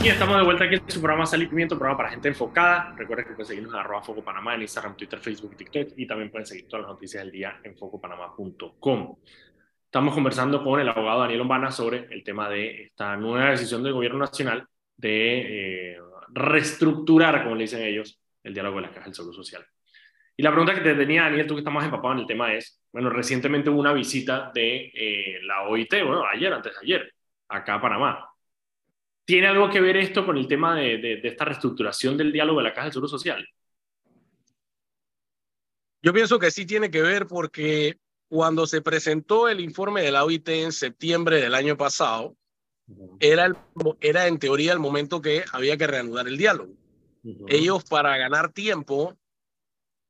Y 0.02 0.08
estamos 0.08 0.38
de 0.38 0.44
vuelta 0.44 0.64
aquí 0.64 0.76
en 0.76 0.90
su 0.90 0.98
programa 0.98 1.26
Sal 1.26 1.42
y 1.42 1.46
Pimiento, 1.46 1.76
programa 1.76 1.98
para 1.98 2.10
gente 2.10 2.28
enfocada. 2.28 2.94
Recuerden 2.96 3.26
que 3.26 3.32
pueden 3.32 3.46
seguirnos 3.46 3.74
en 3.74 3.80
arroba 3.80 4.02
Foco 4.02 4.24
Panamá 4.24 4.54
en 4.54 4.62
Instagram, 4.62 4.96
Twitter, 4.96 5.18
Facebook, 5.18 5.54
TikTok 5.54 5.88
y 5.94 6.06
también 6.06 6.30
pueden 6.30 6.46
seguir 6.46 6.66
todas 6.66 6.86
las 6.86 6.92
noticias 6.92 7.22
del 7.22 7.30
día 7.30 7.60
en 7.62 7.76
focopanamá.com. 7.76 9.16
Estamos 9.84 10.14
conversando 10.14 10.64
con 10.64 10.80
el 10.80 10.88
abogado 10.88 11.20
Daniel 11.20 11.42
Ombana 11.42 11.70
sobre 11.70 12.06
el 12.10 12.24
tema 12.24 12.48
de 12.48 12.84
esta 12.84 13.14
nueva 13.16 13.50
decisión 13.50 13.82
del 13.82 13.92
gobierno 13.92 14.20
nacional 14.20 14.66
de 14.96 15.92
eh, 15.92 15.98
reestructurar, 16.28 17.42
como 17.42 17.56
le 17.56 17.64
dicen 17.64 17.82
ellos, 17.82 18.22
el 18.42 18.54
diálogo 18.54 18.76
de 18.76 18.82
la 18.82 18.92
Caja 18.92 19.04
del 19.04 19.14
Seguro 19.14 19.34
Social. 19.34 19.66
Y 20.34 20.42
la 20.42 20.50
pregunta 20.50 20.74
que 20.74 20.80
te 20.80 20.94
tenía, 20.94 21.24
Daniel, 21.24 21.46
tú 21.46 21.56
que 21.56 21.60
estás 21.60 21.74
más 21.74 21.84
empapado 21.84 22.14
en 22.14 22.20
el 22.20 22.26
tema 22.26 22.54
es, 22.54 22.80
bueno, 22.90 23.10
recientemente 23.10 23.68
hubo 23.68 23.80
una 23.80 23.92
visita 23.92 24.50
de 24.54 24.90
eh, 24.94 25.40
la 25.42 25.64
OIT, 25.64 25.92
bueno, 26.04 26.24
ayer, 26.24 26.50
antes 26.50 26.72
de 26.72 26.78
ayer, 26.84 27.12
acá 27.48 27.74
a 27.74 27.80
Panamá. 27.82 28.29
¿Tiene 29.30 29.46
algo 29.46 29.70
que 29.70 29.80
ver 29.80 29.96
esto 29.96 30.26
con 30.26 30.36
el 30.36 30.48
tema 30.48 30.74
de, 30.74 30.98
de, 30.98 31.16
de 31.18 31.28
esta 31.28 31.44
reestructuración 31.44 32.16
del 32.16 32.32
diálogo 32.32 32.58
de 32.58 32.64
la 32.64 32.74
Caja 32.74 32.86
del 32.86 32.94
Seguro 32.94 33.08
Social? 33.08 33.48
Yo 36.02 36.12
pienso 36.12 36.40
que 36.40 36.50
sí 36.50 36.66
tiene 36.66 36.90
que 36.90 37.00
ver 37.00 37.28
porque 37.28 38.00
cuando 38.28 38.66
se 38.66 38.82
presentó 38.82 39.48
el 39.48 39.60
informe 39.60 40.02
de 40.02 40.10
la 40.10 40.24
OIT 40.24 40.48
en 40.48 40.72
septiembre 40.72 41.40
del 41.40 41.54
año 41.54 41.76
pasado, 41.76 42.36
era, 43.20 43.44
el, 43.44 43.54
era 44.00 44.26
en 44.26 44.40
teoría 44.40 44.72
el 44.72 44.80
momento 44.80 45.22
que 45.22 45.44
había 45.52 45.76
que 45.76 45.86
reanudar 45.86 46.26
el 46.26 46.36
diálogo. 46.36 46.74
Ellos, 47.46 47.84
para 47.84 48.16
ganar 48.16 48.52
tiempo, 48.52 49.16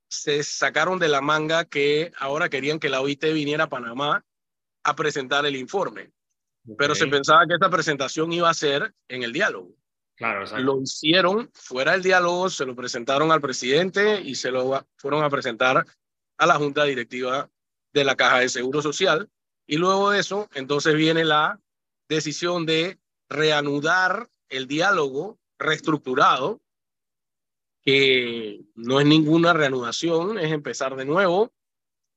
se 0.08 0.42
sacaron 0.42 0.98
de 0.98 1.08
la 1.08 1.20
manga 1.20 1.66
que 1.66 2.10
ahora 2.16 2.48
querían 2.48 2.78
que 2.78 2.88
la 2.88 3.02
OIT 3.02 3.22
viniera 3.34 3.64
a 3.64 3.68
Panamá 3.68 4.24
a 4.82 4.96
presentar 4.96 5.44
el 5.44 5.56
informe. 5.56 6.10
Pero 6.76 6.94
se 6.94 7.06
pensaba 7.06 7.46
que 7.46 7.54
esta 7.54 7.70
presentación 7.70 8.32
iba 8.32 8.50
a 8.50 8.54
ser 8.54 8.94
en 9.08 9.22
el 9.22 9.32
diálogo. 9.32 9.74
Claro, 10.16 10.44
Lo 10.58 10.82
hicieron 10.82 11.50
fuera 11.54 11.92
del 11.92 12.02
diálogo, 12.02 12.50
se 12.50 12.66
lo 12.66 12.76
presentaron 12.76 13.32
al 13.32 13.40
presidente 13.40 14.20
y 14.20 14.34
se 14.34 14.50
lo 14.50 14.86
fueron 14.96 15.24
a 15.24 15.30
presentar 15.30 15.86
a 16.36 16.46
la 16.46 16.54
junta 16.56 16.84
directiva 16.84 17.50
de 17.94 18.04
la 18.04 18.16
Caja 18.16 18.40
de 18.40 18.50
Seguro 18.50 18.82
Social. 18.82 19.30
Y 19.66 19.78
luego 19.78 20.10
de 20.10 20.20
eso, 20.20 20.48
entonces 20.52 20.94
viene 20.94 21.24
la 21.24 21.58
decisión 22.08 22.66
de 22.66 22.98
reanudar 23.30 24.28
el 24.50 24.66
diálogo 24.66 25.38
reestructurado, 25.58 26.60
que 27.82 28.60
no 28.74 29.00
es 29.00 29.06
ninguna 29.06 29.54
reanudación, 29.54 30.38
es 30.38 30.52
empezar 30.52 30.96
de 30.96 31.06
nuevo. 31.06 31.50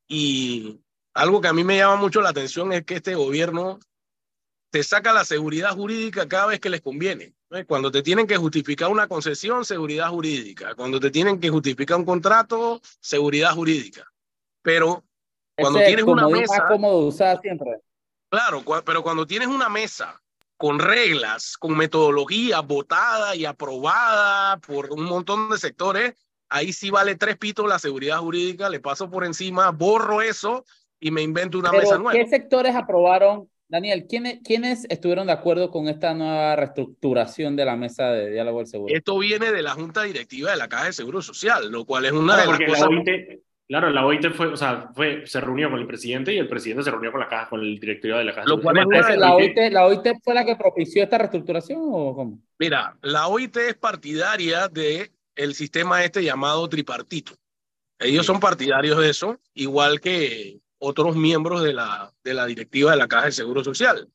Y 0.10 0.82
algo 1.14 1.40
que 1.40 1.48
a 1.48 1.54
mí 1.54 1.64
me 1.64 1.78
llama 1.78 1.96
mucho 1.96 2.22
la 2.22 2.30
atención 2.30 2.74
es 2.74 2.84
que 2.84 2.96
este 2.96 3.16
gobierno 3.16 3.80
te 4.74 4.82
saca 4.82 5.14
la 5.14 5.24
seguridad 5.24 5.76
jurídica 5.76 6.28
cada 6.28 6.48
vez 6.48 6.60
que 6.60 6.72
les 6.72 6.82
conviene. 6.82 7.36
Cuando 7.68 7.92
te 7.92 8.02
tienen 8.02 8.26
que 8.26 8.38
justificar 8.38 8.90
una 8.90 9.08
concesión, 9.08 9.66
seguridad 9.66 10.10
jurídica. 10.10 10.74
Cuando 10.74 11.00
te 11.00 11.12
tienen 11.12 11.40
que 11.40 11.50
justificar 11.50 11.96
un 11.96 12.06
contrato, 12.06 12.82
seguridad 13.00 13.52
jurídica. 13.52 14.12
Pero 14.64 15.04
cuando 15.56 15.78
tienes 15.78 16.06
una 16.06 16.28
mesa... 16.28 16.66
cómodo 16.68 17.06
usar 17.06 17.40
siempre. 17.40 17.82
Claro, 18.30 18.64
pero 18.84 19.04
cuando 19.04 19.28
tienes 19.28 19.48
una 19.48 19.70
mesa 19.70 20.20
con 20.58 20.80
reglas, 20.80 21.56
con 21.56 21.78
metodología 21.78 22.62
votada 22.62 23.36
y 23.36 23.46
aprobada 23.46 24.58
por 24.58 24.92
un 24.92 25.04
montón 25.04 25.52
de 25.52 25.60
sectores, 25.60 26.16
ahí 26.50 26.74
sí 26.74 26.90
vale 26.90 27.16
tres 27.16 27.38
pitos 27.38 27.70
la 27.70 27.78
seguridad 27.78 28.18
jurídica, 28.18 28.70
le 28.70 28.80
paso 28.80 29.08
por 29.08 29.24
encima, 29.24 29.70
borro 29.70 30.24
eso 30.24 30.66
y 31.00 31.12
me 31.12 31.22
invento 31.22 31.60
una 31.60 31.72
mesa 31.72 32.00
nueva. 32.00 32.14
¿Qué 32.14 32.26
sectores 32.26 32.76
aprobaron, 32.76 33.52
Daniel? 33.74 34.06
¿quiénes, 34.08 34.40
¿Quiénes 34.44 34.86
estuvieron 34.88 35.26
de 35.26 35.34
acuerdo 35.34 35.72
con 35.72 35.88
esta 35.88 36.14
nueva 36.14 36.56
reestructuración 36.56 37.56
de 37.56 37.66
la 37.66 37.76
mesa 37.76 38.12
de 38.12 38.30
diálogo 38.30 38.60
del 38.60 38.68
seguro? 38.68 38.94
Esto 38.96 39.18
viene 39.18 39.52
de 39.52 39.64
la 39.64 39.72
Junta 39.72 40.04
Directiva 40.04 40.52
de 40.52 40.58
la 40.58 40.70
Caja 40.70 40.86
de 40.86 40.94
Seguro 40.94 41.24
Social, 41.24 41.72
lo 41.72 41.84
cual 41.84 42.06
es 42.06 42.12
una 42.12 42.38
de 42.38 42.46
las 42.46 42.60
cosas... 42.60 42.88
Claro, 43.68 43.90
la 43.90 44.06
OIT 44.06 44.30
fue, 44.34 44.48
o 44.48 44.58
sea, 44.58 44.92
fue, 44.94 45.26
se 45.26 45.42
reunió 45.42 45.72
con 45.72 45.80
el 45.80 45.88
presidente 45.88 46.32
y 46.32 46.38
el 46.38 46.48
presidente 46.48 46.84
se 46.84 46.92
reunió 46.92 47.12
con 47.12 47.22
la 47.22 47.28
caja, 47.28 47.50
con 47.50 47.62
el 47.62 47.80
directorio 47.80 48.18
de 48.18 48.26
la 48.26 48.36
caja. 48.36 48.48
Lo 48.48 48.62
cual 48.62 48.78
es 48.78 49.18
la, 49.18 49.34
OIT, 49.34 49.58
¿La 49.72 49.88
OIT 49.88 50.08
fue 50.22 50.36
la 50.36 50.46
que 50.46 50.56
propició 50.56 51.02
esta 51.02 51.18
reestructuración 51.18 51.80
o 51.82 52.14
cómo? 52.14 52.40
Mira, 52.60 52.96
la 53.02 53.28
OIT 53.28 53.58
es 53.58 53.74
partidaria 53.74 54.68
de 54.68 55.10
el 55.36 55.56
sistema 55.56 56.04
este 56.04 56.24
llamado 56.24 56.70
tripartito. 56.70 57.34
Ellos 57.98 58.26
son 58.26 58.40
partidarios 58.40 59.00
de 59.00 59.10
eso, 59.10 59.40
igual 59.56 60.00
que 60.00 60.60
otros 60.86 61.16
miembros 61.16 61.64
de 61.64 61.74
la, 61.74 62.14
de 62.24 62.34
la 62.34 62.46
directiva 62.46 62.92
de 62.92 62.98
la 62.98 63.08
Caja 63.08 63.28
de 63.28 63.32
Seguro 63.32 63.64
Social. 63.64 64.10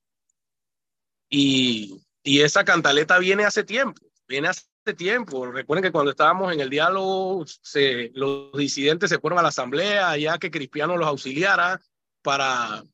Y, 1.30 2.00
y 2.22 2.40
esa 2.40 2.64
cantaleta 2.64 3.18
viene 3.18 3.44
hace 3.44 3.64
tiempo, 3.64 4.06
viene 4.26 4.48
hace 4.48 4.66
tiempo. 4.96 5.50
Recuerden 5.50 5.82
que 5.82 5.92
cuando 5.92 6.10
estábamos 6.10 6.52
en 6.52 6.60
el 6.60 6.68
diálogo, 6.68 7.44
se, 7.46 8.10
los 8.14 8.52
disidentes 8.52 9.08
se 9.08 9.18
fueron 9.18 9.38
a 9.38 9.42
la 9.42 9.48
asamblea, 9.48 10.16
ya 10.18 10.38
que 10.38 10.50
Cristiano 10.50 10.96
los 10.96 11.08
auxiliara 11.08 11.80
para... 12.22 12.84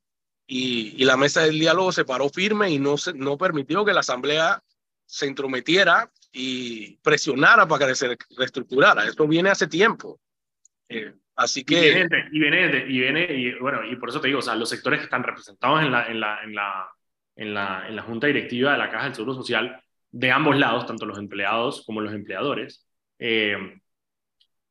Y, 0.47 0.95
y 1.03 1.05
la 1.05 1.17
mesa 1.17 1.41
del 1.41 1.59
diálogo 1.59 1.91
se 1.91 2.05
paró 2.05 2.29
firme 2.29 2.71
y 2.71 2.79
no, 2.79 2.99
se, 2.99 3.15
no 3.15 3.39
permitió 3.39 3.85
que 3.85 3.95
la 3.95 4.01
asamblea 4.01 4.63
se 5.07 5.27
entrometiera 5.27 6.13
y 6.33 6.97
presionara 6.99 7.67
para 7.67 7.87
que 7.87 7.95
se 7.95 8.17
reestructurara. 8.37 9.07
Esto 9.07 9.27
viene 9.27 9.51
hace 9.51 9.67
tiempo. 9.67 10.21
Eh, 10.89 11.15
así 11.37 11.65
que... 11.65 11.75
Y 11.75 11.95
viene, 11.95 12.29
y 12.33 12.39
viene, 12.39 12.85
y 12.89 13.01
viene, 13.01 13.27
y 13.33 13.59
bueno, 13.59 13.85
y 13.85 13.97
por 13.97 14.09
eso 14.09 14.21
te 14.21 14.29
digo, 14.29 14.41
o 14.41 14.43
sea, 14.43 14.55
los 14.55 14.69
sectores 14.69 15.01
que 15.01 15.05
están 15.05 15.23
representados 15.23 15.83
en 15.83 15.91
la, 15.91 16.07
en 16.07 16.21
la, 16.21 16.43
en 16.43 16.55
la, 16.55 16.89
en 17.37 17.55
la, 17.55 17.89
en 17.89 17.97
la 17.97 18.03
Junta 18.03 18.27
Directiva 18.27 18.73
de 18.73 18.79
la 18.79 18.91
Caja 18.91 19.05
del 19.05 19.15
Seguro 19.15 19.35
Social 19.35 19.81
de 20.11 20.31
ambos 20.31 20.57
lados, 20.57 20.87
tanto 20.87 21.07
los 21.07 21.19
empleados 21.19 21.85
como 21.85 22.01
los 22.01 22.15
empleadores, 22.15 22.87
eh, 23.19 23.57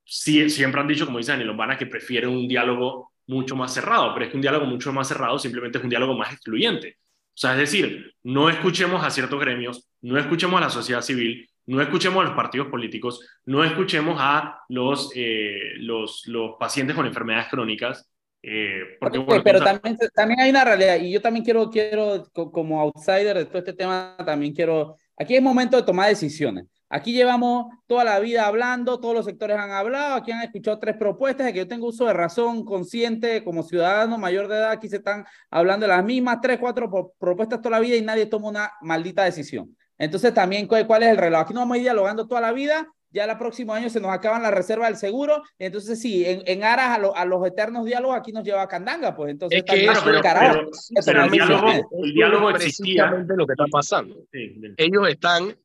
sí, 0.05 0.49
siempre 0.49 0.81
han 0.81 0.87
dicho, 0.87 1.05
como 1.05 1.17
dice 1.17 1.31
Daniel 1.31 1.49
Lombana, 1.49 1.77
que 1.77 1.85
prefieren 1.85 2.29
un 2.29 2.47
diálogo 2.47 3.11
mucho 3.27 3.55
más 3.55 3.73
cerrado, 3.73 4.13
pero 4.13 4.25
es 4.25 4.31
que 4.31 4.37
un 4.37 4.41
diálogo 4.41 4.65
mucho 4.65 4.91
más 4.93 5.07
cerrado 5.07 5.39
simplemente 5.39 5.77
es 5.77 5.83
un 5.83 5.89
diálogo 5.89 6.17
más 6.17 6.33
excluyente. 6.33 6.97
O 7.35 7.37
sea, 7.37 7.53
es 7.53 7.59
decir, 7.59 8.13
no 8.23 8.49
escuchemos 8.49 9.03
a 9.03 9.09
ciertos 9.09 9.39
gremios, 9.39 9.89
no 10.01 10.17
escuchemos 10.17 10.61
a 10.61 10.65
la 10.65 10.69
sociedad 10.69 11.01
civil, 11.01 11.49
no 11.65 11.81
escuchemos 11.81 12.21
a 12.21 12.27
los 12.27 12.35
partidos 12.35 12.67
políticos, 12.67 13.27
no 13.45 13.63
escuchemos 13.63 14.17
a 14.19 14.59
los, 14.69 15.11
eh, 15.15 15.73
los, 15.77 16.23
los 16.27 16.55
pacientes 16.59 16.95
con 16.95 17.05
enfermedades 17.05 17.47
crónicas, 17.49 18.09
eh, 18.41 18.97
porque, 18.99 19.23
pero 19.43 19.61
también, 19.61 19.97
también 20.13 20.39
hay 20.41 20.49
una 20.49 20.65
realidad, 20.65 20.97
y 20.99 21.11
yo 21.11 21.21
también 21.21 21.45
quiero, 21.45 21.69
quiero, 21.69 22.25
como 22.33 22.81
outsider 22.81 23.37
de 23.37 23.45
todo 23.45 23.59
este 23.59 23.73
tema, 23.73 24.15
también 24.25 24.53
quiero 24.53 24.97
Aquí 25.17 25.35
es 25.35 25.41
momento 25.41 25.77
de 25.77 25.83
tomar 25.83 26.09
decisiones. 26.09 26.65
Aquí 26.89 27.11
llevamos 27.11 27.73
toda 27.87 28.03
la 28.03 28.19
vida 28.19 28.45
hablando, 28.45 28.99
todos 28.99 29.15
los 29.15 29.25
sectores 29.25 29.57
han 29.57 29.71
hablado, 29.71 30.15
aquí 30.15 30.31
han 30.31 30.41
escuchado 30.41 30.77
tres 30.79 30.95
propuestas 30.95 31.45
de 31.45 31.53
que 31.53 31.59
yo 31.59 31.67
tengo 31.67 31.87
uso 31.87 32.05
de 32.05 32.13
razón 32.13 32.63
consciente 32.65 33.43
como 33.43 33.63
ciudadano 33.63 34.17
mayor 34.19 34.47
de 34.47 34.57
edad, 34.57 34.71
aquí 34.71 34.87
se 34.87 34.97
están 34.97 35.25
hablando 35.49 35.87
de 35.87 35.93
las 35.93 36.03
mismas 36.03 36.39
tres, 36.41 36.59
cuatro 36.59 37.13
propuestas 37.17 37.61
toda 37.61 37.77
la 37.77 37.79
vida 37.79 37.95
y 37.95 38.01
nadie 38.03 38.27
toma 38.27 38.49
una 38.49 38.71
maldita 38.81 39.23
decisión. 39.23 39.75
Entonces 40.03 40.33
también, 40.33 40.67
¿cuál 40.67 41.03
es 41.03 41.09
el 41.09 41.17
reloj? 41.17 41.41
Aquí 41.41 41.53
no 41.53 41.61
vamos 41.61 41.75
a 41.75 41.77
ir 41.77 41.83
dialogando 41.83 42.27
toda 42.27 42.41
la 42.41 42.51
vida, 42.51 42.87
ya 43.13 43.25
el 43.25 43.37
próximo 43.37 43.73
año 43.73 43.89
se 43.89 44.01
nos 44.01 44.11
acaban 44.11 44.41
las 44.41 44.53
reservas 44.53 44.89
del 44.89 44.97
seguro, 44.97 45.43
entonces 45.59 46.01
sí, 46.01 46.25
en, 46.25 46.41
en 46.47 46.63
aras 46.63 46.97
a, 46.97 47.21
a, 47.21 47.25
los 47.25 47.45
eternos 47.45 47.85
diálogos 47.85 48.17
aquí 48.17 48.31
nos 48.31 48.43
lleva 48.43 48.63
a 48.63 48.67
Candanga, 48.67 49.15
pues 49.15 49.31
entonces 49.31 49.59
es 49.59 49.63
que 49.63 49.85
pero, 49.85 49.93
pero, 50.03 50.71
pero 51.05 51.23
el, 51.23 51.31
diálogo, 51.31 51.69
el 52.03 52.13
diálogo 52.13 52.49
existía. 52.49 53.11
lo 53.11 53.45
que 53.45 53.53
está 53.53 53.65
pasando. 53.71 54.15
Sí, 54.31 54.59
Ellos 54.77 55.07
están 55.07 55.55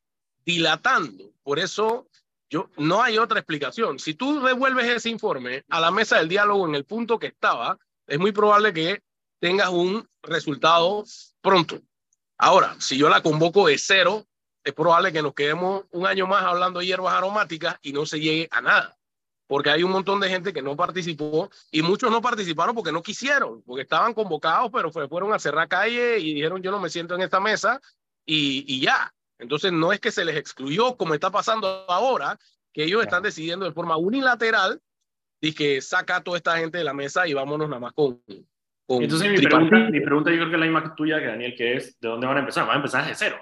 dilatando, 0.45 1.33
por 1.43 1.59
eso 1.59 2.07
Yo, 2.51 2.71
no 2.77 3.03
hay 3.03 3.17
otra 3.19 3.39
explicación. 3.41 3.99
Si 3.99 4.15
tú 4.15 4.43
devuelves 4.43 4.87
ese 4.87 5.09
informe 5.09 5.65
a 5.71 5.81
la 5.81 5.91
mesa 5.91 6.19
del 6.19 6.29
diálogo 6.29 6.69
en 6.69 6.75
el 6.75 6.85
punto 6.85 7.19
que 7.19 7.29
estaba, 7.29 7.79
es 8.07 8.19
muy 8.19 8.33
probable 8.33 8.75
que 8.75 9.01
tengas 9.41 9.71
un 9.71 10.07
resultado 10.23 11.05
pronto. 11.41 11.81
Ahora, 12.37 12.77
si 12.79 12.97
yo 12.97 13.09
la 13.09 13.23
convoco 13.23 13.67
de 13.67 13.79
cero, 13.79 14.25
es 14.69 14.75
probable 14.75 15.13
que 15.13 15.23
nos 15.23 15.35
quedemos 15.35 15.85
un 15.91 16.07
año 16.07 16.27
más 16.27 16.45
hablando 16.45 16.81
de 16.81 16.87
hierbas 16.87 17.15
aromáticas 17.15 17.77
y 17.83 17.93
no 17.93 18.07
se 18.07 18.21
llegue 18.21 18.49
a 18.51 18.61
nada. 18.61 18.97
Porque 19.47 19.71
hay 19.71 19.83
un 19.83 19.91
montón 19.91 20.21
de 20.21 20.29
gente 20.29 20.53
que 20.53 20.61
no 20.61 20.77
participó 20.77 21.51
y 21.71 21.81
muchos 21.81 22.11
no 22.11 22.21
participaron 22.21 22.75
porque 22.75 22.93
no 22.93 23.03
quisieron, 23.03 23.63
porque 23.63 23.83
estaban 23.83 24.13
convocados, 24.13 24.71
pero 24.73 24.91
fueron 24.91 25.33
a 25.33 25.39
cerrar 25.39 25.69
calle 25.69 26.19
y 26.19 26.35
dijeron 26.35 26.63
yo 26.63 26.71
no 26.71 26.81
me 26.81 26.91
siento 26.91 27.15
en 27.15 27.23
esta 27.23 27.41
mesa 27.41 27.81
y, 28.27 28.65
y 28.67 28.81
ya. 28.81 29.13
Entonces 29.39 29.73
no 29.73 29.93
es 29.93 30.01
que 30.01 30.11
se 30.11 30.25
les 30.25 30.37
excluyó 30.37 30.97
como 30.97 31.15
está 31.15 31.31
pasando 31.31 31.67
ahora, 31.89 32.39
que 32.75 32.85
ellos 32.85 33.03
están 33.03 33.23
decidiendo 33.23 33.65
de 33.65 33.73
forma 33.73 33.97
unilateral 33.97 34.83
y 35.41 35.55
que 35.55 35.81
saca 35.81 36.17
a 36.17 36.23
toda 36.23 36.37
esta 36.37 36.59
gente 36.59 36.79
de 36.79 36.85
la 36.85 36.93
mesa 36.93 37.27
y 37.27 37.33
vámonos 37.33 37.69
nada 37.69 37.81
más 37.81 37.93
con... 37.95 38.21
Entonces 38.89 39.31
mi 39.31 39.39
pregunta, 39.39 39.77
mi 39.91 40.01
pregunta 40.01 40.31
yo 40.31 40.37
creo 40.37 40.49
que 40.49 40.55
es 40.55 40.61
la 40.61 40.67
misma 40.67 40.95
tuya 40.95 41.21
que 41.21 41.27
Daniel, 41.27 41.55
que 41.57 41.77
es, 41.77 41.99
¿de 42.01 42.09
dónde 42.09 42.27
van 42.27 42.37
a 42.37 42.41
empezar? 42.41 42.67
Van 42.67 42.75
a 42.75 42.77
empezar 42.77 43.07
desde 43.07 43.17
cero. 43.17 43.39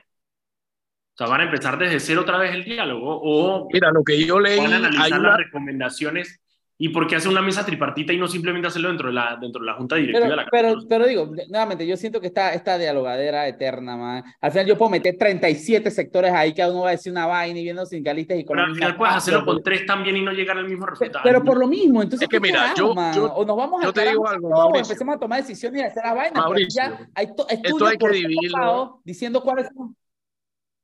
O 1.17 1.19
sea, 1.19 1.29
van 1.29 1.41
a 1.41 1.45
empezar 1.45 1.79
desde 1.79 1.99
cero 1.99 2.21
otra 2.23 2.37
vez 2.37 2.55
el 2.55 2.65
diálogo 2.65 3.21
o... 3.23 3.69
Mira, 3.73 3.91
lo 3.91 4.05
que 4.05 4.23
yo 4.23 4.39
leí... 4.39 4.59
Van 4.59 4.73
a 4.73 4.77
analizar 4.77 5.21
las 5.21 5.39
recomendaciones 5.39 6.41
¿Y 6.79 6.91
por 6.91 7.07
qué 7.07 7.17
hace 7.17 7.29
una 7.29 7.41
mesa 7.41 7.65
tripartita 7.65 8.13
y 8.13 8.19
no 8.19 8.29
simplemente 8.29 8.69
hacerlo 8.69 8.89
dentro 8.89 9.09
de 9.09 9.15
la, 9.15 9.39
dentro 9.41 9.63
de 9.63 9.67
la 9.67 9.75
junta 9.75 9.97
directiva 9.97 10.27
pero, 10.27 10.31
de 10.31 10.37
la 10.37 10.49
pero, 10.51 10.75
pero 10.87 11.07
digo, 11.07 11.33
nuevamente, 11.49 11.87
yo 11.87 11.97
siento 11.97 12.21
que 12.21 12.27
esta, 12.27 12.53
esta 12.53 12.77
dialogadera 12.77 13.49
eterna, 13.49 13.97
man. 13.97 14.25
Al 14.43 14.51
final 14.51 14.67
yo 14.67 14.77
puedo 14.77 14.91
meter 14.91 15.17
37 15.17 15.91
sectores 15.91 16.33
ahí, 16.33 16.53
cada 16.53 16.71
uno 16.71 16.83
va 16.83 16.89
a 16.89 16.93
decir 16.93 17.13
una 17.13 17.25
vaina 17.25 17.59
y 17.59 17.63
viendo 17.63 17.87
sindicalistas 17.87 18.39
y 18.39 18.45
Pero 18.45 18.63
al 18.63 18.75
final 18.75 18.95
puedes 18.95 19.15
hacerlo 19.15 19.47
con 19.47 19.63
tres 19.63 19.87
también 19.87 20.19
y 20.19 20.23
no 20.23 20.33
llegar 20.33 20.59
al 20.59 20.69
mismo 20.69 20.85
resultado. 20.85 21.23
Pero, 21.25 21.43
por 21.43 21.59
lo 21.59 21.67
mismo, 21.67 22.03
entonces. 22.03 22.29
Es 22.29 22.29
que 22.29 22.41
mira, 22.41 22.75
yo, 22.77 22.95
yo, 23.15 23.33
O 23.33 23.47
nos 23.47 23.57
vamos 23.57 23.83
yo 23.83 23.89
a. 23.89 23.93
te 23.95 24.11
digo 24.11 24.29
algo, 24.29 24.51
todo, 24.51 24.65
Mauricio. 24.65 24.93
empecemos 24.93 25.17
a 25.17 25.19
tomar 25.19 25.41
decisiones 25.41 25.81
y 25.81 25.85
a 25.85 25.87
hacer 25.87 26.03
la 26.05 26.13
vaina. 26.13 26.41
Mauricio, 26.43 26.83
ya 26.83 27.09
hay 27.15 27.35
to, 27.35 27.47
esto 27.49 27.87
hay 27.87 27.97
que 27.97 28.09
dividirlo. 28.11 29.01
Diciendo 29.03 29.41
cuáles 29.41 29.69
son. 29.75 29.97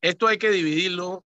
Esto 0.03 0.27
hay 0.27 0.37
que 0.37 0.51
dividirlo. 0.51 1.25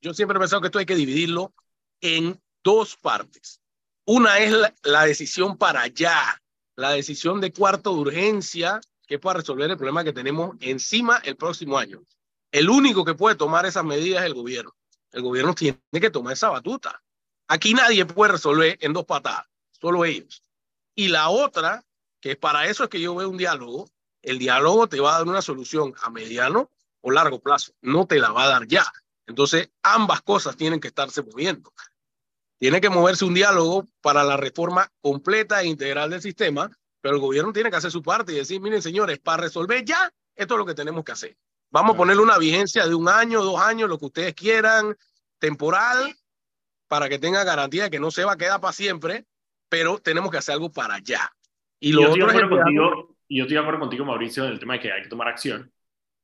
Yo 0.00 0.14
siempre 0.14 0.36
he 0.36 0.40
pensado 0.40 0.62
que 0.62 0.68
esto 0.68 0.78
hay 0.78 0.86
que 0.86 0.96
dividirlo 0.96 1.54
en 2.00 2.40
dos 2.64 2.96
partes. 2.96 3.60
Una 4.06 4.38
es 4.38 4.54
la, 4.82 5.04
decisión 5.04 5.58
para 5.58 5.82
allá, 5.82 6.42
la 6.76 6.90
decisión 6.90 7.40
de 7.40 7.52
cuarto 7.52 7.92
de 7.92 8.00
urgencia, 8.00 8.80
que 9.06 9.16
es 9.16 9.20
para 9.20 9.40
resolver 9.40 9.70
el 9.70 9.76
problema 9.76 10.02
que 10.02 10.12
tenemos 10.12 10.56
encima 10.60 11.18
el 11.24 11.36
próximo 11.36 11.76
año. 11.76 12.02
El 12.50 12.70
único 12.70 13.04
que 13.04 13.14
puede 13.14 13.36
tomar 13.36 13.66
esas 13.66 13.84
medidas 13.84 14.22
es 14.22 14.26
el 14.26 14.34
gobierno. 14.34 14.74
El 15.12 15.22
gobierno 15.22 15.54
tiene 15.54 15.78
que 15.92 16.10
tomar 16.10 16.32
esa 16.32 16.48
batuta. 16.48 17.02
Aquí 17.48 17.74
nadie 17.74 18.06
puede 18.06 18.32
resolver 18.32 18.78
en 18.80 18.92
dos 18.92 19.04
patadas, 19.04 19.46
solo 19.72 20.04
ellos. 20.04 20.42
Y 20.94 21.08
la 21.08 21.28
otra, 21.28 21.84
que 22.20 22.36
para 22.36 22.66
eso 22.66 22.84
es 22.84 22.90
que 22.90 23.00
yo 23.00 23.14
veo 23.14 23.28
un 23.28 23.36
diálogo, 23.36 23.90
el 24.22 24.38
diálogo 24.38 24.88
te 24.88 25.00
va 25.00 25.14
a 25.14 25.18
dar 25.18 25.28
una 25.28 25.42
solución 25.42 25.94
a 26.02 26.10
mediano 26.10 26.70
o 27.06 27.12
largo 27.12 27.38
plazo, 27.38 27.72
no 27.82 28.04
te 28.04 28.18
la 28.18 28.32
va 28.32 28.44
a 28.44 28.48
dar 28.48 28.66
ya. 28.66 28.84
Entonces, 29.28 29.70
ambas 29.80 30.22
cosas 30.22 30.56
tienen 30.56 30.80
que 30.80 30.88
estarse 30.88 31.22
moviendo. 31.22 31.72
Tiene 32.58 32.80
que 32.80 32.90
moverse 32.90 33.24
un 33.24 33.32
diálogo 33.32 33.86
para 34.00 34.24
la 34.24 34.36
reforma 34.36 34.90
completa 35.00 35.62
e 35.62 35.68
integral 35.68 36.10
del 36.10 36.20
sistema, 36.20 36.68
pero 37.00 37.14
el 37.14 37.20
gobierno 37.20 37.52
tiene 37.52 37.70
que 37.70 37.76
hacer 37.76 37.92
su 37.92 38.02
parte 38.02 38.32
y 38.32 38.36
decir, 38.36 38.60
miren 38.60 38.82
señores, 38.82 39.20
para 39.20 39.44
resolver 39.44 39.84
ya, 39.84 40.12
esto 40.34 40.54
es 40.54 40.58
lo 40.58 40.66
que 40.66 40.74
tenemos 40.74 41.04
que 41.04 41.12
hacer. 41.12 41.36
Vamos 41.70 41.94
a 41.94 41.96
ponerle 41.96 42.22
una 42.22 42.38
vigencia 42.38 42.84
de 42.88 42.94
un 42.96 43.08
año, 43.08 43.40
dos 43.40 43.60
años, 43.60 43.88
lo 43.88 43.98
que 43.98 44.06
ustedes 44.06 44.34
quieran, 44.34 44.96
temporal, 45.38 46.12
para 46.88 47.08
que 47.08 47.20
tenga 47.20 47.44
garantía 47.44 47.84
de 47.84 47.90
que 47.90 48.00
no 48.00 48.10
se 48.10 48.24
va 48.24 48.32
a 48.32 48.36
quedar 48.36 48.60
para 48.60 48.72
siempre, 48.72 49.26
pero 49.68 49.98
tenemos 49.98 50.32
que 50.32 50.38
hacer 50.38 50.54
algo 50.54 50.72
para 50.72 50.94
allá. 50.94 51.30
Y, 51.78 51.92
lo 51.92 52.02
yo, 52.02 52.10
otro 52.10 52.26
estoy 52.26 52.42
es 52.42 52.48
contigo, 52.48 53.16
yo 53.28 53.42
estoy 53.44 53.54
de 53.54 53.60
acuerdo 53.60 53.78
contigo, 53.78 54.04
Mauricio, 54.04 54.44
en 54.44 54.52
el 54.52 54.58
tema 54.58 54.74
de 54.74 54.80
que 54.80 54.92
hay 54.92 55.02
que 55.02 55.08
tomar 55.08 55.28
acción. 55.28 55.72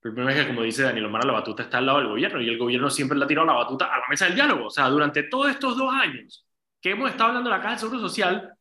El 0.05 0.12
problema 0.12 0.32
es 0.32 0.40
que, 0.40 0.48
como 0.48 0.62
dice 0.62 0.82
Daniel 0.82 1.07
Omar, 1.07 1.24
la 1.24 1.32
batuta 1.32 1.62
está 1.62 1.78
al 1.78 1.86
lado 1.86 1.98
del 1.98 2.09
gobierno 2.09 2.40
y 2.40 2.48
el 2.48 2.59
gobierno 2.59 2.90
siempre 2.90 3.16
le 3.16 3.24
ha 3.24 3.28
tirado 3.28 3.46
la 3.46 3.53
batuta 3.53 3.86
a 3.86 3.98
la 3.98 4.05
mesa 4.09 4.24
del 4.24 4.34
diálogo. 4.34 4.66
O 4.66 4.70
sea, 4.70 4.88
durante 4.88 5.22
todos 5.24 5.50
estos 5.50 5.76
dos 5.76 5.92
años 5.92 6.44
que 6.80 6.90
hemos 6.90 7.11
estado 7.11 7.28
hablando 7.28 7.50
de 7.50 7.57
la 7.57 7.62
Caja 7.62 7.74
de 7.74 7.80
Seguro 7.80 8.00
Social, 8.00 8.53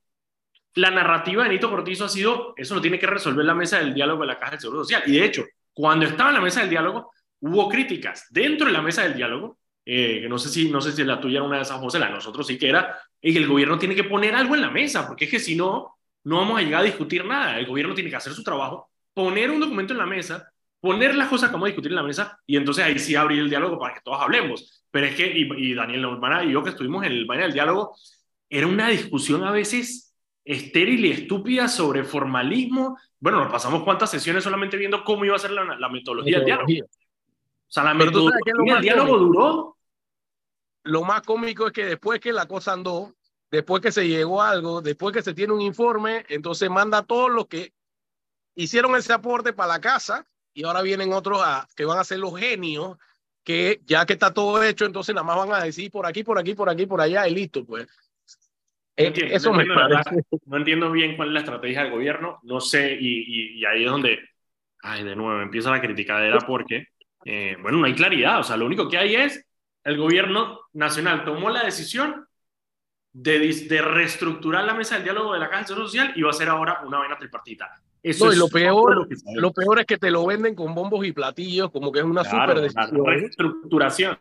la 0.75 0.91
narrativa 0.91 1.43
de 1.43 1.49
Nito 1.49 1.69
Cortizo 1.69 2.05
ha 2.05 2.09
sido, 2.09 2.53
eso 2.55 2.75
lo 2.75 2.81
tiene 2.81 2.99
que 2.99 3.07
resolver 3.07 3.43
la 3.43 3.55
mesa 3.55 3.79
del 3.79 3.93
diálogo 3.93 4.21
de 4.21 4.27
la 4.27 4.39
Caja 4.39 4.51
de 4.51 4.61
Seguro 4.61 4.83
Social. 4.83 5.01
Y 5.07 5.13
de 5.13 5.25
hecho, 5.25 5.45
cuando 5.73 6.05
estaba 6.05 6.29
en 6.29 6.35
la 6.35 6.41
mesa 6.41 6.61
del 6.61 6.69
diálogo, 6.69 7.11
hubo 7.39 7.67
críticas 7.67 8.27
dentro 8.29 8.67
de 8.67 8.73
la 8.73 8.81
mesa 8.83 9.01
del 9.01 9.15
diálogo, 9.15 9.57
eh, 9.83 10.21
que 10.21 10.29
no 10.29 10.37
sé, 10.37 10.49
si, 10.49 10.69
no 10.69 10.79
sé 10.79 10.91
si 10.91 11.03
la 11.03 11.19
tuya 11.19 11.37
era 11.37 11.43
una 11.43 11.57
de 11.57 11.63
esas, 11.63 11.79
José, 11.79 11.97
la 11.97 12.07
de 12.07 12.13
nosotros 12.13 12.45
sí 12.45 12.57
que 12.59 12.69
era, 12.69 12.99
y 13.19 13.33
que 13.33 13.39
el 13.39 13.47
gobierno 13.47 13.79
tiene 13.79 13.95
que 13.95 14.03
poner 14.03 14.35
algo 14.35 14.53
en 14.53 14.61
la 14.61 14.69
mesa, 14.69 15.07
porque 15.07 15.25
es 15.25 15.31
que 15.31 15.39
si 15.39 15.55
no, 15.55 15.97
no 16.23 16.37
vamos 16.37 16.59
a 16.59 16.61
llegar 16.61 16.81
a 16.81 16.85
discutir 16.85 17.25
nada. 17.25 17.57
El 17.57 17.65
gobierno 17.65 17.95
tiene 17.95 18.11
que 18.11 18.15
hacer 18.15 18.33
su 18.33 18.43
trabajo, 18.43 18.91
poner 19.13 19.49
un 19.49 19.59
documento 19.59 19.93
en 19.93 19.99
la 19.99 20.05
mesa, 20.05 20.50
poner 20.81 21.15
las 21.15 21.29
cosas 21.29 21.53
a 21.53 21.65
discutir 21.65 21.91
en 21.91 21.95
la 21.95 22.03
mesa 22.03 22.39
y 22.45 22.57
entonces 22.57 22.83
ahí 22.83 22.97
sí 22.99 23.15
abrir 23.15 23.39
el 23.39 23.49
diálogo 23.49 23.79
para 23.79 23.93
que 23.93 24.01
todos 24.01 24.19
hablemos. 24.19 24.83
Pero 24.89 25.05
es 25.05 25.15
que, 25.15 25.27
y, 25.27 25.47
y 25.57 25.73
Daniel 25.73 26.03
Hermana 26.05 26.43
y 26.43 26.51
yo 26.51 26.63
que 26.63 26.71
estuvimos 26.71 27.05
en 27.05 27.13
el 27.13 27.25
baño 27.25 27.43
del 27.43 27.53
diálogo, 27.53 27.95
era 28.49 28.67
una 28.67 28.89
discusión 28.89 29.43
a 29.43 29.51
veces 29.51 30.13
estéril 30.43 31.05
y 31.05 31.11
estúpida 31.11 31.67
sobre 31.67 32.03
formalismo. 32.03 32.97
Bueno, 33.19 33.39
nos 33.39 33.51
pasamos 33.51 33.83
cuántas 33.83 34.09
sesiones 34.09 34.43
solamente 34.43 34.75
viendo 34.75 35.03
cómo 35.03 35.23
iba 35.23 35.35
a 35.35 35.39
ser 35.39 35.51
la, 35.51 35.63
la 35.63 35.89
metodología 35.89 36.37
del 36.37 36.45
diálogo. 36.45 36.67
O 36.73 37.73
sea, 37.73 37.83
la 37.83 37.93
metodología 37.93 38.53
del 38.73 38.81
diálogo 38.81 39.17
duró. 39.19 39.77
Lo 40.83 41.03
más 41.03 41.21
cómico 41.21 41.67
es 41.67 41.73
que 41.73 41.85
después 41.85 42.19
que 42.19 42.33
la 42.33 42.47
cosa 42.47 42.73
andó, 42.73 43.13
después 43.51 43.83
que 43.83 43.91
se 43.91 44.07
llegó 44.07 44.41
a 44.41 44.49
algo, 44.49 44.81
después 44.81 45.13
que 45.13 45.21
se 45.21 45.35
tiene 45.35 45.53
un 45.53 45.61
informe, 45.61 46.25
entonces 46.27 46.71
manda 46.71 46.97
a 46.97 47.03
todos 47.03 47.29
los 47.29 47.45
que 47.45 47.71
hicieron 48.55 48.95
ese 48.95 49.13
aporte 49.13 49.53
para 49.53 49.73
la 49.73 49.79
casa 49.79 50.27
y 50.53 50.63
ahora 50.63 50.81
vienen 50.81 51.13
otros 51.13 51.41
a, 51.43 51.67
que 51.75 51.85
van 51.85 51.99
a 51.99 52.03
ser 52.03 52.19
los 52.19 52.37
genios 52.37 52.97
que 53.43 53.81
ya 53.85 54.05
que 54.05 54.13
está 54.13 54.33
todo 54.33 54.61
hecho, 54.63 54.85
entonces 54.85 55.15
nada 55.15 55.25
más 55.25 55.37
van 55.37 55.53
a 55.53 55.63
decir 55.63 55.89
por 55.91 56.05
aquí, 56.05 56.23
por 56.23 56.37
aquí, 56.37 56.53
por 56.53 56.69
aquí, 56.69 56.85
por 56.85 57.01
allá 57.01 57.27
y 57.27 57.33
listo, 57.33 57.65
pues. 57.65 57.87
No 58.97 59.05
entiendo, 59.05 59.35
Eso 59.35 59.51
no, 59.51 59.61
entiendo, 59.61 59.81
verdad, 59.81 60.05
no 60.45 60.57
entiendo 60.57 60.91
bien 60.91 61.15
cuál 61.15 61.29
es 61.29 61.33
la 61.33 61.39
estrategia 61.39 61.83
del 61.83 61.91
gobierno, 61.91 62.39
no 62.43 62.61
sé, 62.61 62.97
y, 62.99 63.23
y, 63.25 63.59
y, 63.59 63.65
ahí 63.65 63.83
es 63.83 63.89
donde, 63.89 64.19
ay, 64.83 65.03
de 65.03 65.15
nuevo, 65.15 65.41
empieza 65.41 65.71
la 65.71 65.81
criticadera 65.81 66.37
porque, 66.39 66.87
eh, 67.25 67.57
bueno, 67.61 67.79
no 67.79 67.85
hay 67.85 67.95
claridad, 67.95 68.39
o 68.39 68.43
sea, 68.43 68.57
lo 68.57 68.65
único 68.65 68.89
que 68.89 68.97
hay 68.97 69.15
es, 69.15 69.43
el 69.83 69.97
gobierno 69.97 70.59
nacional 70.73 71.25
tomó 71.25 71.49
la 71.49 71.63
decisión 71.63 72.27
de, 73.13 73.39
de 73.39 73.81
reestructurar 73.81 74.65
la 74.65 74.75
mesa 74.75 74.95
del 74.95 75.05
diálogo 75.05 75.33
de 75.33 75.39
la 75.39 75.49
Caja 75.49 75.65
Social 75.65 76.13
y 76.15 76.21
va 76.21 76.29
a 76.29 76.33
ser 76.33 76.49
ahora 76.49 76.81
una 76.85 76.99
vaina 76.99 77.17
tripartita. 77.17 77.81
Eso 78.03 78.25
no, 78.25 78.33
y 78.33 78.35
lo 78.35 78.47
peor, 78.47 79.07
lo, 79.07 79.41
lo, 79.41 79.53
peor 79.53 79.79
es 79.79 79.85
que 79.85 79.97
te 79.97 80.09
lo 80.09 80.25
venden 80.25 80.55
con 80.55 80.73
bombos 80.73 81.05
y 81.05 81.11
platillos, 81.11 81.69
como 81.69 81.91
que 81.91 81.99
es 81.99 82.05
una 82.05 82.23
claro, 82.23 82.53
super 82.53 82.61
decisión. 82.63 83.05
Reestructuración. 83.05 84.17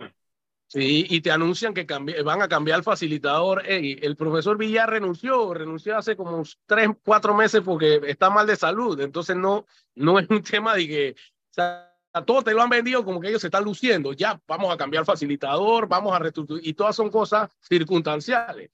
Sí, 0.66 1.04
y 1.08 1.20
te 1.20 1.32
anuncian 1.32 1.74
que 1.74 1.84
van 2.22 2.42
a 2.42 2.48
cambiar 2.48 2.78
el 2.78 2.84
facilitador. 2.84 3.62
El 3.66 4.14
profesor 4.14 4.56
Villar 4.56 4.88
renunció, 4.88 5.52
renunció 5.52 5.96
hace 5.96 6.14
como 6.14 6.44
tres, 6.64 6.90
cuatro 7.02 7.34
meses 7.34 7.60
porque 7.64 8.00
está 8.06 8.30
mal 8.30 8.46
de 8.46 8.54
salud. 8.54 9.00
Entonces 9.00 9.36
no, 9.36 9.66
no 9.96 10.20
es 10.20 10.30
un 10.30 10.42
tema 10.42 10.76
de 10.76 10.86
que, 10.86 11.10
o 11.10 11.52
sea, 11.52 11.92
a 12.12 12.24
todos 12.24 12.44
te 12.44 12.54
lo 12.54 12.62
han 12.62 12.70
vendido 12.70 13.04
como 13.04 13.20
que 13.20 13.28
ellos 13.30 13.40
se 13.40 13.48
están 13.48 13.64
luciendo. 13.64 14.12
Ya, 14.12 14.40
vamos 14.46 14.72
a 14.72 14.76
cambiar 14.76 15.00
el 15.00 15.06
facilitador, 15.06 15.88
vamos 15.88 16.14
a 16.14 16.20
reestructurar, 16.20 16.64
y 16.64 16.72
todas 16.74 16.94
son 16.94 17.10
cosas 17.10 17.50
circunstanciales. 17.60 18.70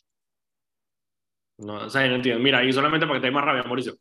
No, 1.57 1.87
o 1.87 1.89
sea, 1.89 2.07
no 2.09 2.17
entiendo. 2.17 2.43
Mira, 2.43 2.63
y 2.63 2.75
solamente 2.75 3.07
para 3.07 3.19
que 3.19 3.23
te 3.23 3.27
dé 3.29 3.33
más 3.33 3.45
rabia, 3.45 3.63
Mauricio. 3.63 3.97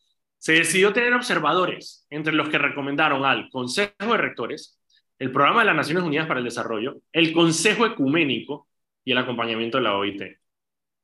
Se 0.45 0.53
decidió 0.53 0.93
tener 0.93 1.11
observadores 1.11 2.05
entre 2.11 2.31
los 2.31 2.49
que 2.49 2.59
recomendaron 2.59 3.25
al 3.25 3.49
Consejo 3.49 3.95
de 3.99 4.17
Rectores, 4.17 4.79
el 5.17 5.31
Programa 5.31 5.61
de 5.61 5.65
las 5.65 5.75
Naciones 5.75 6.03
Unidas 6.03 6.27
para 6.27 6.37
el 6.37 6.45
Desarrollo, 6.45 6.97
el 7.11 7.33
Consejo 7.33 7.83
Ecuménico 7.83 8.67
y 9.03 9.13
el 9.13 9.17
acompañamiento 9.17 9.79
de 9.79 9.83
la 9.83 9.97
OIT. 9.97 10.21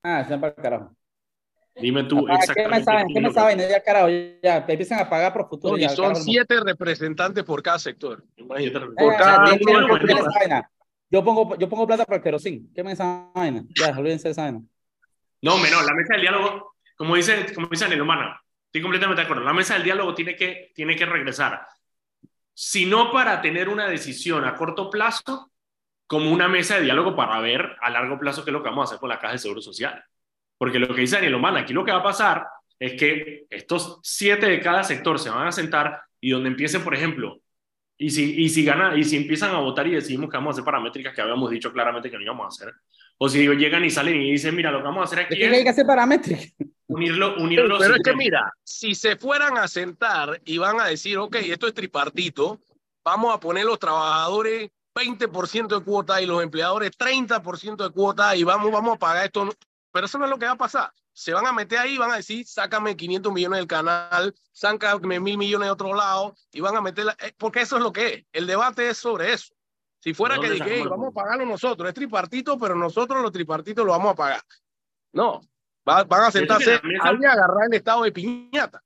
Ah, 0.03 0.21
están 0.21 0.39
para 0.41 0.53
el 0.55 0.61
carajo. 0.61 0.95
Dime 1.73 2.03
tú 2.03 2.23
ah, 2.29 2.35
exactamente. 2.35 2.63
¿Qué 2.63 2.69
me 2.69 2.83
saben? 2.83 3.07
¿Qué 3.15 3.19
me 3.19 3.31
saben? 3.31 3.59
Ya, 3.67 3.81
carajo, 3.81 4.09
ya, 4.43 4.63
te 4.63 4.73
empiezan 4.73 4.99
a 4.99 5.09
pagar 5.09 5.33
por 5.33 5.49
futuro. 5.49 5.73
No, 5.73 5.79
y 5.79 5.81
ya, 5.81 5.89
son 5.89 6.09
carajo, 6.09 6.21
siete 6.21 6.59
representantes 6.63 7.43
por 7.43 7.63
cada 7.63 7.79
sector. 7.79 8.23
Imagínate. 8.35 8.85
Eh, 8.85 8.89
Por 8.95 9.13
ah, 9.15 9.17
cada. 9.17 10.69
Yo 11.09 11.23
pongo, 11.23 11.57
yo 11.57 11.67
pongo 11.67 11.87
plata 11.87 12.05
para 12.05 12.17
el 12.17 12.23
querosín. 12.23 12.71
¿Qué 12.75 12.83
me 12.83 12.95
saben? 12.95 13.67
Ya, 13.75 13.89
olvídense 13.97 14.27
de 14.27 14.33
esa 14.33 14.43
vaina. 14.43 14.61
No, 15.41 15.57
menor, 15.57 15.83
la 15.83 15.95
mesa 15.95 16.13
del 16.13 16.21
diálogo, 16.21 16.75
como 16.95 17.15
dice, 17.15 17.51
como 17.55 17.69
dice 17.69 17.85
Anel 17.85 18.03
Humana, 18.03 18.39
estoy 18.71 18.81
completamente 18.81 19.19
de 19.19 19.25
acuerdo. 19.25 19.43
La 19.43 19.51
mesa 19.51 19.73
del 19.73 19.83
diálogo 19.83 20.15
tiene 20.15 20.33
que, 20.33 20.71
tiene 20.73 20.95
que 20.95 21.05
regresar. 21.05 21.67
Si 22.53 22.85
no 22.85 23.11
para 23.11 23.41
tener 23.41 23.67
una 23.67 23.87
decisión 23.87 24.45
a 24.45 24.55
corto 24.55 24.89
plazo, 24.89 25.51
como 26.07 26.31
una 26.31 26.47
mesa 26.47 26.77
de 26.77 26.83
diálogo 26.83 27.13
para 27.13 27.37
ver 27.41 27.75
a 27.81 27.89
largo 27.89 28.17
plazo 28.17 28.45
qué 28.45 28.51
es 28.51 28.53
lo 28.53 28.63
que 28.63 28.69
vamos 28.69 28.83
a 28.83 28.85
hacer 28.85 28.99
con 28.99 29.09
la 29.09 29.19
caja 29.19 29.33
de 29.33 29.39
seguro 29.39 29.61
social. 29.61 30.01
Porque 30.57 30.79
lo 30.79 30.93
que 30.93 31.01
dice 31.01 31.15
Daniel 31.15 31.35
Humana, 31.35 31.61
aquí 31.61 31.73
lo 31.73 31.83
que 31.83 31.91
va 31.91 31.99
a 31.99 32.03
pasar 32.03 32.47
es 32.79 32.93
que 32.93 33.45
estos 33.49 33.99
siete 34.03 34.45
de 34.45 34.61
cada 34.61 34.85
sector 34.85 35.19
se 35.19 35.29
van 35.29 35.47
a 35.47 35.51
sentar 35.51 36.01
y 36.21 36.31
donde 36.31 36.49
empiecen, 36.49 36.81
por 36.81 36.95
ejemplo, 36.95 37.41
y 37.97 38.09
si, 38.09 38.41
y 38.41 38.47
si 38.47 38.63
gana, 38.63 38.97
y 38.97 39.03
si 39.03 39.17
empiezan 39.17 39.53
a 39.53 39.59
votar 39.59 39.85
y 39.87 39.91
decidimos 39.91 40.29
que 40.29 40.37
vamos 40.37 40.51
a 40.51 40.53
hacer 40.53 40.63
paramétricas 40.65 41.13
que 41.13 41.21
habíamos 41.21 41.51
dicho 41.51 41.73
claramente 41.73 42.09
que 42.09 42.17
no 42.17 42.23
íbamos 42.23 42.45
a 42.45 42.47
hacer, 42.47 42.73
O 43.17 43.27
si 43.27 43.45
llegan 43.45 43.83
y 43.83 43.89
salen 43.89 44.21
y 44.21 44.31
dicen, 44.31 44.55
mira, 44.55 44.71
lo 44.71 44.77
que 44.77 44.85
vamos 44.85 45.01
a 45.01 45.03
hacer 45.05 45.25
aquí 45.25 45.43
es, 45.43 45.51
hay 45.51 45.63
que 45.63 45.69
hacer 45.69 45.85
paramétrica. 45.85 46.41
Unirlo, 46.91 47.37
unirlo. 47.37 47.77
Pero 47.79 47.95
es 47.95 48.01
que 48.03 48.13
mira, 48.13 48.51
si 48.65 48.95
se 48.95 49.15
fueran 49.15 49.57
a 49.57 49.69
sentar 49.69 50.41
y 50.43 50.57
van 50.57 50.81
a 50.81 50.87
decir, 50.87 51.17
ok, 51.17 51.37
esto 51.37 51.67
es 51.67 51.73
tripartito, 51.73 52.59
vamos 53.01 53.33
a 53.33 53.39
poner 53.39 53.63
los 53.63 53.79
trabajadores 53.79 54.69
20% 54.93 55.79
de 55.79 55.85
cuota 55.85 56.21
y 56.21 56.25
los 56.25 56.43
empleadores 56.43 56.91
30% 56.97 57.83
de 57.87 57.89
cuota 57.91 58.35
y 58.35 58.43
vamos, 58.43 58.71
vamos 58.73 58.95
a 58.95 58.99
pagar 58.99 59.25
esto. 59.25 59.49
Pero 59.93 60.05
eso 60.05 60.17
no 60.17 60.25
es 60.25 60.31
lo 60.31 60.37
que 60.37 60.45
va 60.45 60.51
a 60.51 60.57
pasar. 60.57 60.91
Se 61.13 61.31
van 61.31 61.47
a 61.47 61.53
meter 61.53 61.79
ahí 61.79 61.95
y 61.95 61.97
van 61.97 62.11
a 62.11 62.17
decir, 62.17 62.45
sácame 62.45 62.97
500 62.97 63.31
millones 63.31 63.59
del 63.59 63.67
canal, 63.67 64.35
sácame 64.51 65.19
mil 65.21 65.37
millones 65.37 65.67
de 65.67 65.71
otro 65.71 65.93
lado 65.93 66.35
y 66.51 66.59
van 66.59 66.75
a 66.75 66.81
meter, 66.81 67.05
eh, 67.19 67.33
porque 67.37 67.61
eso 67.61 67.77
es 67.77 67.83
lo 67.83 67.93
que 67.93 68.07
es. 68.07 68.25
El 68.33 68.47
debate 68.47 68.89
es 68.89 68.97
sobre 68.97 69.31
eso. 69.31 69.53
Si 70.01 70.13
fuera 70.13 70.39
que 70.39 70.49
dije, 70.49 70.85
vamos 70.87 71.09
a 71.09 71.11
pagarlo 71.11 71.45
nosotros, 71.45 71.87
es 71.87 71.95
tripartito, 71.95 72.57
pero 72.57 72.75
nosotros 72.75 73.21
los 73.21 73.31
tripartitos 73.31 73.85
lo 73.85 73.91
vamos 73.91 74.11
a 74.11 74.15
pagar. 74.15 74.41
No, 75.13 75.41
van 75.85 76.05
a 76.11 76.31
sentarse 76.31 76.75
a 76.75 77.09
agarrar 77.09 77.67
el 77.69 77.73
estado 77.73 78.03
de 78.03 78.11
piñata. 78.11 78.81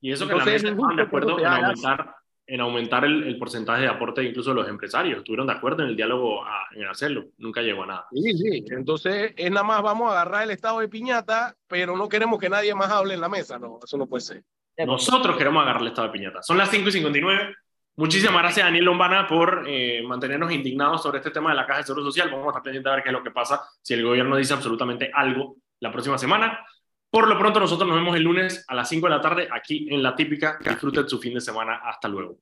Y 0.00 0.12
eso 0.12 0.28
que 0.28 0.34
la 0.34 0.44
mesa 0.44 0.68
estaban 0.68 0.96
de 0.96 1.02
acuerdo 1.02 1.38
en 1.38 1.46
aumentar, 1.46 2.14
en 2.46 2.60
aumentar 2.60 3.04
el, 3.04 3.38
porcentaje 3.38 3.82
de 3.82 3.88
aporte 3.88 4.22
incluso 4.22 4.50
de 4.50 4.56
los 4.56 4.68
empresarios. 4.68 5.18
Estuvieron 5.18 5.46
de 5.46 5.54
acuerdo 5.54 5.82
en 5.82 5.90
el 5.90 5.96
diálogo 5.96 6.44
en 6.72 6.86
hacerlo. 6.86 7.26
Nunca 7.38 7.62
llegó 7.62 7.82
a 7.82 7.86
nada. 7.86 8.06
Sí, 8.12 8.32
sí. 8.36 8.64
Entonces 8.70 9.32
es 9.36 9.50
nada 9.50 9.64
más 9.64 9.82
vamos 9.82 10.08
a 10.08 10.12
agarrar 10.12 10.44
el 10.44 10.50
estado 10.50 10.80
de 10.80 10.88
piñata, 10.88 11.56
pero 11.66 11.96
no 11.96 12.08
queremos 12.08 12.38
que 12.38 12.48
nadie 12.48 12.74
más 12.74 12.90
hable 12.90 13.14
en 13.14 13.20
la 13.20 13.28
mesa. 13.28 13.58
No, 13.58 13.78
eso 13.82 13.98
no 13.98 14.06
puede 14.06 14.20
ser. 14.20 14.44
Nosotros 14.86 15.36
queremos 15.36 15.62
agarrar 15.62 15.82
el 15.82 15.88
estado 15.88 16.08
de 16.08 16.12
piñata. 16.12 16.42
Son 16.42 16.56
las 16.56 16.70
5 16.70 16.88
y 16.88 16.92
59. 16.92 17.54
Muchísimas 17.96 18.40
gracias, 18.40 18.64
Daniel 18.64 18.84
Lombana, 18.84 19.26
por 19.26 19.64
eh, 19.66 20.04
mantenernos 20.06 20.52
indignados 20.52 21.02
sobre 21.02 21.18
este 21.18 21.32
tema 21.32 21.50
de 21.50 21.56
la 21.56 21.66
Caja 21.66 21.80
de 21.80 21.86
Seguro 21.86 22.04
Social. 22.04 22.30
Vamos 22.30 22.46
a 22.46 22.50
estar 22.50 22.62
pendientes 22.62 22.88
a 22.88 22.94
ver 22.94 23.02
qué 23.02 23.08
es 23.08 23.12
lo 23.12 23.24
que 23.24 23.32
pasa 23.32 23.60
si 23.82 23.94
el 23.94 24.04
gobierno 24.04 24.36
dice 24.36 24.54
absolutamente 24.54 25.10
algo 25.12 25.56
la 25.80 25.92
próxima 25.92 26.18
semana. 26.18 26.64
Por 27.10 27.28
lo 27.28 27.38
pronto, 27.38 27.60
nosotros 27.60 27.88
nos 27.88 27.98
vemos 27.98 28.16
el 28.16 28.22
lunes 28.22 28.64
a 28.68 28.74
las 28.74 28.88
5 28.88 29.06
de 29.06 29.10
la 29.10 29.20
tarde 29.20 29.48
aquí 29.50 29.88
en 29.90 30.02
La 30.02 30.14
Típica. 30.14 30.58
Disfruten 30.62 31.08
su 31.08 31.18
fin 31.18 31.34
de 31.34 31.40
semana. 31.40 31.80
Hasta 31.84 32.08
luego. 32.08 32.38